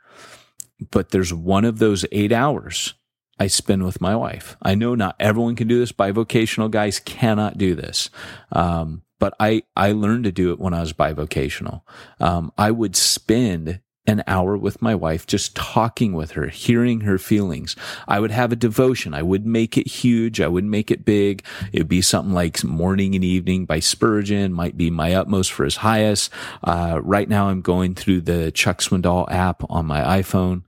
but 0.90 1.11
there's 1.11 1.34
one 1.34 1.66
of 1.66 1.78
those 1.78 2.07
eight 2.11 2.32
hours 2.32 2.94
I 3.39 3.49
spend 3.49 3.85
with 3.85 4.01
my 4.01 4.14
wife. 4.14 4.57
I 4.62 4.74
know 4.74 4.95
not 4.95 5.16
everyone 5.18 5.57
can 5.57 5.68
do 5.68 5.78
this. 5.78 5.93
Bivocational 5.93 6.70
guys 6.70 7.01
cannot 7.01 7.59
do 7.59 7.74
this. 7.74 8.11
Um, 8.53 9.03
but 9.18 9.35
I, 9.41 9.62
I 9.76 9.93
learned 9.93 10.24
to 10.24 10.32
do 10.32 10.53
it 10.53 10.59
when 10.59 10.74
I 10.74 10.80
was 10.80 10.93
bivocational. 10.93 11.82
Um, 12.20 12.53
I 12.59 12.70
would 12.70 12.97
spend 12.97 13.80
an 14.07 14.22
hour 14.26 14.57
with 14.57 14.82
my 14.82 14.95
wife, 14.95 15.26
just 15.26 15.57
talking 15.57 16.12
with 16.12 16.32
her, 16.32 16.49
hearing 16.49 17.01
her 17.01 17.16
feelings. 17.16 17.74
I 18.07 18.20
would 18.20 18.32
have 18.32 18.53
a 18.53 18.57
devotion. 18.57 19.14
I 19.14 19.22
would 19.22 19.47
make 19.47 19.78
it 19.78 19.87
huge. 19.87 20.41
I 20.41 20.49
would 20.49 20.64
make 20.64 20.91
it 20.91 21.07
big. 21.07 21.43
It'd 21.72 21.89
be 21.89 22.03
something 22.03 22.35
like 22.35 22.62
Morning 22.62 23.14
and 23.14 23.24
Evening 23.24 23.64
by 23.64 23.80
Spurgeon, 23.80 24.53
might 24.53 24.76
be 24.76 24.91
My 24.91 25.14
Utmost 25.14 25.53
for 25.53 25.64
His 25.64 25.76
Highest. 25.76 26.30
Uh, 26.62 27.01
right 27.03 27.28
now 27.28 27.49
I'm 27.49 27.62
going 27.62 27.95
through 27.95 28.22
the 28.22 28.51
Chuck 28.53 28.80
Swindoll 28.80 29.30
app 29.30 29.62
on 29.70 29.87
my 29.87 30.20
iPhone 30.20 30.64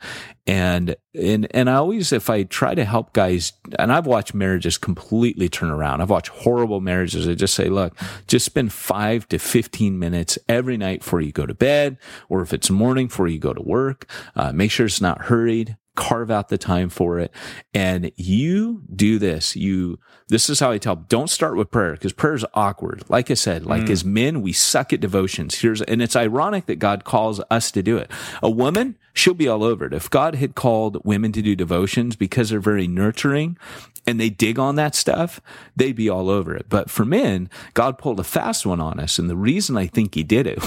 and 0.46 0.94
and 1.14 1.48
and 1.52 1.68
I 1.68 1.74
always 1.74 2.12
if 2.12 2.30
I 2.30 2.44
try 2.44 2.74
to 2.74 2.84
help 2.84 3.12
guys 3.12 3.52
and 3.78 3.92
I've 3.92 4.06
watched 4.06 4.34
marriages 4.34 4.78
completely 4.78 5.48
turn 5.48 5.70
around. 5.70 6.00
I've 6.00 6.10
watched 6.10 6.28
horrible 6.28 6.80
marriages. 6.80 7.28
I 7.28 7.34
just 7.34 7.54
say, 7.54 7.68
look, 7.68 7.96
just 8.26 8.46
spend 8.46 8.72
5 8.72 9.28
to 9.28 9.38
15 9.38 9.98
minutes 9.98 10.38
every 10.48 10.76
night 10.76 11.00
before 11.00 11.20
you 11.20 11.32
go 11.32 11.46
to 11.46 11.54
bed 11.54 11.98
or 12.28 12.42
if 12.42 12.52
it's 12.52 12.70
morning 12.70 13.08
before 13.08 13.28
you 13.28 13.38
go 13.38 13.52
to 13.52 13.62
work. 13.62 14.08
Uh, 14.34 14.52
make 14.52 14.70
sure 14.70 14.86
it's 14.86 15.00
not 15.00 15.22
hurried 15.22 15.76
carve 15.96 16.30
out 16.30 16.48
the 16.48 16.58
time 16.58 16.88
for 16.88 17.18
it. 17.18 17.32
And 17.74 18.12
you 18.16 18.82
do 18.94 19.18
this. 19.18 19.56
You, 19.56 19.98
this 20.28 20.48
is 20.48 20.60
how 20.60 20.70
I 20.70 20.78
tell, 20.78 20.96
don't 20.96 21.30
start 21.30 21.56
with 21.56 21.70
prayer 21.70 21.92
because 21.92 22.12
prayer 22.12 22.34
is 22.34 22.44
awkward. 22.54 23.04
Like 23.08 23.30
I 23.30 23.34
said, 23.34 23.66
like 23.66 23.84
mm. 23.84 23.90
as 23.90 24.04
men, 24.04 24.42
we 24.42 24.52
suck 24.52 24.92
at 24.92 25.00
devotions. 25.00 25.56
Here's, 25.56 25.82
and 25.82 26.00
it's 26.00 26.16
ironic 26.16 26.66
that 26.66 26.78
God 26.78 27.04
calls 27.04 27.40
us 27.50 27.70
to 27.72 27.82
do 27.82 27.96
it. 27.96 28.10
A 28.42 28.50
woman, 28.50 28.96
she'll 29.12 29.34
be 29.34 29.48
all 29.48 29.64
over 29.64 29.86
it. 29.86 29.92
If 29.92 30.08
God 30.10 30.36
had 30.36 30.54
called 30.54 31.04
women 31.04 31.32
to 31.32 31.42
do 31.42 31.56
devotions 31.56 32.16
because 32.16 32.50
they're 32.50 32.60
very 32.60 32.86
nurturing 32.86 33.58
and 34.06 34.20
they 34.20 34.30
dig 34.30 34.58
on 34.58 34.76
that 34.76 34.94
stuff, 34.94 35.40
they'd 35.74 35.96
be 35.96 36.08
all 36.08 36.30
over 36.30 36.54
it. 36.54 36.66
But 36.68 36.90
for 36.90 37.04
men, 37.04 37.50
God 37.74 37.98
pulled 37.98 38.20
a 38.20 38.24
fast 38.24 38.64
one 38.64 38.80
on 38.80 39.00
us. 39.00 39.18
And 39.18 39.28
the 39.28 39.36
reason 39.36 39.76
I 39.76 39.86
think 39.86 40.14
he 40.14 40.22
did 40.22 40.46
it 40.46 40.58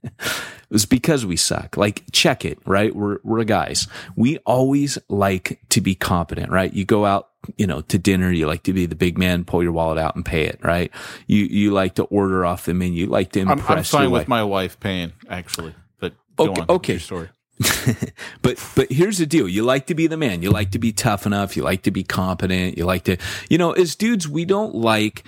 was 0.70 0.86
because 0.86 1.26
we 1.26 1.36
suck. 1.36 1.76
Like, 1.76 2.04
check 2.12 2.44
it, 2.44 2.58
right? 2.64 2.94
We're, 2.94 3.18
we're 3.24 3.44
guys. 3.44 3.88
We 4.16 4.38
always 4.38 4.98
like 5.08 5.60
to 5.70 5.80
be 5.80 5.94
competent, 5.94 6.50
right? 6.50 6.72
You 6.72 6.84
go 6.84 7.04
out 7.04 7.28
you 7.56 7.66
know, 7.66 7.80
to 7.82 7.98
dinner. 7.98 8.30
You 8.30 8.46
like 8.46 8.64
to 8.64 8.72
be 8.72 8.86
the 8.86 8.96
big 8.96 9.16
man, 9.16 9.44
pull 9.44 9.62
your 9.62 9.72
wallet 9.72 9.98
out 9.98 10.16
and 10.16 10.24
pay 10.24 10.44
it, 10.44 10.58
right? 10.62 10.90
You, 11.26 11.44
you 11.44 11.70
like 11.72 11.94
to 11.94 12.04
order 12.04 12.44
off 12.44 12.64
the 12.66 12.74
menu. 12.74 13.04
You 13.04 13.06
like 13.06 13.32
to 13.32 13.40
impress. 13.40 13.68
I'm, 13.68 13.78
I'm 13.78 13.84
fine 13.84 14.10
with 14.10 14.22
wife. 14.22 14.28
my 14.28 14.44
wife 14.44 14.80
paying, 14.80 15.12
actually. 15.30 15.74
But 15.98 16.14
okay, 16.38 16.60
on, 16.60 16.66
okay. 16.68 16.98
story. 16.98 17.30
but 18.42 18.64
but 18.76 18.90
here's 18.90 19.18
the 19.18 19.26
deal 19.26 19.48
you 19.48 19.64
like 19.64 19.86
to 19.86 19.94
be 19.94 20.06
the 20.06 20.16
man 20.16 20.42
you 20.42 20.50
like 20.50 20.70
to 20.70 20.78
be 20.78 20.92
tough 20.92 21.26
enough 21.26 21.56
you 21.56 21.62
like 21.62 21.82
to 21.82 21.90
be 21.90 22.04
competent 22.04 22.78
you 22.78 22.84
like 22.84 23.02
to 23.02 23.16
you 23.50 23.58
know 23.58 23.72
as 23.72 23.96
dudes 23.96 24.28
we 24.28 24.44
don't 24.44 24.74
like 24.74 25.24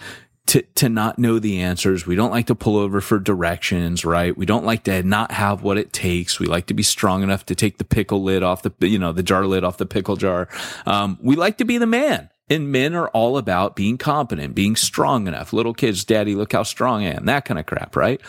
to, 0.50 0.62
to 0.62 0.88
not 0.88 1.16
know 1.16 1.38
the 1.38 1.60
answers. 1.60 2.08
We 2.08 2.16
don't 2.16 2.32
like 2.32 2.48
to 2.48 2.56
pull 2.56 2.76
over 2.76 3.00
for 3.00 3.20
directions, 3.20 4.04
right? 4.04 4.36
We 4.36 4.46
don't 4.46 4.64
like 4.64 4.82
to 4.84 5.00
not 5.04 5.30
have 5.30 5.62
what 5.62 5.78
it 5.78 5.92
takes. 5.92 6.40
We 6.40 6.46
like 6.46 6.66
to 6.66 6.74
be 6.74 6.82
strong 6.82 7.22
enough 7.22 7.46
to 7.46 7.54
take 7.54 7.78
the 7.78 7.84
pickle 7.84 8.24
lid 8.24 8.42
off 8.42 8.62
the, 8.62 8.72
you 8.80 8.98
know, 8.98 9.12
the 9.12 9.22
jar 9.22 9.46
lid 9.46 9.62
off 9.62 9.76
the 9.76 9.86
pickle 9.86 10.16
jar. 10.16 10.48
Um, 10.86 11.18
we 11.22 11.36
like 11.36 11.58
to 11.58 11.64
be 11.64 11.78
the 11.78 11.86
man. 11.86 12.30
And 12.48 12.72
men 12.72 12.96
are 12.96 13.06
all 13.10 13.38
about 13.38 13.76
being 13.76 13.96
competent, 13.96 14.56
being 14.56 14.74
strong 14.74 15.28
enough. 15.28 15.52
Little 15.52 15.72
kids, 15.72 16.04
daddy, 16.04 16.34
look 16.34 16.52
how 16.52 16.64
strong 16.64 17.04
I 17.04 17.14
am. 17.14 17.26
That 17.26 17.44
kind 17.44 17.60
of 17.60 17.66
crap, 17.66 17.94
right? 17.94 18.20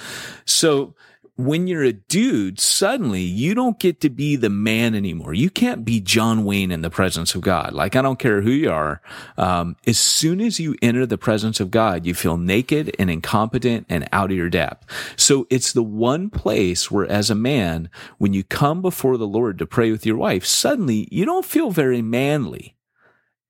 So 0.45 0.93
when 1.37 1.67
you're 1.67 1.83
a 1.83 1.93
dude, 1.93 2.59
suddenly 2.59 3.21
you 3.21 3.55
don't 3.55 3.79
get 3.79 4.01
to 4.01 4.09
be 4.09 4.35
the 4.35 4.49
man 4.49 4.93
anymore. 4.95 5.33
You 5.33 5.49
can't 5.49 5.85
be 5.85 5.99
John 5.99 6.43
Wayne 6.43 6.71
in 6.71 6.81
the 6.81 6.89
presence 6.89 7.35
of 7.35 7.41
God. 7.41 7.73
Like, 7.73 7.95
I 7.95 8.01
don't 8.01 8.19
care 8.19 8.41
who 8.41 8.51
you 8.51 8.71
are. 8.71 9.01
Um, 9.37 9.75
as 9.87 9.97
soon 9.97 10.41
as 10.41 10.59
you 10.59 10.75
enter 10.81 11.05
the 11.05 11.17
presence 11.17 11.59
of 11.59 11.71
God, 11.71 12.05
you 12.05 12.13
feel 12.13 12.37
naked 12.37 12.95
and 12.99 13.09
incompetent 13.09 13.87
and 13.89 14.07
out 14.11 14.31
of 14.31 14.37
your 14.37 14.49
depth. 14.49 14.85
So 15.15 15.47
it's 15.49 15.73
the 15.73 15.83
one 15.83 16.29
place 16.29 16.91
where 16.91 17.05
as 17.05 17.29
a 17.29 17.35
man, 17.35 17.89
when 18.17 18.33
you 18.33 18.43
come 18.43 18.81
before 18.81 19.17
the 19.17 19.27
Lord 19.27 19.57
to 19.59 19.65
pray 19.65 19.91
with 19.91 20.05
your 20.05 20.17
wife, 20.17 20.45
suddenly 20.45 21.07
you 21.11 21.25
don't 21.25 21.45
feel 21.45 21.71
very 21.71 22.01
manly. 22.01 22.75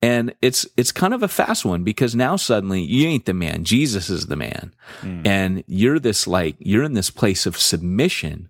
And 0.02 0.34
it's 0.42 0.66
it's 0.78 0.92
kind 0.92 1.14
of 1.14 1.22
a 1.22 1.28
fast 1.28 1.64
one 1.64 1.84
because 1.84 2.16
now 2.16 2.36
suddenly 2.36 2.82
you 2.82 3.08
ain't 3.08 3.26
the 3.26 3.34
man. 3.34 3.64
Jesus 3.64 4.10
is 4.10 4.28
the 4.28 4.36
man. 4.36 4.74
Mm. 5.02 5.28
And 5.28 5.64
you're 5.68 6.00
this 6.00 6.26
like 6.26 6.56
you're 6.60 6.84
in 6.84 6.94
this 6.94 7.12
place 7.12 7.46
of 7.46 7.58
submission. 7.58 8.50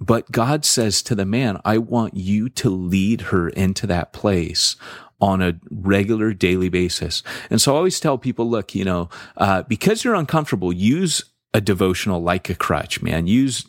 But 0.00 0.30
God 0.30 0.64
says 0.64 1.02
to 1.02 1.14
the 1.14 1.24
man, 1.24 1.60
I 1.64 1.78
want 1.78 2.14
you 2.14 2.48
to 2.50 2.68
lead 2.68 3.22
her 3.22 3.48
into 3.48 3.86
that 3.86 4.12
place 4.12 4.76
on 5.20 5.40
a 5.40 5.58
regular 5.70 6.34
daily 6.34 6.68
basis. 6.68 7.22
And 7.48 7.60
so 7.60 7.72
I 7.72 7.76
always 7.78 8.00
tell 8.00 8.18
people, 8.18 8.48
look, 8.50 8.74
you 8.74 8.84
know, 8.84 9.08
uh, 9.36 9.62
because 9.62 10.04
you're 10.04 10.14
uncomfortable, 10.14 10.72
use 10.72 11.24
a 11.54 11.60
devotional 11.60 12.20
like 12.20 12.50
a 12.50 12.54
crutch, 12.54 13.00
man. 13.00 13.28
Use 13.28 13.64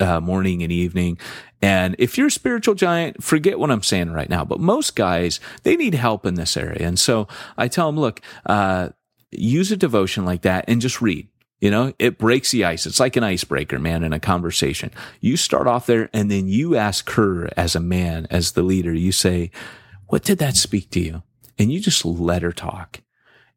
uh, 0.00 0.20
morning 0.20 0.62
and 0.62 0.70
evening. 0.72 1.18
And 1.60 1.96
if 1.98 2.16
you're 2.16 2.28
a 2.28 2.30
spiritual 2.30 2.74
giant, 2.74 3.22
forget 3.22 3.58
what 3.58 3.72
I'm 3.72 3.82
saying 3.82 4.12
right 4.12 4.30
now. 4.30 4.44
But 4.44 4.60
most 4.60 4.94
guys, 4.94 5.40
they 5.64 5.76
need 5.76 5.94
help 5.94 6.24
in 6.24 6.34
this 6.34 6.56
area. 6.56 6.86
And 6.86 6.98
so 6.98 7.26
I 7.58 7.68
tell 7.68 7.88
them, 7.88 7.98
look, 7.98 8.20
uh, 8.46 8.90
use 9.32 9.72
a 9.72 9.76
devotion 9.76 10.24
like 10.24 10.42
that 10.42 10.66
and 10.68 10.80
just 10.80 11.02
read. 11.02 11.28
You 11.60 11.70
know, 11.70 11.92
it 11.98 12.18
breaks 12.18 12.50
the 12.50 12.64
ice. 12.64 12.86
It's 12.86 13.00
like 13.00 13.16
an 13.16 13.24
icebreaker, 13.24 13.78
man, 13.78 14.04
in 14.04 14.12
a 14.12 14.20
conversation. 14.20 14.90
You 15.20 15.36
start 15.36 15.66
off 15.66 15.86
there 15.86 16.10
and 16.12 16.30
then 16.30 16.46
you 16.46 16.76
ask 16.76 17.10
her 17.12 17.48
as 17.56 17.74
a 17.74 17.80
man, 17.80 18.26
as 18.30 18.52
the 18.52 18.62
leader, 18.62 18.92
you 18.92 19.12
say, 19.12 19.50
what 20.06 20.22
did 20.22 20.38
that 20.38 20.56
speak 20.56 20.90
to 20.90 21.00
you? 21.00 21.22
And 21.58 21.72
you 21.72 21.80
just 21.80 22.04
let 22.04 22.42
her 22.42 22.52
talk. 22.52 23.00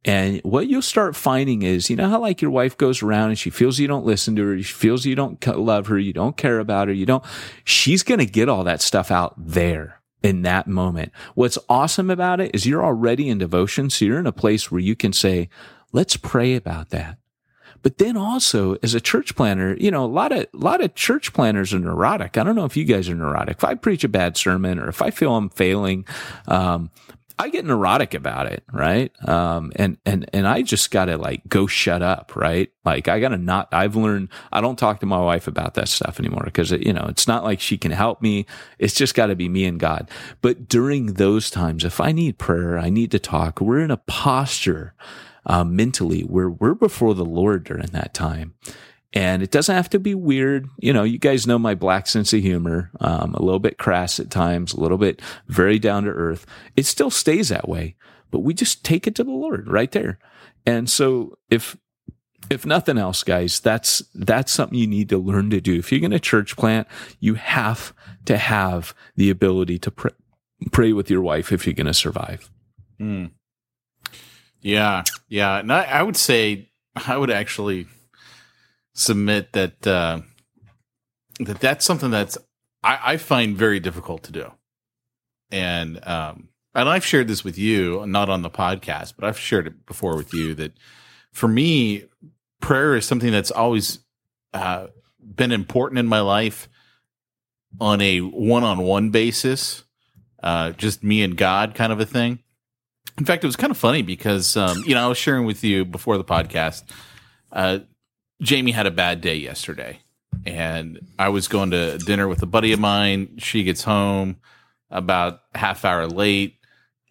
And 0.08 0.40
what 0.44 0.68
you'll 0.68 0.82
start 0.82 1.18
finding 1.18 1.64
is, 1.64 1.90
you 1.90 1.98
know 1.98 2.10
how 2.10 2.22
like 2.22 2.42
your 2.42 2.50
wife 2.50 2.78
goes 2.78 3.04
around 3.04 3.30
and 3.30 3.38
she 3.38 3.50
feels 3.50 3.78
you 3.78 3.90
don't 3.90 4.06
listen 4.06 4.38
to 4.38 4.48
her, 4.48 4.58
she 4.64 4.74
feels 4.74 5.06
you 5.06 5.16
don't 5.16 5.46
love 5.46 5.88
her, 5.88 6.00
you 6.00 6.14
don't 6.14 6.38
care 6.38 6.60
about 6.60 6.88
her, 6.88 6.94
you 6.94 7.06
don't, 7.06 7.24
she's 7.66 8.04
going 8.04 8.20
to 8.20 8.26
get 8.26 8.48
all 8.48 8.64
that 8.64 8.82
stuff 8.82 9.12
out 9.12 9.34
there 9.38 10.00
in 10.24 10.44
that 10.44 10.66
moment. 10.66 11.12
What's 11.36 11.58
awesome 11.68 12.10
about 12.10 12.40
it 12.40 12.56
is 12.56 12.66
you're 12.66 12.86
already 12.86 13.28
in 13.28 13.38
devotion. 13.38 13.90
So 13.90 14.06
you're 14.06 14.18
in 14.18 14.26
a 14.26 14.32
place 14.32 14.72
where 14.72 14.80
you 14.80 14.96
can 14.96 15.12
say, 15.12 15.50
let's 15.92 16.16
pray 16.16 16.56
about 16.56 16.90
that. 16.92 17.18
But 17.84 17.98
then 17.98 18.16
also 18.16 18.78
as 18.82 18.94
a 18.94 19.02
church 19.02 19.36
planter, 19.36 19.76
you 19.78 19.92
know, 19.92 20.06
a 20.06 20.08
lot 20.08 20.32
of, 20.32 20.48
a 20.54 20.58
lot 20.58 20.82
of 20.82 20.96
church 20.96 21.34
planners 21.34 21.74
are 21.74 21.80
neurotic. 21.80 22.38
I 22.38 22.44
don't 22.44 22.56
know 22.56 22.66
if 22.66 22.78
you 22.78 22.86
guys 22.86 23.10
are 23.10 23.16
neurotic. 23.16 23.58
If 23.58 23.64
I 23.66 23.76
preach 23.76 24.04
a 24.06 24.10
bad 24.10 24.38
sermon 24.38 24.80
or 24.80 24.88
if 24.88 25.02
I 25.02 25.12
feel 25.12 25.36
I'm 25.36 25.50
failing, 25.50 26.06
um, 26.48 26.92
I 27.40 27.50
get 27.50 27.66
neurotic 27.66 28.16
about 28.16 28.48
it, 28.48 28.64
right? 28.72 29.12
Um, 29.28 29.72
and, 29.76 29.98
and, 30.06 30.28
and 30.34 30.48
I 30.48 30.64
just 30.64 30.90
gotta 30.90 31.18
like 31.18 31.48
go 31.48 31.68
shut 31.68 32.02
up, 32.02 32.36
right? 32.36 32.72
Like 32.84 33.08
I 33.08 33.20
gotta 33.20 33.38
not, 33.38 33.68
I've 33.72 33.96
learned, 33.96 34.30
I 34.52 34.60
don't 34.60 34.78
talk 34.78 35.00
to 35.02 35.06
my 35.06 35.20
wife 35.20 35.48
about 35.48 35.76
that 35.76 35.88
stuff 35.88 36.20
anymore 36.20 36.44
because, 36.46 36.72
you 36.72 36.94
know, 36.94 37.06
it's 37.08 37.28
not 37.28 37.44
like 37.44 37.60
she 37.60 37.78
can 37.78 37.92
help 37.92 38.22
me. 38.24 38.48
It's 38.80 38.96
just 38.96 39.14
gotta 39.14 39.36
be 39.36 39.50
me 39.50 39.66
and 39.66 39.80
God. 39.80 40.10
But 40.42 40.68
during 40.68 41.14
those 41.14 41.52
times, 41.52 41.84
if 41.84 42.02
I 42.02 42.12
need 42.12 42.40
prayer, 42.40 42.80
I 42.80 42.90
need 42.90 43.12
to 43.12 43.20
talk, 43.20 43.62
we're 43.62 43.82
in 43.82 43.92
a 43.92 43.98
posture, 43.98 44.96
uh, 45.46 45.64
mentally 45.64 46.22
where 46.22 46.50
we're 46.50 46.74
before 46.76 47.14
the 47.14 47.26
Lord 47.26 47.64
during 47.64 47.88
that 47.88 48.14
time. 48.14 48.56
And 49.18 49.42
it 49.42 49.50
doesn't 49.50 49.76
have 49.76 49.90
to 49.90 50.00
be 50.00 50.14
weird. 50.14 50.70
You 50.78 50.94
know, 50.94 51.02
you 51.02 51.18
guys 51.18 51.48
know 51.48 51.58
my 51.58 51.74
black 51.74 52.06
sense 52.06 52.34
of 52.34 52.42
humor, 52.42 52.92
um, 53.00 53.34
a 53.34 53.42
little 53.42 53.58
bit 53.58 53.80
crass 53.80 54.20
at 54.20 54.30
times, 54.30 54.74
a 54.74 54.80
little 54.80 55.00
bit 55.00 55.24
very 55.48 55.80
down 55.80 56.04
to 56.04 56.12
earth. 56.12 56.46
It 56.76 56.86
still 56.86 57.10
stays 57.10 57.50
that 57.50 57.68
way, 57.68 57.96
but 58.30 58.42
we 58.42 58.54
just 58.54 58.86
take 58.86 59.08
it 59.08 59.16
to 59.16 59.24
the 59.24 59.32
Lord 59.32 59.68
right 59.68 59.92
there. 59.92 60.20
And 60.68 60.88
so 60.88 61.36
if, 61.50 61.76
if 62.52 62.64
nothing 62.64 63.00
else, 63.00 63.24
guys, 63.24 63.60
that's, 63.60 64.04
that's 64.14 64.52
something 64.52 64.78
you 64.78 64.86
need 64.86 65.10
to 65.10 65.18
learn 65.18 65.50
to 65.50 65.62
do. 65.62 65.80
If 65.80 65.92
you're 65.92 66.00
going 66.00 66.12
to 66.12 66.20
church 66.20 66.56
plant, 66.56 66.88
you 67.20 67.34
have 67.34 67.96
to 68.26 68.38
have 68.38 68.94
the 69.16 69.32
ability 69.32 69.80
to 69.80 69.90
pray, 69.90 70.12
pray 70.72 70.94
with 70.94 71.10
your 71.10 71.22
wife 71.22 71.52
if 71.52 71.66
you're 71.66 71.74
going 71.74 71.88
to 71.88 71.94
survive. 71.94 72.52
Mm. 73.00 73.32
Yeah. 74.62 75.06
Yeah. 75.28 75.58
And 75.58 75.74
I, 75.74 75.86
I 75.86 76.04
would 76.04 76.18
say, 76.18 76.70
I 76.96 77.18
would 77.18 77.32
actually, 77.32 77.88
submit 78.98 79.54
that 79.54 79.88
uh, 79.88 80.22
that 81.40 81.60
that's 81.60 81.86
something 81.86 82.10
that's 82.12 82.38
I, 82.84 83.00
I, 83.04 83.18
find 83.18 83.56
very 83.56 83.80
difficult 83.80 84.24
to 84.24 84.32
do, 84.32 84.52
and 85.52 86.06
um, 86.06 86.50
and 86.76 86.90
I've 86.90 87.06
shared 87.06 87.28
this 87.28 87.44
with 87.44 87.58
you, 87.58 88.06
not 88.06 88.30
on 88.30 88.42
the 88.42 88.50
podcast, 88.50 89.14
but 89.18 89.28
I've 89.28 89.40
shared 89.40 89.68
it 89.68 89.86
before 89.86 90.18
with 90.18 90.34
you 90.34 90.54
that 90.56 90.74
for 91.32 91.48
me, 91.48 92.06
prayer 92.60 92.96
is 92.96 93.06
something 93.06 93.32
that's 93.32 93.52
always 93.52 94.00
uh, 94.54 94.88
been 95.20 95.52
important 95.52 96.00
in 96.00 96.08
my 96.08 96.22
life 96.22 96.68
on 97.80 98.02
a 98.02 98.20
one-on-one 98.20 99.12
basis, 99.12 99.84
uh, 100.42 100.72
just 100.72 101.04
me 101.04 101.22
and 101.22 101.38
God 101.38 101.76
kind 101.76 101.94
of 101.94 102.00
a 102.00 102.06
thing. 102.06 102.40
In 103.20 103.26
fact, 103.26 103.44
it 103.44 103.48
was 103.48 103.56
kind 103.56 103.72
of 103.72 103.78
funny 103.78 104.02
because 104.02 104.58
um, 104.58 104.84
you 104.86 104.96
know 104.96 105.06
I 105.06 105.08
was 105.08 105.18
sharing 105.18 105.46
with 105.46 105.64
you 105.64 105.86
before 105.86 106.18
the 106.18 106.24
podcast. 106.24 106.84
Uh, 107.52 107.80
Jamie 108.42 108.72
had 108.72 108.86
a 108.86 108.92
bad 108.92 109.22
day 109.22 109.36
yesterday, 109.36 110.00
and 110.46 111.00
I 111.18 111.30
was 111.30 111.48
going 111.48 111.72
to 111.72 111.98
dinner 111.98 112.28
with 112.28 112.42
a 112.44 112.46
buddy 112.48 112.72
of 112.72 112.80
mine. 112.80 113.38
She 113.38 113.64
gets 113.64 113.84
home 113.84 114.38
about 114.90 115.42
half 115.56 115.86
hour 115.86 116.08
late. 116.08 116.60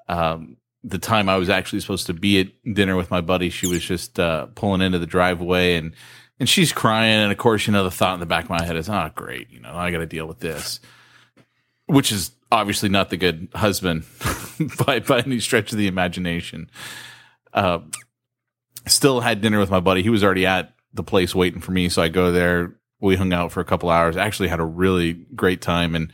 Um, 0.09 0.57
the 0.85 0.99
time 0.99 1.29
I 1.29 1.37
was 1.37 1.51
actually 1.51 1.81
supposed 1.81 2.07
to 2.07 2.15
be 2.15 2.41
at 2.41 2.75
dinner 2.75 2.95
with 2.95 3.11
my 3.11 3.21
buddy, 3.21 3.51
she 3.51 3.67
was 3.67 3.83
just 3.83 4.21
uh, 4.21 4.47
pulling 4.55 4.83
into 4.83 4.99
the 4.99 5.07
driveway 5.07 5.75
and 5.75 5.93
and 6.39 6.49
she's 6.49 6.73
crying. 6.73 7.19
And 7.19 7.33
of 7.33 7.39
course, 7.39 7.67
you 7.67 7.73
know, 7.73 7.83
the 7.83 7.91
thought 7.91 8.15
in 8.15 8.21
the 8.21 8.27
back 8.27 8.45
of 8.45 8.51
my 8.51 8.63
head 8.63 8.77
is, 8.77 8.89
"Oh, 8.89 9.11
great, 9.15 9.51
you 9.51 9.61
know, 9.61 9.75
I 9.75 9.91
got 9.91 9.99
to 9.99 10.07
deal 10.07 10.27
with 10.27 10.39
this," 10.39 10.79
which 11.87 12.13
is 12.13 12.31
obviously 12.53 12.89
not 12.89 13.11
the 13.11 13.17
good 13.17 13.49
husband 13.55 14.05
by 14.87 15.01
by 15.01 15.21
any 15.21 15.41
stretch 15.41 15.73
of 15.73 15.79
the 15.79 15.89
imagination. 15.89 16.71
Uh, 17.53 17.81
still 18.87 19.21
had 19.21 19.41
dinner 19.41 19.59
with 19.59 19.71
my 19.71 19.81
buddy. 19.81 20.03
He 20.03 20.11
was 20.11 20.23
already 20.23 20.47
at 20.47 20.76
the 20.97 21.05
place 21.05 21.35
waiting 21.35 21.61
for 21.61 21.73
me. 21.73 21.89
So 21.89 22.03
I 22.03 22.09
go 22.09 22.33
there. 22.33 22.75
We 23.01 23.17
hung 23.17 23.33
out 23.33 23.53
for 23.53 23.61
a 23.61 23.65
couple 23.65 23.91
hours. 23.91 24.17
Actually 24.17 24.49
had 24.49 24.61
a 24.61 24.65
really 24.65 25.13
great 25.13 25.61
time 25.61 25.95
and, 25.95 26.13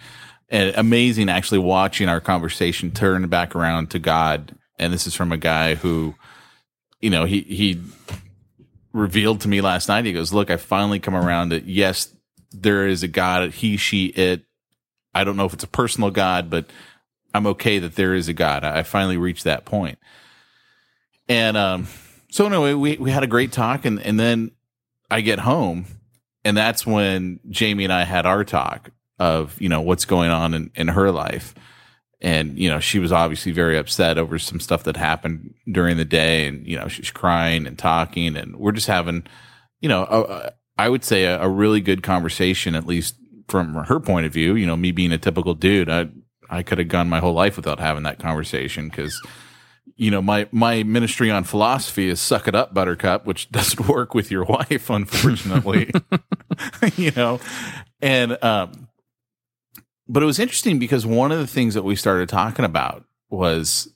and 0.49 0.74
amazing 0.76 1.28
actually 1.28 1.61
watching 1.61 2.09
our 2.09 2.20
conversation 2.20 2.91
turn 2.91 3.26
back 3.28 3.55
around 3.55 3.91
to 3.91 3.99
God. 3.99 4.57
And 4.78 4.93
this 4.93 5.07
is 5.07 5.14
from 5.14 5.33
a 5.33 5.37
guy 5.37 5.76
who, 5.76 6.14
you 7.01 7.11
know, 7.11 7.24
he, 7.24 7.41
he 7.43 7.80
revealed 8.93 9.41
to 9.43 9.49
me 9.49 9.61
last 9.61 9.89
night. 9.89 10.05
He 10.05 10.12
goes, 10.12 10.33
look, 10.33 10.51
I 10.51 10.57
finally 10.57 10.99
come 10.99 11.14
around 11.14 11.51
that. 11.51 11.66
yes, 11.66 12.14
there 12.51 12.87
is 12.87 13.03
a 13.03 13.09
God, 13.09 13.53
he, 13.53 13.76
she, 13.76 14.07
it. 14.07 14.43
I 15.14 15.24
don't 15.24 15.37
know 15.37 15.45
if 15.45 15.55
it's 15.55 15.64
a 15.64 15.68
personal 15.68 16.11
God, 16.11 16.51
but 16.51 16.66
I'm 17.35 17.47
okay 17.49 17.78
that 17.78 17.95
there 17.95 18.14
is 18.14 18.28
a 18.28 18.33
God. 18.33 18.64
I 18.64 18.83
finally 18.83 19.16
reached 19.16 19.45
that 19.45 19.64
point. 19.64 19.99
And, 21.28 21.57
um, 21.57 21.87
so 22.30 22.47
anyway, 22.47 22.74
we, 22.74 22.97
we 22.97 23.11
had 23.11 23.22
a 23.22 23.26
great 23.26 23.53
talk 23.53 23.85
and, 23.85 24.01
and 24.01 24.18
then 24.18 24.53
I 25.13 25.21
get 25.21 25.39
home, 25.39 25.85
and 26.43 26.57
that's 26.57 26.87
when 26.87 27.39
Jamie 27.51 27.85
and 27.85 27.93
I 27.93 28.05
had 28.05 28.25
our 28.25 28.45
talk 28.45 28.91
of 29.19 29.61
you 29.61 29.69
know 29.69 29.83
what's 29.83 30.07
going 30.07 30.31
on 30.31 30.55
in, 30.55 30.71
in 30.75 30.89
her 30.89 31.11
life, 31.11 31.55
and 32.23 32.59
you 32.59 32.71
know 32.71 32.81
she 32.81 32.99
was 32.99 33.13
obviously 33.13 33.53
very 33.53 33.77
upset 33.77 34.17
over 34.17 34.39
some 34.39 34.59
stuff 34.59 34.85
that 34.85 34.97
happened 34.97 35.55
during 35.71 35.99
the 35.99 36.07
day, 36.07 36.47
and 36.47 36.67
you 36.67 36.79
know 36.79 36.89
she's 36.89 37.11
crying 37.11 37.67
and 37.67 37.79
talking, 37.79 38.39
and 38.39 38.57
we're 38.57 38.73
just 38.73 38.87
having, 38.87 39.25
you 39.83 39.89
know, 39.91 40.07
a, 40.09 40.21
a, 40.23 40.53
I 40.79 40.89
would 40.89 41.05
say 41.05 41.25
a, 41.25 41.43
a 41.43 41.49
really 41.49 41.83
good 41.83 42.03
conversation, 42.03 42.75
at 42.75 42.87
least 42.87 43.15
from 43.49 43.75
her 43.75 44.01
point 44.01 44.25
of 44.25 44.33
view. 44.33 44.55
You 44.55 44.67
know, 44.67 44.79
me 44.79 44.93
being 44.93 45.13
a 45.13 45.19
typical 45.19 45.53
dude, 45.53 45.91
I 45.91 46.09
I 46.49 46.63
could 46.63 46.79
have 46.79 46.89
gone 46.89 47.11
my 47.11 47.21
whole 47.21 47.35
life 47.35 47.57
without 47.57 47.81
having 47.81 48.05
that 48.05 48.19
conversation 48.19 48.89
because 48.89 49.21
you 49.97 50.11
know, 50.11 50.22
my 50.22 50.49
my 50.53 50.82
ministry 50.82 51.30
on 51.30 51.45
philosophy 51.45 52.09
is 52.09 52.20
suck 52.20 52.49
it 52.49 52.55
up, 52.55 52.74
Buttercup, 52.74 53.26
which 53.26 53.49
doesn't 53.53 53.88
work 53.88 54.14
with 54.14 54.30
your 54.30 54.45
wife, 54.45 54.90
unfortunately. 54.90 55.90
you 56.97 57.11
know, 57.12 57.40
and 58.01 58.43
um, 58.43 58.88
but 60.09 60.22
it 60.22 60.26
was 60.26 60.38
interesting 60.38 60.78
because 60.78 61.07
one 61.07 61.32
of 61.32 61.38
the 61.38 61.47
things 61.47 61.74
that 61.74 61.82
we 61.82 61.97
started 61.97 62.28
talking 62.28 62.64
about 62.64 63.05
was, 63.30 63.93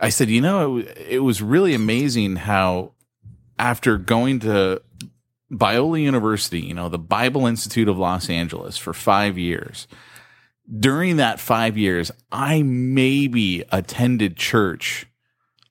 I 0.00 0.08
said, 0.08 0.30
you 0.30 0.40
know, 0.40 0.78
it, 0.78 0.98
it 1.08 1.18
was 1.20 1.42
really 1.42 1.74
amazing 1.74 2.36
how 2.36 2.92
after 3.58 3.98
going 3.98 4.40
to 4.40 4.82
Biola 5.50 6.00
University, 6.00 6.60
you 6.60 6.74
know, 6.74 6.88
the 6.88 6.98
Bible 6.98 7.46
Institute 7.46 7.88
of 7.88 7.98
Los 7.98 8.30
Angeles 8.30 8.78
for 8.78 8.94
five 8.94 9.36
years 9.36 9.86
during 10.78 11.16
that 11.16 11.40
five 11.40 11.76
years, 11.76 12.10
I 12.30 12.62
maybe 12.62 13.64
attended 13.70 14.36
church 14.36 15.06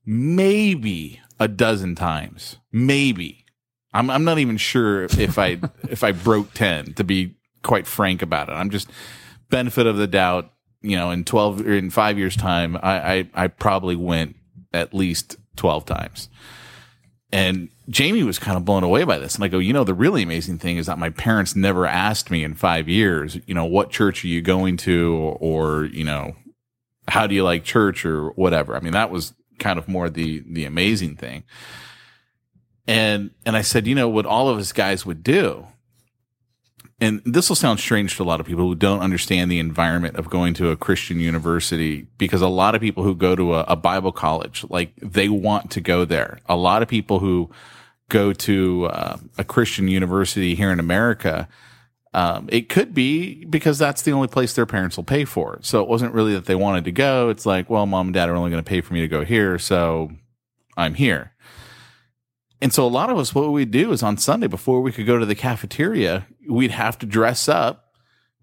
maybe 0.05 1.21
a 1.39 1.47
dozen 1.47 1.95
times. 1.95 2.57
Maybe. 2.71 3.45
I'm 3.93 4.09
I'm 4.09 4.23
not 4.23 4.39
even 4.39 4.57
sure 4.57 5.03
if 5.03 5.37
I 5.37 5.59
if 5.89 6.03
I 6.03 6.11
broke 6.11 6.53
ten 6.53 6.93
to 6.93 7.03
be 7.03 7.35
quite 7.63 7.87
frank 7.87 8.21
about 8.21 8.49
it. 8.49 8.53
I'm 8.53 8.69
just 8.69 8.89
benefit 9.49 9.85
of 9.87 9.97
the 9.97 10.07
doubt, 10.07 10.51
you 10.81 10.95
know, 10.95 11.11
in 11.11 11.23
twelve 11.23 11.61
or 11.61 11.73
in 11.73 11.89
five 11.89 12.17
years 12.17 12.35
time, 12.35 12.77
I, 12.77 13.13
I, 13.13 13.29
I 13.33 13.47
probably 13.47 13.95
went 13.95 14.35
at 14.73 14.93
least 14.93 15.37
twelve 15.55 15.85
times. 15.85 16.29
And 17.33 17.69
Jamie 17.91 18.23
was 18.23 18.39
kind 18.39 18.57
of 18.57 18.65
blown 18.65 18.83
away 18.83 19.03
by 19.03 19.19
this. 19.19 19.35
And 19.35 19.43
I 19.43 19.47
go, 19.47 19.59
you 19.59 19.73
know, 19.73 19.83
the 19.83 19.93
really 19.93 20.23
amazing 20.23 20.57
thing 20.57 20.77
is 20.77 20.87
that 20.87 20.97
my 20.97 21.09
parents 21.09 21.55
never 21.55 21.85
asked 21.85 22.31
me 22.31 22.43
in 22.43 22.55
five 22.55 22.89
years, 22.89 23.37
you 23.45 23.53
know, 23.53 23.65
what 23.65 23.91
church 23.91 24.23
are 24.23 24.27
you 24.27 24.41
going 24.41 24.77
to 24.77 25.35
or, 25.39 25.85
you 25.85 26.03
know, 26.03 26.35
how 27.07 27.27
do 27.27 27.35
you 27.35 27.43
like 27.43 27.63
church 27.63 28.05
or 28.05 28.29
whatever. 28.31 28.75
I 28.75 28.79
mean, 28.79 28.93
that 28.93 29.11
was 29.11 29.33
kind 29.59 29.77
of 29.77 29.87
more 29.87 30.09
the, 30.09 30.43
the 30.47 30.65
amazing 30.65 31.17
thing. 31.17 31.43
And, 32.87 33.31
and 33.45 33.55
I 33.55 33.61
said, 33.61 33.85
you 33.85 33.93
know, 33.93 34.09
what 34.09 34.25
all 34.25 34.49
of 34.49 34.57
us 34.57 34.71
guys 34.71 35.05
would 35.05 35.21
do 35.21 35.67
and 37.01 37.19
this 37.25 37.49
will 37.49 37.55
sound 37.55 37.79
strange 37.79 38.15
to 38.15 38.23
a 38.23 38.25
lot 38.25 38.39
of 38.39 38.45
people 38.45 38.63
who 38.63 38.75
don't 38.75 38.99
understand 38.99 39.51
the 39.51 39.57
environment 39.57 40.17
of 40.17 40.29
going 40.29 40.53
to 40.53 40.69
a 40.69 40.77
Christian 40.77 41.19
university 41.19 42.05
because 42.19 42.43
a 42.43 42.47
lot 42.47 42.75
of 42.75 42.81
people 42.81 43.03
who 43.03 43.15
go 43.15 43.35
to 43.35 43.55
a, 43.55 43.61
a, 43.61 43.75
Bible 43.75 44.11
college, 44.11 44.63
like 44.69 44.93
they 44.97 45.27
want 45.27 45.71
to 45.71 45.81
go 45.81 46.05
there. 46.05 46.39
A 46.45 46.55
lot 46.55 46.83
of 46.83 46.87
people 46.87 47.17
who 47.17 47.49
go 48.11 48.33
to 48.33 48.85
uh, 48.85 49.17
a 49.37 49.43
Christian 49.43 49.87
university 49.87 50.53
here 50.53 50.71
in 50.71 50.79
America, 50.79 51.47
um, 52.13 52.49
it 52.51 52.69
could 52.69 52.93
be 52.93 53.45
because 53.45 53.79
that's 53.79 54.01
the 54.01 54.11
only 54.11 54.27
place 54.27 54.53
their 54.53 54.65
parents 54.65 54.97
will 54.97 55.05
pay 55.05 55.25
for. 55.25 55.59
So 55.61 55.81
it 55.81 55.87
wasn't 55.87 56.13
really 56.13 56.33
that 56.33 56.45
they 56.45 56.55
wanted 56.55 56.83
to 56.85 56.91
go. 56.91 57.29
It's 57.29 57.45
like, 57.45 57.69
well, 57.69 57.85
mom 57.85 58.07
and 58.07 58.13
dad 58.13 58.29
are 58.29 58.35
only 58.35 58.51
going 58.51 58.63
to 58.63 58.69
pay 58.69 58.81
for 58.81 58.93
me 58.93 59.01
to 59.01 59.07
go 59.07 59.23
here. 59.23 59.57
So 59.57 60.11
I'm 60.77 60.95
here. 60.95 61.33
And 62.61 62.71
so 62.71 62.85
a 62.85 62.89
lot 62.89 63.09
of 63.09 63.17
us, 63.17 63.33
what 63.33 63.51
we'd 63.51 63.71
do 63.71 63.91
is 63.91 64.03
on 64.03 64.17
Sunday 64.17 64.47
before 64.47 64.81
we 64.81 64.91
could 64.91 65.07
go 65.07 65.17
to 65.17 65.25
the 65.25 65.33
cafeteria, 65.33 66.27
we'd 66.47 66.71
have 66.71 66.99
to 66.99 67.05
dress 67.07 67.49
up, 67.49 67.95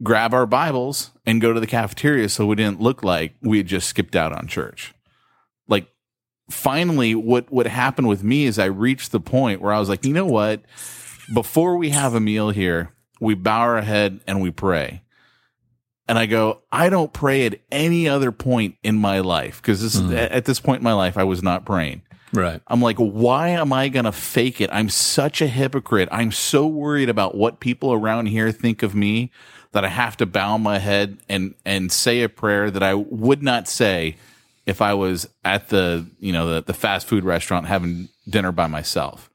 grab 0.02 0.34
our 0.34 0.46
Bibles, 0.46 1.12
and 1.24 1.40
go 1.40 1.52
to 1.52 1.60
the 1.60 1.68
cafeteria 1.68 2.28
so 2.28 2.46
we 2.46 2.56
didn't 2.56 2.80
look 2.80 3.04
like 3.04 3.34
we 3.42 3.58
had 3.58 3.66
just 3.66 3.88
skipped 3.88 4.16
out 4.16 4.32
on 4.32 4.48
church. 4.48 4.92
Finally, 6.50 7.14
what 7.14 7.50
what 7.50 7.66
happened 7.66 8.08
with 8.08 8.24
me 8.24 8.44
is 8.44 8.58
I 8.58 8.66
reached 8.66 9.12
the 9.12 9.20
point 9.20 9.60
where 9.60 9.72
I 9.72 9.78
was 9.78 9.88
like, 9.88 10.04
you 10.04 10.14
know 10.14 10.26
what? 10.26 10.62
Before 11.34 11.76
we 11.76 11.90
have 11.90 12.14
a 12.14 12.20
meal 12.20 12.50
here, 12.50 12.94
we 13.20 13.34
bow 13.34 13.60
our 13.60 13.82
head 13.82 14.20
and 14.26 14.40
we 14.40 14.50
pray. 14.50 15.02
And 16.06 16.18
I 16.18 16.24
go, 16.24 16.62
I 16.72 16.88
don't 16.88 17.12
pray 17.12 17.44
at 17.44 17.60
any 17.70 18.08
other 18.08 18.32
point 18.32 18.76
in 18.82 18.96
my 18.96 19.20
life 19.20 19.60
because 19.60 19.82
this 19.82 19.96
mm. 19.96 20.16
at 20.30 20.46
this 20.46 20.58
point 20.58 20.80
in 20.80 20.84
my 20.84 20.94
life 20.94 21.18
I 21.18 21.24
was 21.24 21.42
not 21.42 21.66
praying. 21.66 22.02
Right. 22.32 22.60
I'm 22.66 22.82
like, 22.82 22.96
why 22.98 23.48
am 23.48 23.72
I 23.72 23.88
going 23.88 24.04
to 24.04 24.12
fake 24.12 24.60
it? 24.60 24.70
I'm 24.72 24.88
such 24.88 25.40
a 25.40 25.46
hypocrite. 25.46 26.08
I'm 26.12 26.32
so 26.32 26.66
worried 26.66 27.08
about 27.08 27.34
what 27.34 27.60
people 27.60 27.92
around 27.92 28.26
here 28.26 28.52
think 28.52 28.82
of 28.82 28.94
me 28.94 29.30
that 29.72 29.84
I 29.84 29.88
have 29.88 30.16
to 30.18 30.26
bow 30.26 30.58
my 30.58 30.78
head 30.78 31.18
and, 31.28 31.54
and 31.64 31.90
say 31.90 32.22
a 32.22 32.28
prayer 32.28 32.70
that 32.70 32.82
I 32.82 32.94
would 32.94 33.42
not 33.42 33.68
say 33.68 34.16
if 34.68 34.82
I 34.82 34.92
was 34.92 35.26
at 35.44 35.70
the, 35.70 36.06
you 36.20 36.32
know, 36.32 36.54
the, 36.54 36.62
the 36.62 36.74
fast 36.74 37.06
food 37.06 37.24
restaurant 37.24 37.66
having 37.66 38.10
dinner 38.28 38.52
by 38.52 38.66
myself. 38.66 39.30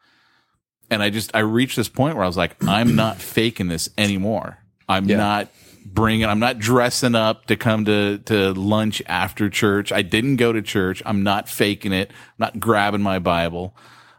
And 0.91 1.01
I 1.01 1.09
just, 1.09 1.36
I 1.36 1.39
reached 1.39 1.75
this 1.75 1.89
point 1.89 2.15
where 2.15 2.23
I 2.23 2.27
was 2.27 2.38
like, 2.38 2.55
I'm 2.67 2.95
not 2.95 3.17
faking 3.17 3.67
this 3.67 3.89
anymore. 3.97 4.59
I'm 4.88 5.05
yeah. 5.05 5.17
not 5.17 5.47
bringing, 5.84 6.27
I'm 6.27 6.39
not 6.39 6.59
dressing 6.59 7.15
up 7.15 7.47
to 7.47 7.55
come 7.55 7.86
to, 7.86 8.19
to 8.19 8.53
lunch 8.53 9.01
after 9.07 9.49
church. 9.49 9.91
I 9.91 10.03
didn't 10.03 10.36
go 10.36 10.53
to 10.53 10.61
church. 10.61 11.01
I'm 11.03 11.23
not 11.23 11.49
faking 11.49 11.93
it. 11.93 12.11
I'm 12.11 12.38
not 12.38 12.59
grabbing 12.59 13.01
my 13.01 13.17
Bible. 13.17 13.75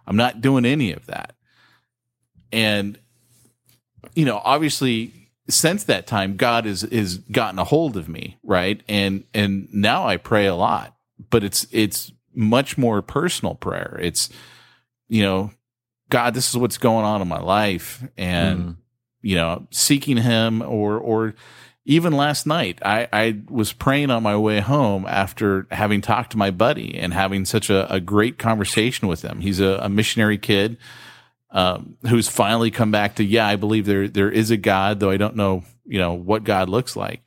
I'm 0.09 0.17
not 0.17 0.41
doing 0.41 0.65
any 0.65 0.93
of 0.93 1.07
that. 1.07 1.35
And, 2.51 2.99
you 4.17 4.25
know, 4.25 4.41
obviously 4.45 5.13
since 5.49 5.85
that 5.85 6.07
time, 6.07 6.37
God 6.37 6.65
has, 6.65 6.83
has 6.83 7.19
gotten 7.19 7.59
a 7.59 7.65
hold 7.65 7.97
of 7.97 8.09
me. 8.09 8.39
Right. 8.43 8.83
And, 8.89 9.25
and 9.33 9.69
now 9.73 10.07
I 10.07 10.17
pray 10.17 10.47
a 10.47 10.55
lot, 10.55 10.94
but 11.31 11.45
it's, 11.45 11.67
it's 11.71 12.13
much 12.35 12.79
more 12.79 13.03
personal 13.03 13.55
prayer. 13.55 13.99
It's, 14.01 14.29
you 15.09 15.23
know, 15.23 15.51
God, 16.11 16.35
this 16.35 16.51
is 16.51 16.57
what's 16.57 16.79
going 16.79 17.05
on 17.05 17.23
in 17.23 17.29
my 17.29 17.41
life. 17.41 18.03
And, 18.17 18.61
mm 18.61 18.77
you 19.27 19.37
know, 19.37 19.67
seeking 19.71 20.19
him 20.19 20.61
or, 20.61 20.99
or 20.99 21.35
even 21.87 22.13
last 22.13 22.47
night, 22.47 22.79
I, 22.85 23.09
I 23.11 23.41
was 23.49 23.73
praying 23.73 24.11
on 24.11 24.23
my 24.23 24.37
way 24.37 24.61
home 24.61 25.07
after 25.09 25.67
having 25.71 26.03
talked 26.03 26.33
to 26.33 26.37
my 26.37 26.51
buddy 26.51 26.99
and 26.99 27.15
having 27.15 27.47
such 27.47 27.71
a, 27.71 27.91
a 27.91 28.01
great 28.01 28.39
conversation 28.39 29.09
with 29.09 29.23
him. 29.23 29.41
He's 29.41 29.61
a, 29.61 29.79
a 29.81 29.89
missionary 29.89 30.37
kid, 30.37 30.77
um, 31.53 31.97
who's 32.07 32.29
finally 32.29 32.71
come 32.71 32.91
back 32.91 33.15
to, 33.15 33.25
yeah, 33.25 33.47
I 33.47 33.57
believe 33.57 33.87
there, 33.87 34.09
there 34.09 34.31
is 34.31 34.51
a 34.51 34.59
God, 34.59 35.01
though 35.01 35.11
I 35.11 35.17
don't 35.17 35.37
know, 35.37 35.65
you 35.87 35.99
know, 35.99 36.13
what 36.13 36.45
God 36.45 36.69
looks 36.69 36.95
like. 36.95 37.23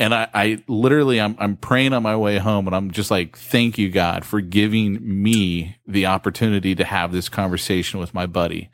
And 0.00 0.14
I, 0.14 0.28
I 0.32 0.64
literally, 0.66 1.20
I'm, 1.20 1.36
I'm 1.38 1.56
praying 1.56 1.92
on 1.92 2.02
my 2.02 2.16
way 2.16 2.38
home 2.38 2.66
and 2.66 2.74
I'm 2.74 2.90
just 2.90 3.10
like, 3.10 3.36
thank 3.36 3.76
you, 3.76 3.90
God, 3.90 4.24
for 4.24 4.40
giving 4.40 4.98
me 5.02 5.76
the 5.86 6.06
opportunity 6.06 6.74
to 6.74 6.84
have 6.84 7.12
this 7.12 7.28
conversation 7.28 8.00
with 8.00 8.14
my 8.14 8.24
buddy 8.24 8.70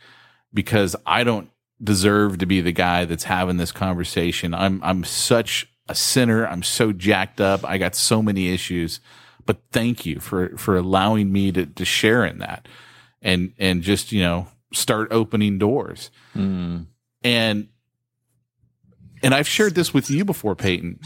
because 0.54 0.94
I 1.04 1.24
don't 1.24 1.50
deserve 1.82 2.38
to 2.38 2.46
be 2.46 2.60
the 2.60 2.70
guy 2.70 3.04
that's 3.06 3.24
having 3.24 3.56
this 3.56 3.72
conversation. 3.72 4.54
I'm 4.54 4.80
I'm 4.84 5.02
such 5.02 5.68
a 5.88 5.96
sinner. 5.96 6.46
I'm 6.46 6.62
so 6.62 6.92
jacked 6.92 7.40
up. 7.40 7.64
I 7.64 7.76
got 7.76 7.96
so 7.96 8.22
many 8.22 8.52
issues. 8.52 9.00
But 9.44 9.58
thank 9.72 10.06
you 10.06 10.20
for 10.20 10.56
for 10.56 10.76
allowing 10.76 11.32
me 11.32 11.50
to 11.52 11.66
to 11.66 11.84
share 11.84 12.24
in 12.24 12.38
that 12.38 12.68
and 13.20 13.52
and 13.58 13.82
just, 13.82 14.12
you 14.12 14.22
know, 14.22 14.46
start 14.72 15.08
opening 15.10 15.58
doors. 15.58 16.10
Mm. 16.36 16.86
And 17.24 17.68
and 19.22 19.34
I've 19.34 19.48
shared 19.48 19.74
this 19.74 19.92
with 19.92 20.10
you 20.10 20.24
before, 20.24 20.54
Peyton. 20.54 21.00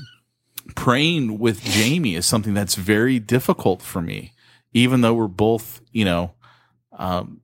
Praying 0.75 1.39
with 1.39 1.63
Jamie 1.63 2.15
is 2.15 2.27
something 2.27 2.55
that's 2.55 2.75
very 2.75 3.19
difficult 3.19 3.83
for 3.83 4.01
me, 4.01 4.33
even 4.73 5.01
though 5.01 5.15
we're 5.15 5.29
both, 5.29 5.81
you 5.93 6.05
know, 6.05 6.33
um, 6.93 7.41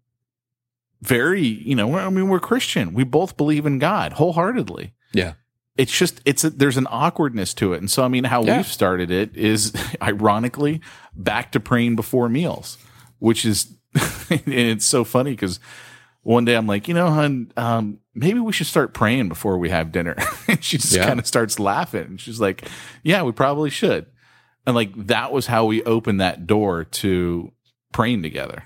very, 1.03 1.43
you 1.43 1.74
know, 1.74 1.97
I 1.97 2.09
mean, 2.11 2.29
we're 2.29 2.41
Christian. 2.41 2.95
We 2.95 3.05
both 3.05 3.37
believe 3.37 3.66
in 3.66 3.79
God 3.79 4.14
wholeheartedly. 4.14 4.93
Yeah. 5.12 5.35
It's 5.77 5.97
just, 5.97 6.20
it's 6.24 6.43
a, 6.45 6.51
there's 6.51 6.79
an 6.79 6.87
awkwardness 6.91 7.53
to 7.55 7.74
it. 7.74 7.79
And 7.79 7.91
so, 7.91 8.03
I 8.03 8.09
mean, 8.09 8.24
how 8.24 8.43
yeah. 8.43 8.59
we've 8.59 8.66
started 8.66 9.11
it 9.11 9.37
is 9.37 9.72
ironically 10.03 10.81
back 11.14 11.53
to 11.53 11.61
praying 11.61 11.97
before 11.97 12.29
meals, 12.29 12.79
which 13.18 13.45
is, 13.45 13.72
and 14.31 14.43
it's 14.47 14.87
so 14.87 15.05
funny 15.05 15.33
because 15.33 15.61
one 16.27 16.45
day 16.45 16.57
I'm 16.57 16.66
like, 16.66 16.89
you 16.89 16.95
know, 16.95 17.09
hon, 17.09 17.53
um, 17.57 18.01
maybe 18.12 18.41
we 18.41 18.53
should 18.53 18.66
start 18.66 18.93
praying 18.93 19.29
before 19.29 19.59
we 19.59 19.70
have 19.70 19.93
dinner. 19.93 20.16
and 20.49 20.62
she 20.62 20.77
just 20.77 20.93
yeah. 20.93 21.07
kind 21.07 21.20
of 21.20 21.27
starts 21.27 21.61
laughing. 21.61 22.03
And 22.03 22.20
she's 22.20 22.41
like, 22.41 22.68
yeah, 23.05 23.22
we 23.22 23.31
probably 23.31 23.70
should. 23.70 24.07
And 24.66 24.74
like, 24.74 24.91
that 25.07 25.33
was 25.33 25.47
how 25.47 25.66
we 25.66 25.85
opened 25.85 26.20
that 26.20 26.45
door 26.45 26.83
to 26.83 27.53
praying 27.93 28.24
together. 28.24 28.64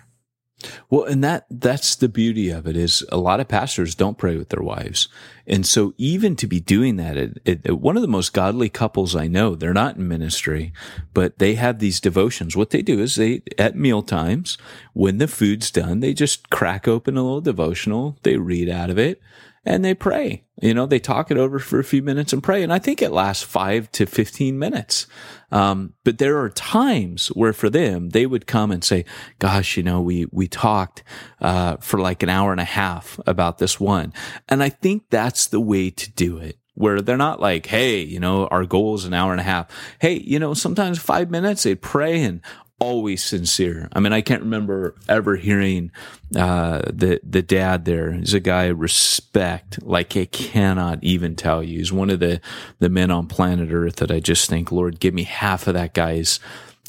Well, 0.89 1.05
and 1.05 1.25
that 1.25 1.47
that's 1.51 1.95
the 1.97 2.09
beauty 2.09 2.51
of 2.51 2.67
it 2.67 2.77
is 2.77 3.05
a 3.11 3.17
lot 3.17 3.41
of 3.41 3.49
pastors 3.49 3.95
don't 3.95 4.19
pray 4.19 4.37
with 4.37 4.51
their 4.51 4.63
wives. 4.63 5.09
And 5.47 5.67
so 5.67 5.95
even 5.97 6.37
to 6.37 6.47
be 6.47 6.61
doing 6.61 6.97
that, 6.97 7.17
it, 7.17 7.41
it, 7.45 7.79
one 7.81 7.97
of 7.97 8.03
the 8.03 8.09
most 8.09 8.33
godly 8.33 8.69
couples 8.69 9.17
I 9.17 9.27
know, 9.27 9.55
they're 9.55 9.73
not 9.73 9.97
in 9.97 10.07
ministry, 10.07 10.73
but 11.15 11.39
they 11.39 11.55
have 11.55 11.79
these 11.79 12.01
devotions. 12.01 12.57
What 12.57 12.71
they 12.71 12.83
do 12.83 13.01
is 13.01 13.17
they, 13.17 13.43
at 13.59 13.77
meal 13.77 14.03
times, 14.03 14.59
when 14.93 15.19
the 15.19 15.27
food's 15.29 15.71
done, 15.71 16.01
they 16.01 16.15
just 16.15 16.51
crack 16.51 16.87
open 16.87 17.17
a 17.17 17.23
little 17.23 17.41
devotional. 17.41 18.17
They 18.23 18.37
read 18.37 18.69
out 18.69 18.91
of 18.91 18.99
it 18.99 19.21
and 19.65 19.85
they 19.85 19.95
pray. 19.95 20.45
You 20.63 20.75
know, 20.75 20.87
they 20.87 20.99
talk 20.99 21.31
it 21.31 21.37
over 21.37 21.59
for 21.59 21.79
a 21.79 21.85
few 21.85 22.03
minutes 22.03 22.33
and 22.33 22.43
pray. 22.43 22.63
And 22.63 22.73
I 22.73 22.79
think 22.79 23.01
it 23.01 23.13
lasts 23.13 23.43
five 23.43 23.91
to 23.93 24.07
15 24.07 24.59
minutes. 24.59 25.07
Um, 25.51 25.95
but 26.05 26.19
there 26.19 26.39
are 26.39 26.51
times 26.51 27.29
where 27.29 27.53
for 27.53 27.71
them, 27.71 28.11
they 28.11 28.27
would 28.27 28.47
come 28.47 28.71
and 28.71 28.85
say, 28.85 29.05
gosh, 29.39 29.77
you 29.77 29.83
know, 29.83 30.01
we, 30.01 30.27
we 30.31 30.49
talked, 30.49 31.03
uh, 31.41 31.77
for 31.79 31.99
like 31.99 32.23
an 32.23 32.29
hour 32.29 32.53
and 32.53 32.61
a 32.61 32.65
half 32.65 33.19
about 33.27 33.59
this 33.59 33.81
one. 33.81 34.13
And 34.49 34.63
I 34.63 34.69
think 34.69 35.05
that's 35.11 35.47
the 35.47 35.61
way 35.61 35.91
to 35.91 36.11
do 36.11 36.39
it 36.39 36.59
where 36.75 37.03
they're 37.03 37.17
not 37.17 37.41
like, 37.41 37.67
Hey, 37.67 38.01
you 38.01 38.21
know, 38.21 38.47
our 38.47 38.65
goal 38.65 38.95
is 38.95 39.05
an 39.05 39.13
hour 39.13 39.33
and 39.33 39.41
a 39.41 39.45
half. 39.45 39.69
Hey, 39.99 40.15
you 40.15 40.39
know, 40.39 40.55
sometimes 40.55 40.99
five 40.99 41.31
minutes 41.31 41.63
they 41.63 41.75
pray 41.75 42.23
and 42.23 42.41
always 42.81 43.23
sincere. 43.23 43.89
I 43.93 44.01
mean, 44.01 44.13
I 44.13 44.23
can't 44.23 44.43
remember 44.43 44.97
ever 45.09 45.37
hearing 45.37 45.93
uh, 46.35 46.83
the 46.93 47.21
the 47.23 47.43
dad 47.43 47.85
there. 47.85 48.13
He's 48.13 48.35
a 48.35 48.41
guy 48.41 48.65
I 48.65 48.69
respect 48.69 49.83
like 49.83 50.17
I 50.17 50.25
cannot 50.25 50.99
even 51.05 51.37
tell 51.37 51.63
you. 51.63 51.79
He's 51.79 51.93
one 51.93 52.11
of 52.11 52.19
the 52.19 52.41
the 52.81 52.89
men 52.89 53.11
on 53.11 53.29
planet 53.29 53.71
Earth 53.71 53.97
that 53.97 54.11
I 54.11 54.19
just 54.19 54.49
think, 54.51 54.73
Lord, 54.73 54.99
give 54.99 55.15
me 55.15 55.25
half 55.25 55.69
of 55.69 55.75
that 55.75 55.95
guy's 55.95 56.41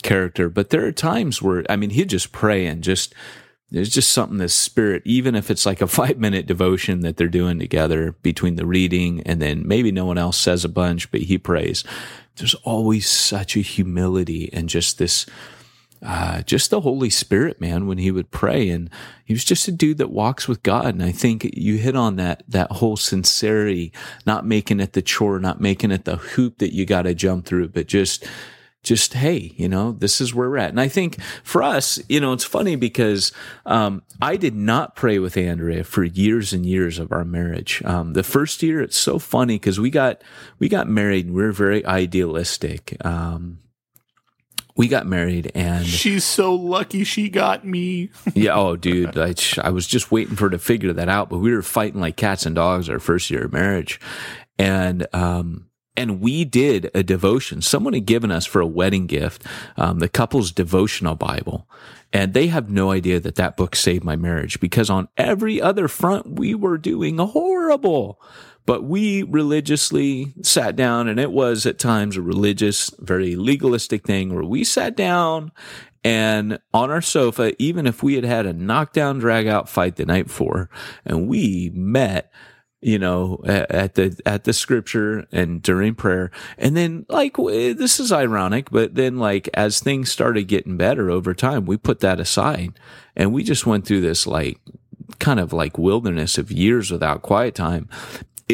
character. 0.01 0.49
But 0.49 0.69
there 0.69 0.85
are 0.85 0.91
times 0.91 1.41
where 1.41 1.63
I 1.69 1.75
mean, 1.75 1.91
he'd 1.91 2.09
just 2.09 2.31
pray 2.31 2.65
and 2.65 2.81
just 2.83 3.13
there's 3.69 3.89
just 3.89 4.11
something 4.11 4.37
this 4.37 4.55
spirit, 4.55 5.01
even 5.05 5.33
if 5.35 5.49
it's 5.51 5.65
like 5.65 5.81
a 5.81 5.87
five 6.01 6.17
minute 6.17 6.45
devotion 6.45 7.01
that 7.01 7.17
they're 7.17 7.27
doing 7.27 7.59
together 7.59 8.13
between 8.21 8.55
the 8.55 8.65
reading 8.65 9.21
and 9.23 9.41
then 9.41 9.67
maybe 9.67 9.91
no 9.91 10.05
one 10.05 10.17
else 10.17 10.37
says 10.37 10.63
a 10.63 10.69
bunch, 10.69 11.11
but 11.11 11.21
he 11.21 11.37
prays. 11.37 11.83
There's 12.37 12.55
always 12.55 13.09
such 13.09 13.57
a 13.57 13.61
humility 13.61 14.49
and 14.53 14.69
just 14.69 14.97
this 14.97 15.25
uh, 16.03 16.41
just 16.43 16.69
the 16.69 16.81
Holy 16.81 17.09
Spirit, 17.09 17.61
man, 17.61 17.85
when 17.85 17.97
he 17.97 18.11
would 18.11 18.31
pray. 18.31 18.69
And 18.69 18.89
he 19.23 19.33
was 19.33 19.43
just 19.43 19.67
a 19.67 19.71
dude 19.71 19.99
that 19.99 20.11
walks 20.11 20.47
with 20.47 20.63
God. 20.63 20.87
And 20.87 21.03
I 21.03 21.11
think 21.11 21.49
you 21.53 21.77
hit 21.77 21.95
on 21.95 22.15
that, 22.15 22.43
that 22.47 22.71
whole 22.71 22.97
sincerity, 22.97 23.93
not 24.25 24.45
making 24.45 24.79
it 24.79 24.93
the 24.93 25.01
chore, 25.01 25.39
not 25.39 25.61
making 25.61 25.91
it 25.91 26.05
the 26.05 26.17
hoop 26.17 26.57
that 26.57 26.73
you 26.73 26.85
got 26.85 27.03
to 27.03 27.13
jump 27.13 27.45
through, 27.45 27.69
but 27.69 27.87
just, 27.87 28.25
just, 28.83 29.13
hey, 29.13 29.53
you 29.57 29.69
know, 29.69 29.91
this 29.91 30.19
is 30.19 30.33
where 30.33 30.49
we're 30.49 30.57
at. 30.57 30.71
And 30.71 30.81
I 30.81 30.87
think 30.87 31.21
for 31.43 31.61
us, 31.61 32.01
you 32.09 32.19
know, 32.19 32.33
it's 32.33 32.43
funny 32.43 32.75
because, 32.75 33.31
um, 33.67 34.01
I 34.19 34.37
did 34.37 34.55
not 34.55 34.95
pray 34.95 35.19
with 35.19 35.37
Andrea 35.37 35.83
for 35.83 36.03
years 36.03 36.51
and 36.51 36.65
years 36.65 36.97
of 36.97 37.11
our 37.11 37.23
marriage. 37.23 37.83
Um, 37.85 38.13
the 38.13 38.23
first 38.23 38.63
year, 38.63 38.81
it's 38.81 38.97
so 38.97 39.19
funny 39.19 39.55
because 39.55 39.79
we 39.79 39.91
got, 39.91 40.23
we 40.57 40.67
got 40.67 40.89
married 40.89 41.27
and 41.27 41.35
we 41.35 41.43
are 41.43 41.51
very 41.51 41.85
idealistic. 41.85 42.97
Um, 43.05 43.59
we 44.81 44.87
got 44.87 45.05
married 45.05 45.51
and 45.53 45.85
she's 45.85 46.23
so 46.23 46.55
lucky 46.55 47.03
she 47.03 47.29
got 47.29 47.63
me. 47.63 48.09
yeah. 48.33 48.55
Oh, 48.55 48.75
dude. 48.75 49.15
I, 49.15 49.35
I 49.61 49.69
was 49.69 49.85
just 49.85 50.11
waiting 50.11 50.35
for 50.35 50.45
her 50.45 50.49
to 50.49 50.57
figure 50.57 50.91
that 50.91 51.07
out, 51.07 51.29
but 51.29 51.37
we 51.37 51.53
were 51.53 51.61
fighting 51.61 52.01
like 52.01 52.17
cats 52.17 52.47
and 52.47 52.55
dogs 52.55 52.89
our 52.89 52.97
first 52.97 53.29
year 53.29 53.45
of 53.45 53.53
marriage. 53.53 53.99
And, 54.57 55.05
um, 55.13 55.67
and 55.95 56.19
we 56.19 56.45
did 56.45 56.89
a 56.95 57.03
devotion. 57.03 57.61
Someone 57.61 57.93
had 57.93 58.07
given 58.07 58.31
us 58.31 58.47
for 58.47 58.59
a 58.59 58.65
wedding 58.65 59.05
gift, 59.05 59.45
um, 59.77 59.99
the 59.99 60.09
couple's 60.09 60.51
devotional 60.51 61.13
Bible. 61.13 61.69
And 62.11 62.33
they 62.33 62.47
have 62.47 62.71
no 62.71 62.89
idea 62.89 63.19
that 63.19 63.35
that 63.35 63.57
book 63.57 63.75
saved 63.75 64.03
my 64.03 64.15
marriage 64.15 64.59
because 64.59 64.89
on 64.89 65.09
every 65.15 65.61
other 65.61 65.87
front, 65.87 66.39
we 66.39 66.55
were 66.55 66.79
doing 66.79 67.19
horrible. 67.19 68.19
But 68.65 68.83
we 68.83 69.23
religiously 69.23 70.33
sat 70.41 70.75
down 70.75 71.07
and 71.07 71.19
it 71.19 71.31
was 71.31 71.65
at 71.65 71.79
times 71.79 72.17
a 72.17 72.21
religious, 72.21 72.91
very 72.99 73.35
legalistic 73.35 74.05
thing 74.05 74.33
where 74.33 74.43
we 74.43 74.63
sat 74.63 74.95
down 74.95 75.51
and 76.03 76.59
on 76.73 76.89
our 76.89 77.01
sofa, 77.01 77.53
even 77.61 77.85
if 77.85 78.01
we 78.01 78.15
had 78.15 78.23
had 78.23 78.45
a 78.45 78.53
knockdown, 78.53 79.19
drag 79.19 79.47
out 79.47 79.69
fight 79.69 79.95
the 79.95 80.05
night 80.05 80.27
before 80.27 80.69
and 81.05 81.27
we 81.27 81.71
met 81.73 82.31
you 82.83 82.97
know, 82.97 83.39
at 83.45 83.93
the, 83.93 84.19
at 84.25 84.43
the 84.43 84.53
scripture 84.53 85.27
and 85.31 85.61
during 85.61 85.93
prayer. 85.93 86.31
And 86.57 86.75
then 86.75 87.05
like, 87.09 87.37
this 87.37 87.99
is 87.99 88.11
ironic, 88.11 88.71
but 88.71 88.95
then 88.95 89.19
like 89.19 89.47
as 89.53 89.79
things 89.79 90.11
started 90.11 90.47
getting 90.47 90.77
better 90.77 91.11
over 91.11 91.35
time, 91.35 91.67
we 91.67 91.77
put 91.77 91.99
that 91.99 92.19
aside 92.19 92.73
and 93.15 93.31
we 93.33 93.43
just 93.43 93.67
went 93.67 93.85
through 93.85 94.01
this 94.01 94.25
like 94.25 94.59
kind 95.19 95.39
of 95.39 95.53
like 95.53 95.77
wilderness 95.77 96.39
of 96.39 96.51
years 96.51 96.89
without 96.89 97.21
quiet 97.21 97.53
time 97.53 97.87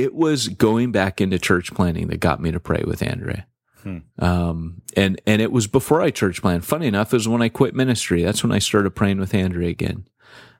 it 0.03 0.13
was 0.13 0.47
going 0.47 0.91
back 0.91 1.19
into 1.19 1.39
church 1.39 1.73
planting 1.73 2.07
that 2.07 2.19
got 2.19 2.41
me 2.41 2.51
to 2.51 2.59
pray 2.59 2.83
with 2.85 3.01
Andre. 3.01 3.45
Hmm. 3.83 3.97
Um, 4.19 4.81
and, 4.95 5.19
and 5.25 5.41
it 5.41 5.51
was 5.51 5.67
before 5.67 6.01
I 6.01 6.11
church 6.11 6.41
planted. 6.41 6.65
Funny 6.65 6.87
enough, 6.87 7.13
it 7.13 7.17
was 7.17 7.27
when 7.27 7.41
I 7.41 7.49
quit 7.49 7.75
ministry. 7.75 8.23
That's 8.23 8.43
when 8.43 8.51
I 8.51 8.59
started 8.59 8.91
praying 8.91 9.19
with 9.19 9.33
Andre 9.33 9.69
again. 9.69 10.05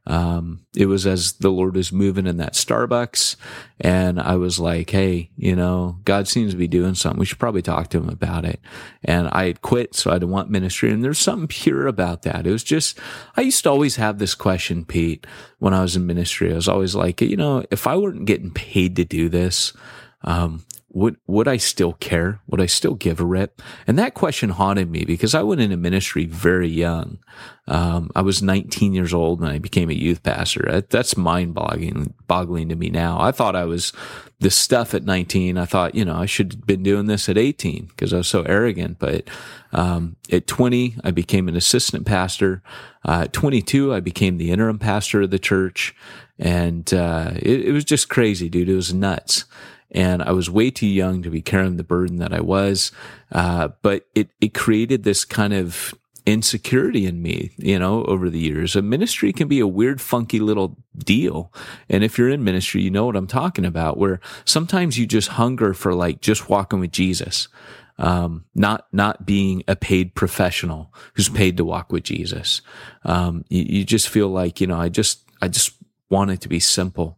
Um, 0.07 0.65
it 0.73 0.85
was 0.85 1.05
as 1.05 1.33
the 1.33 1.51
Lord 1.51 1.75
was 1.75 1.91
moving 1.91 2.27
in 2.27 2.37
that 2.37 2.53
Starbucks 2.53 3.35
and 3.81 4.21
I 4.21 4.37
was 4.37 4.57
like, 4.57 4.89
Hey, 4.89 5.31
you 5.35 5.53
know, 5.53 5.97
God 6.05 6.29
seems 6.29 6.53
to 6.53 6.57
be 6.57 6.67
doing 6.67 6.95
something. 6.95 7.19
We 7.19 7.25
should 7.25 7.39
probably 7.39 7.61
talk 7.61 7.89
to 7.89 7.97
him 7.97 8.07
about 8.07 8.45
it. 8.45 8.61
And 9.03 9.27
I 9.27 9.47
had 9.47 9.61
quit. 9.61 9.95
So 9.95 10.09
I 10.09 10.13
didn't 10.13 10.29
want 10.29 10.49
ministry. 10.49 10.91
And 10.91 11.03
there's 11.03 11.19
something 11.19 11.49
pure 11.49 11.87
about 11.87 12.21
that. 12.21 12.47
It 12.47 12.51
was 12.51 12.63
just, 12.63 12.97
I 13.35 13.41
used 13.41 13.63
to 13.63 13.69
always 13.69 13.97
have 13.97 14.17
this 14.17 14.33
question, 14.33 14.85
Pete, 14.85 15.27
when 15.59 15.73
I 15.73 15.81
was 15.81 15.97
in 15.97 16.07
ministry. 16.07 16.53
I 16.53 16.55
was 16.55 16.69
always 16.69 16.95
like, 16.95 17.19
you 17.19 17.37
know, 17.37 17.65
if 17.69 17.85
I 17.85 17.97
weren't 17.97 18.25
getting 18.25 18.51
paid 18.51 18.95
to 18.95 19.03
do 19.03 19.27
this, 19.27 19.73
um, 20.21 20.63
would 20.97 21.17
would 21.27 21.47
I 21.47 21.57
still 21.57 21.93
care? 21.93 22.41
Would 22.47 22.59
I 22.59 22.65
still 22.65 22.95
give 22.95 23.19
a 23.19 23.25
rip? 23.25 23.61
And 23.85 23.99
that 23.99 24.15
question 24.15 24.49
haunted 24.49 24.89
me 24.89 25.05
because 25.05 25.35
I 25.35 25.43
went 25.43 25.61
into 25.61 25.77
ministry 25.77 26.25
very 26.25 26.67
young. 26.67 27.19
Um, 27.67 28.09
I 28.15 28.23
was 28.23 28.41
19 28.41 28.95
years 28.95 29.13
old 29.13 29.39
and 29.39 29.47
I 29.47 29.59
became 29.59 29.91
a 29.91 29.93
youth 29.93 30.23
pastor. 30.23 30.81
That's 30.89 31.15
mind 31.15 31.53
boggling, 31.53 32.15
boggling 32.25 32.69
to 32.69 32.75
me 32.75 32.89
now. 32.89 33.19
I 33.19 33.31
thought 33.31 33.55
I 33.55 33.65
was 33.65 33.93
this 34.39 34.55
stuff 34.55 34.95
at 34.95 35.03
19. 35.03 35.59
I 35.59 35.65
thought, 35.65 35.93
you 35.93 36.03
know, 36.03 36.15
I 36.15 36.25
should 36.25 36.53
have 36.53 36.65
been 36.65 36.81
doing 36.81 37.05
this 37.05 37.29
at 37.29 37.37
18 37.37 37.85
because 37.87 38.11
I 38.11 38.17
was 38.17 38.27
so 38.27 38.41
arrogant. 38.43 38.97
But 38.97 39.27
um, 39.73 40.15
at 40.31 40.47
20, 40.47 40.95
I 41.03 41.11
became 41.11 41.47
an 41.47 41.55
assistant 41.55 42.07
pastor. 42.07 42.63
Uh, 43.07 43.23
at 43.25 43.33
22, 43.33 43.93
I 43.93 43.99
became 43.99 44.37
the 44.37 44.49
interim 44.49 44.79
pastor 44.79 45.21
of 45.21 45.29
the 45.29 45.37
church. 45.37 45.95
And 46.39 46.91
uh, 46.91 47.33
it, 47.35 47.65
it 47.65 47.71
was 47.71 47.85
just 47.85 48.09
crazy, 48.09 48.49
dude. 48.49 48.69
It 48.69 48.75
was 48.75 48.95
nuts 48.95 49.45
and 49.91 50.21
I 50.21 50.31
was 50.31 50.49
way 50.49 50.71
too 50.71 50.87
young 50.87 51.23
to 51.23 51.29
be 51.29 51.41
carrying 51.41 51.77
the 51.77 51.83
burden 51.83 52.17
that 52.17 52.33
I 52.33 52.41
was. 52.41 52.91
Uh, 53.31 53.69
but 53.81 54.07
it 54.15 54.29
it 54.41 54.53
created 54.53 55.03
this 55.03 55.25
kind 55.25 55.53
of 55.53 55.93
insecurity 56.27 57.05
in 57.05 57.21
me, 57.21 57.51
you 57.57 57.79
know, 57.79 58.03
over 58.03 58.29
the 58.29 58.37
years. 58.37 58.75
A 58.75 58.81
ministry 58.81 59.31
can 59.31 59.47
be 59.47 59.61
a 59.61 59.67
weird, 59.67 60.01
funky 60.01 60.39
little 60.39 60.75
deal. 60.97 61.53
And 61.87 62.03
if 62.03 62.17
you're 62.17 62.27
in 62.27 62.43
ministry, 62.43 62.81
you 62.81 62.91
know 62.91 63.05
what 63.05 63.15
I'm 63.15 63.27
talking 63.27 63.63
about, 63.63 63.97
where 63.97 64.19
sometimes 64.43 64.99
you 64.99 65.07
just 65.07 65.29
hunger 65.29 65.73
for 65.73 65.93
like 65.93 66.19
just 66.19 66.49
walking 66.49 66.81
with 66.81 66.91
Jesus. 66.91 67.47
Um, 67.97 68.43
not, 68.53 68.87
not 68.91 69.25
being 69.25 69.63
a 69.67 69.75
paid 69.75 70.13
professional 70.15 70.93
who's 71.13 71.29
paid 71.29 71.57
to 71.57 71.65
walk 71.65 71.91
with 71.91 72.03
Jesus. 72.03 72.61
Um, 73.05 73.43
you, 73.49 73.63
you 73.63 73.85
just 73.85 74.09
feel 74.09 74.27
like, 74.27 74.61
you 74.61 74.67
know, 74.67 74.79
I 74.79 74.89
just, 74.89 75.23
I 75.41 75.47
just 75.47 75.71
want 76.09 76.29
it 76.31 76.41
to 76.41 76.49
be 76.49 76.59
simple. 76.59 77.17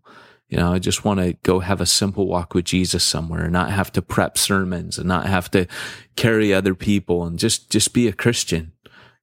You 0.50 0.58
know, 0.58 0.74
I 0.74 0.80
just 0.80 1.06
want 1.06 1.20
to 1.20 1.34
go 1.44 1.60
have 1.60 1.80
a 1.80 1.86
simple 1.86 2.28
walk 2.28 2.56
with 2.56 2.66
Jesus 2.66 3.04
somewhere 3.04 3.44
and 3.44 3.54
not 3.54 3.72
have 3.72 3.92
to 3.94 4.02
prep 4.02 4.38
sermons 4.38 4.98
and 4.98 5.08
not 5.08 5.28
have 5.28 5.52
to 5.52 5.68
carry 6.16 6.54
other 6.54 6.74
people 6.74 7.24
and 7.24 7.38
just, 7.38 7.70
just 7.70 7.94
be 7.94 8.08
a 8.08 8.14
Christian, 8.14 8.74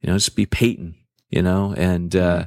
you 0.00 0.08
know, 0.08 0.14
just 0.16 0.36
be 0.36 0.46
Peyton, 0.46 0.94
you 1.28 1.42
know, 1.42 1.74
and, 1.76 2.14
uh, 2.14 2.46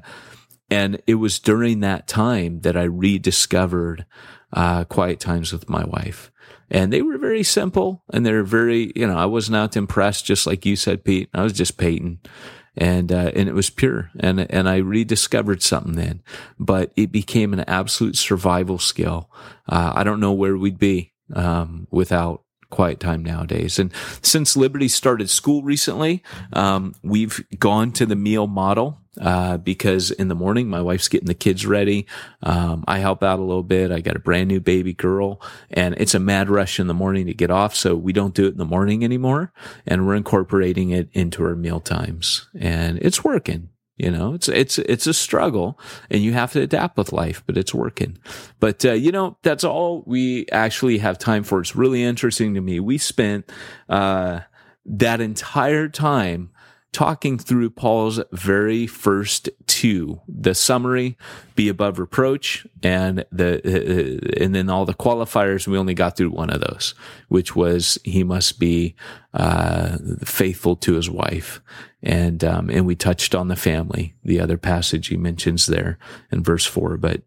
and 0.71 1.01
it 1.07 1.15
was 1.15 1.39
during 1.39 1.81
that 1.81 2.07
time 2.07 2.61
that 2.61 2.77
I 2.77 2.83
rediscovered, 2.83 4.05
uh, 4.53 4.85
quiet 4.85 5.19
times 5.19 5.51
with 5.51 5.69
my 5.69 5.83
wife. 5.83 6.31
And 6.71 6.93
they 6.93 7.01
were 7.01 7.17
very 7.17 7.43
simple 7.43 8.03
and 8.13 8.25
they're 8.25 8.43
very, 8.43 8.93
you 8.95 9.07
know, 9.07 9.17
I 9.17 9.25
wasn't 9.25 9.57
out 9.57 9.73
to 9.73 9.79
impress, 9.79 10.21
just 10.21 10.47
like 10.47 10.65
you 10.65 10.75
said, 10.75 11.03
Pete. 11.03 11.29
I 11.33 11.43
was 11.43 11.53
just 11.53 11.77
Peyton 11.77 12.19
and 12.77 13.11
uh, 13.11 13.31
and 13.35 13.49
it 13.49 13.53
was 13.53 13.69
pure 13.69 14.11
and 14.19 14.39
and 14.51 14.69
I 14.69 14.77
rediscovered 14.77 15.61
something 15.61 15.93
then. 15.93 16.21
But 16.59 16.91
it 16.95 17.11
became 17.11 17.53
an 17.53 17.61
absolute 17.61 18.17
survival 18.17 18.79
skill. 18.79 19.29
Uh, 19.67 19.93
I 19.95 20.03
don't 20.03 20.19
know 20.19 20.33
where 20.33 20.57
we'd 20.57 20.79
be 20.79 21.13
um, 21.33 21.87
without 21.91 22.43
quiet 22.69 22.99
time 22.99 23.23
nowadays. 23.23 23.79
And 23.79 23.91
since 24.21 24.55
Liberty 24.55 24.87
started 24.87 25.29
school 25.29 25.63
recently 25.63 26.23
um, 26.53 26.93
we've 27.01 27.43
gone 27.57 27.91
to 27.93 28.05
the 28.05 28.15
meal 28.15 28.47
model 28.47 29.01
uh, 29.19 29.57
because 29.57 30.11
in 30.11 30.27
the 30.27 30.35
morning 30.35 30.69
my 30.69 30.81
wife's 30.81 31.07
getting 31.07 31.27
the 31.27 31.33
kids 31.33 31.65
ready. 31.65 32.07
Um, 32.41 32.83
I 32.87 32.99
help 32.99 33.23
out 33.23 33.39
a 33.39 33.43
little 33.43 33.63
bit. 33.63 33.91
I 33.91 34.01
got 34.01 34.15
a 34.15 34.19
brand 34.19 34.47
new 34.47 34.59
baby 34.59 34.93
girl 34.93 35.41
and 35.69 35.95
it's 35.97 36.15
a 36.15 36.19
mad 36.19 36.49
rush 36.49 36.79
in 36.79 36.87
the 36.87 36.93
morning 36.93 37.25
to 37.27 37.33
get 37.33 37.51
off. 37.51 37.75
So 37.75 37.95
we 37.95 38.13
don't 38.13 38.33
do 38.33 38.45
it 38.45 38.53
in 38.53 38.57
the 38.57 38.65
morning 38.65 39.03
anymore 39.03 39.51
and 39.85 40.05
we're 40.07 40.15
incorporating 40.15 40.89
it 40.91 41.09
into 41.13 41.43
our 41.43 41.55
meal 41.55 41.79
times 41.79 42.47
and 42.57 42.97
it's 42.99 43.23
working. 43.23 43.69
You 43.97 44.11
know, 44.11 44.33
it's, 44.33 44.47
it's, 44.47 44.79
it's 44.79 45.07
a 45.07 45.13
struggle 45.13 45.77
and 46.09 46.23
you 46.23 46.31
have 46.31 46.53
to 46.53 46.61
adapt 46.61 46.97
with 46.97 47.11
life, 47.11 47.43
but 47.45 47.57
it's 47.57 47.73
working. 47.73 48.17
But, 48.61 48.85
uh, 48.85 48.93
you 48.93 49.11
know, 49.11 49.37
that's 49.43 49.65
all 49.65 50.03
we 50.05 50.47
actually 50.53 50.99
have 50.99 51.19
time 51.19 51.43
for. 51.43 51.59
It's 51.59 51.75
really 51.75 52.01
interesting 52.01 52.53
to 52.53 52.61
me. 52.61 52.79
We 52.79 52.97
spent, 52.97 53.51
uh, 53.89 54.39
that 54.85 55.19
entire 55.21 55.89
time 55.89 56.49
talking 56.91 57.37
through 57.37 57.69
Paul's 57.69 58.19
very 58.31 58.87
first 58.87 59.49
two, 59.67 60.21
the 60.27 60.55
summary, 60.55 61.17
be 61.55 61.69
above 61.69 61.99
reproach, 61.99 62.65
and 62.81 63.25
the 63.31 63.59
uh, 63.63 64.43
and 64.43 64.55
then 64.55 64.69
all 64.69 64.85
the 64.85 64.93
qualifiers. 64.93 65.67
We 65.67 65.77
only 65.77 65.93
got 65.93 66.17
through 66.17 66.31
one 66.31 66.49
of 66.49 66.61
those, 66.61 66.95
which 67.27 67.55
was 67.55 67.97
he 68.03 68.23
must 68.23 68.59
be 68.59 68.95
uh, 69.33 69.97
faithful 70.23 70.75
to 70.77 70.93
his 70.93 71.09
wife, 71.09 71.61
and 72.01 72.43
um, 72.43 72.69
and 72.69 72.85
we 72.85 72.95
touched 72.95 73.35
on 73.35 73.47
the 73.47 73.55
family. 73.55 74.15
The 74.23 74.39
other 74.39 74.57
passage 74.57 75.07
he 75.07 75.17
mentions 75.17 75.67
there 75.67 75.97
in 76.31 76.43
verse 76.43 76.65
four, 76.65 76.97
but. 76.97 77.21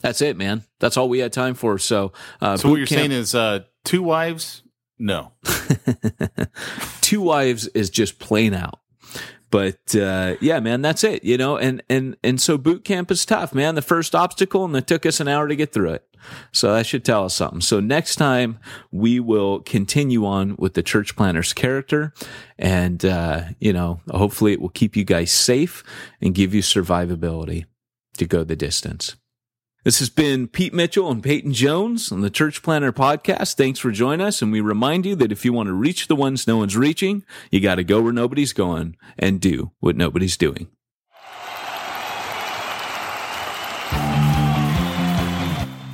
That's 0.00 0.22
it, 0.22 0.36
man. 0.36 0.62
That's 0.78 0.96
all 0.96 1.08
we 1.08 1.18
had 1.18 1.32
time 1.32 1.54
for. 1.54 1.76
So, 1.76 2.12
uh, 2.40 2.56
so 2.56 2.68
what 2.68 2.76
you're 2.76 2.86
camp- 2.86 3.00
saying 3.00 3.10
is, 3.10 3.34
uh, 3.34 3.64
two 3.84 4.00
wives, 4.00 4.62
no. 4.98 5.32
Two 7.00 7.20
wives 7.20 7.66
is 7.68 7.90
just 7.90 8.18
plain 8.18 8.54
out. 8.54 8.80
but 9.50 9.94
uh, 9.94 10.36
yeah, 10.40 10.60
man, 10.60 10.82
that's 10.82 11.04
it. 11.04 11.24
You 11.24 11.38
know, 11.38 11.56
and 11.56 11.82
and 11.88 12.16
and 12.22 12.40
so 12.40 12.58
boot 12.58 12.84
camp 12.84 13.10
is 13.10 13.24
tough, 13.24 13.54
man. 13.54 13.74
The 13.74 13.82
first 13.82 14.14
obstacle, 14.14 14.64
and 14.64 14.76
it 14.76 14.86
took 14.86 15.06
us 15.06 15.20
an 15.20 15.28
hour 15.28 15.48
to 15.48 15.56
get 15.56 15.72
through 15.72 15.92
it. 15.92 16.04
So 16.52 16.74
that 16.74 16.86
should 16.86 17.04
tell 17.04 17.24
us 17.24 17.34
something. 17.34 17.60
So 17.60 17.80
next 17.80 18.16
time 18.16 18.58
we 18.90 19.20
will 19.20 19.60
continue 19.60 20.26
on 20.26 20.56
with 20.58 20.74
the 20.74 20.82
church 20.82 21.16
planter's 21.16 21.52
character, 21.52 22.12
and 22.58 23.04
uh, 23.04 23.42
you 23.58 23.72
know, 23.72 24.00
hopefully 24.10 24.52
it 24.52 24.60
will 24.60 24.68
keep 24.68 24.96
you 24.96 25.04
guys 25.04 25.32
safe 25.32 25.82
and 26.20 26.34
give 26.34 26.52
you 26.52 26.62
survivability 26.62 27.64
to 28.18 28.26
go 28.26 28.44
the 28.44 28.56
distance. 28.56 29.16
This 29.88 30.00
has 30.00 30.10
been 30.10 30.48
Pete 30.48 30.74
Mitchell 30.74 31.10
and 31.10 31.22
Peyton 31.22 31.54
Jones 31.54 32.12
on 32.12 32.20
the 32.20 32.28
Church 32.28 32.62
Planter 32.62 32.92
Podcast. 32.92 33.54
Thanks 33.54 33.78
for 33.78 33.90
joining 33.90 34.20
us. 34.20 34.42
And 34.42 34.52
we 34.52 34.60
remind 34.60 35.06
you 35.06 35.16
that 35.16 35.32
if 35.32 35.46
you 35.46 35.54
want 35.54 35.68
to 35.68 35.72
reach 35.72 36.08
the 36.08 36.14
ones 36.14 36.46
no 36.46 36.58
one's 36.58 36.76
reaching, 36.76 37.24
you 37.50 37.58
got 37.60 37.76
to 37.76 37.84
go 37.84 38.02
where 38.02 38.12
nobody's 38.12 38.52
going 38.52 38.98
and 39.18 39.40
do 39.40 39.70
what 39.80 39.96
nobody's 39.96 40.36
doing. 40.36 40.68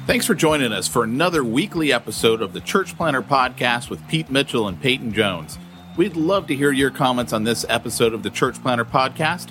Thanks 0.09 0.27
for 0.27 0.35
joining 0.35 0.73
us 0.73 0.89
for 0.89 1.05
another 1.05 1.45
weekly 1.45 1.93
episode 1.93 2.43
of 2.43 2.53
the 2.53 2.61
Church 2.61 2.97
Planter 2.97 3.23
Podcast 3.23 3.91
with 3.91 4.05
Pete 4.09 4.29
Mitchell 4.29 4.67
and 4.67 4.83
Peyton 4.83 5.13
Jones. 5.13 5.57
We'd 5.97 6.17
love 6.17 6.49
to 6.49 6.57
hear 6.57 6.73
your 6.73 6.91
comments 6.91 7.33
on 7.33 7.45
this 7.45 7.65
episode 7.69 8.13
of 8.13 8.25
the 8.25 8.31
Church 8.31 8.61
Planter 8.61 8.87
Podcast. 8.87 9.51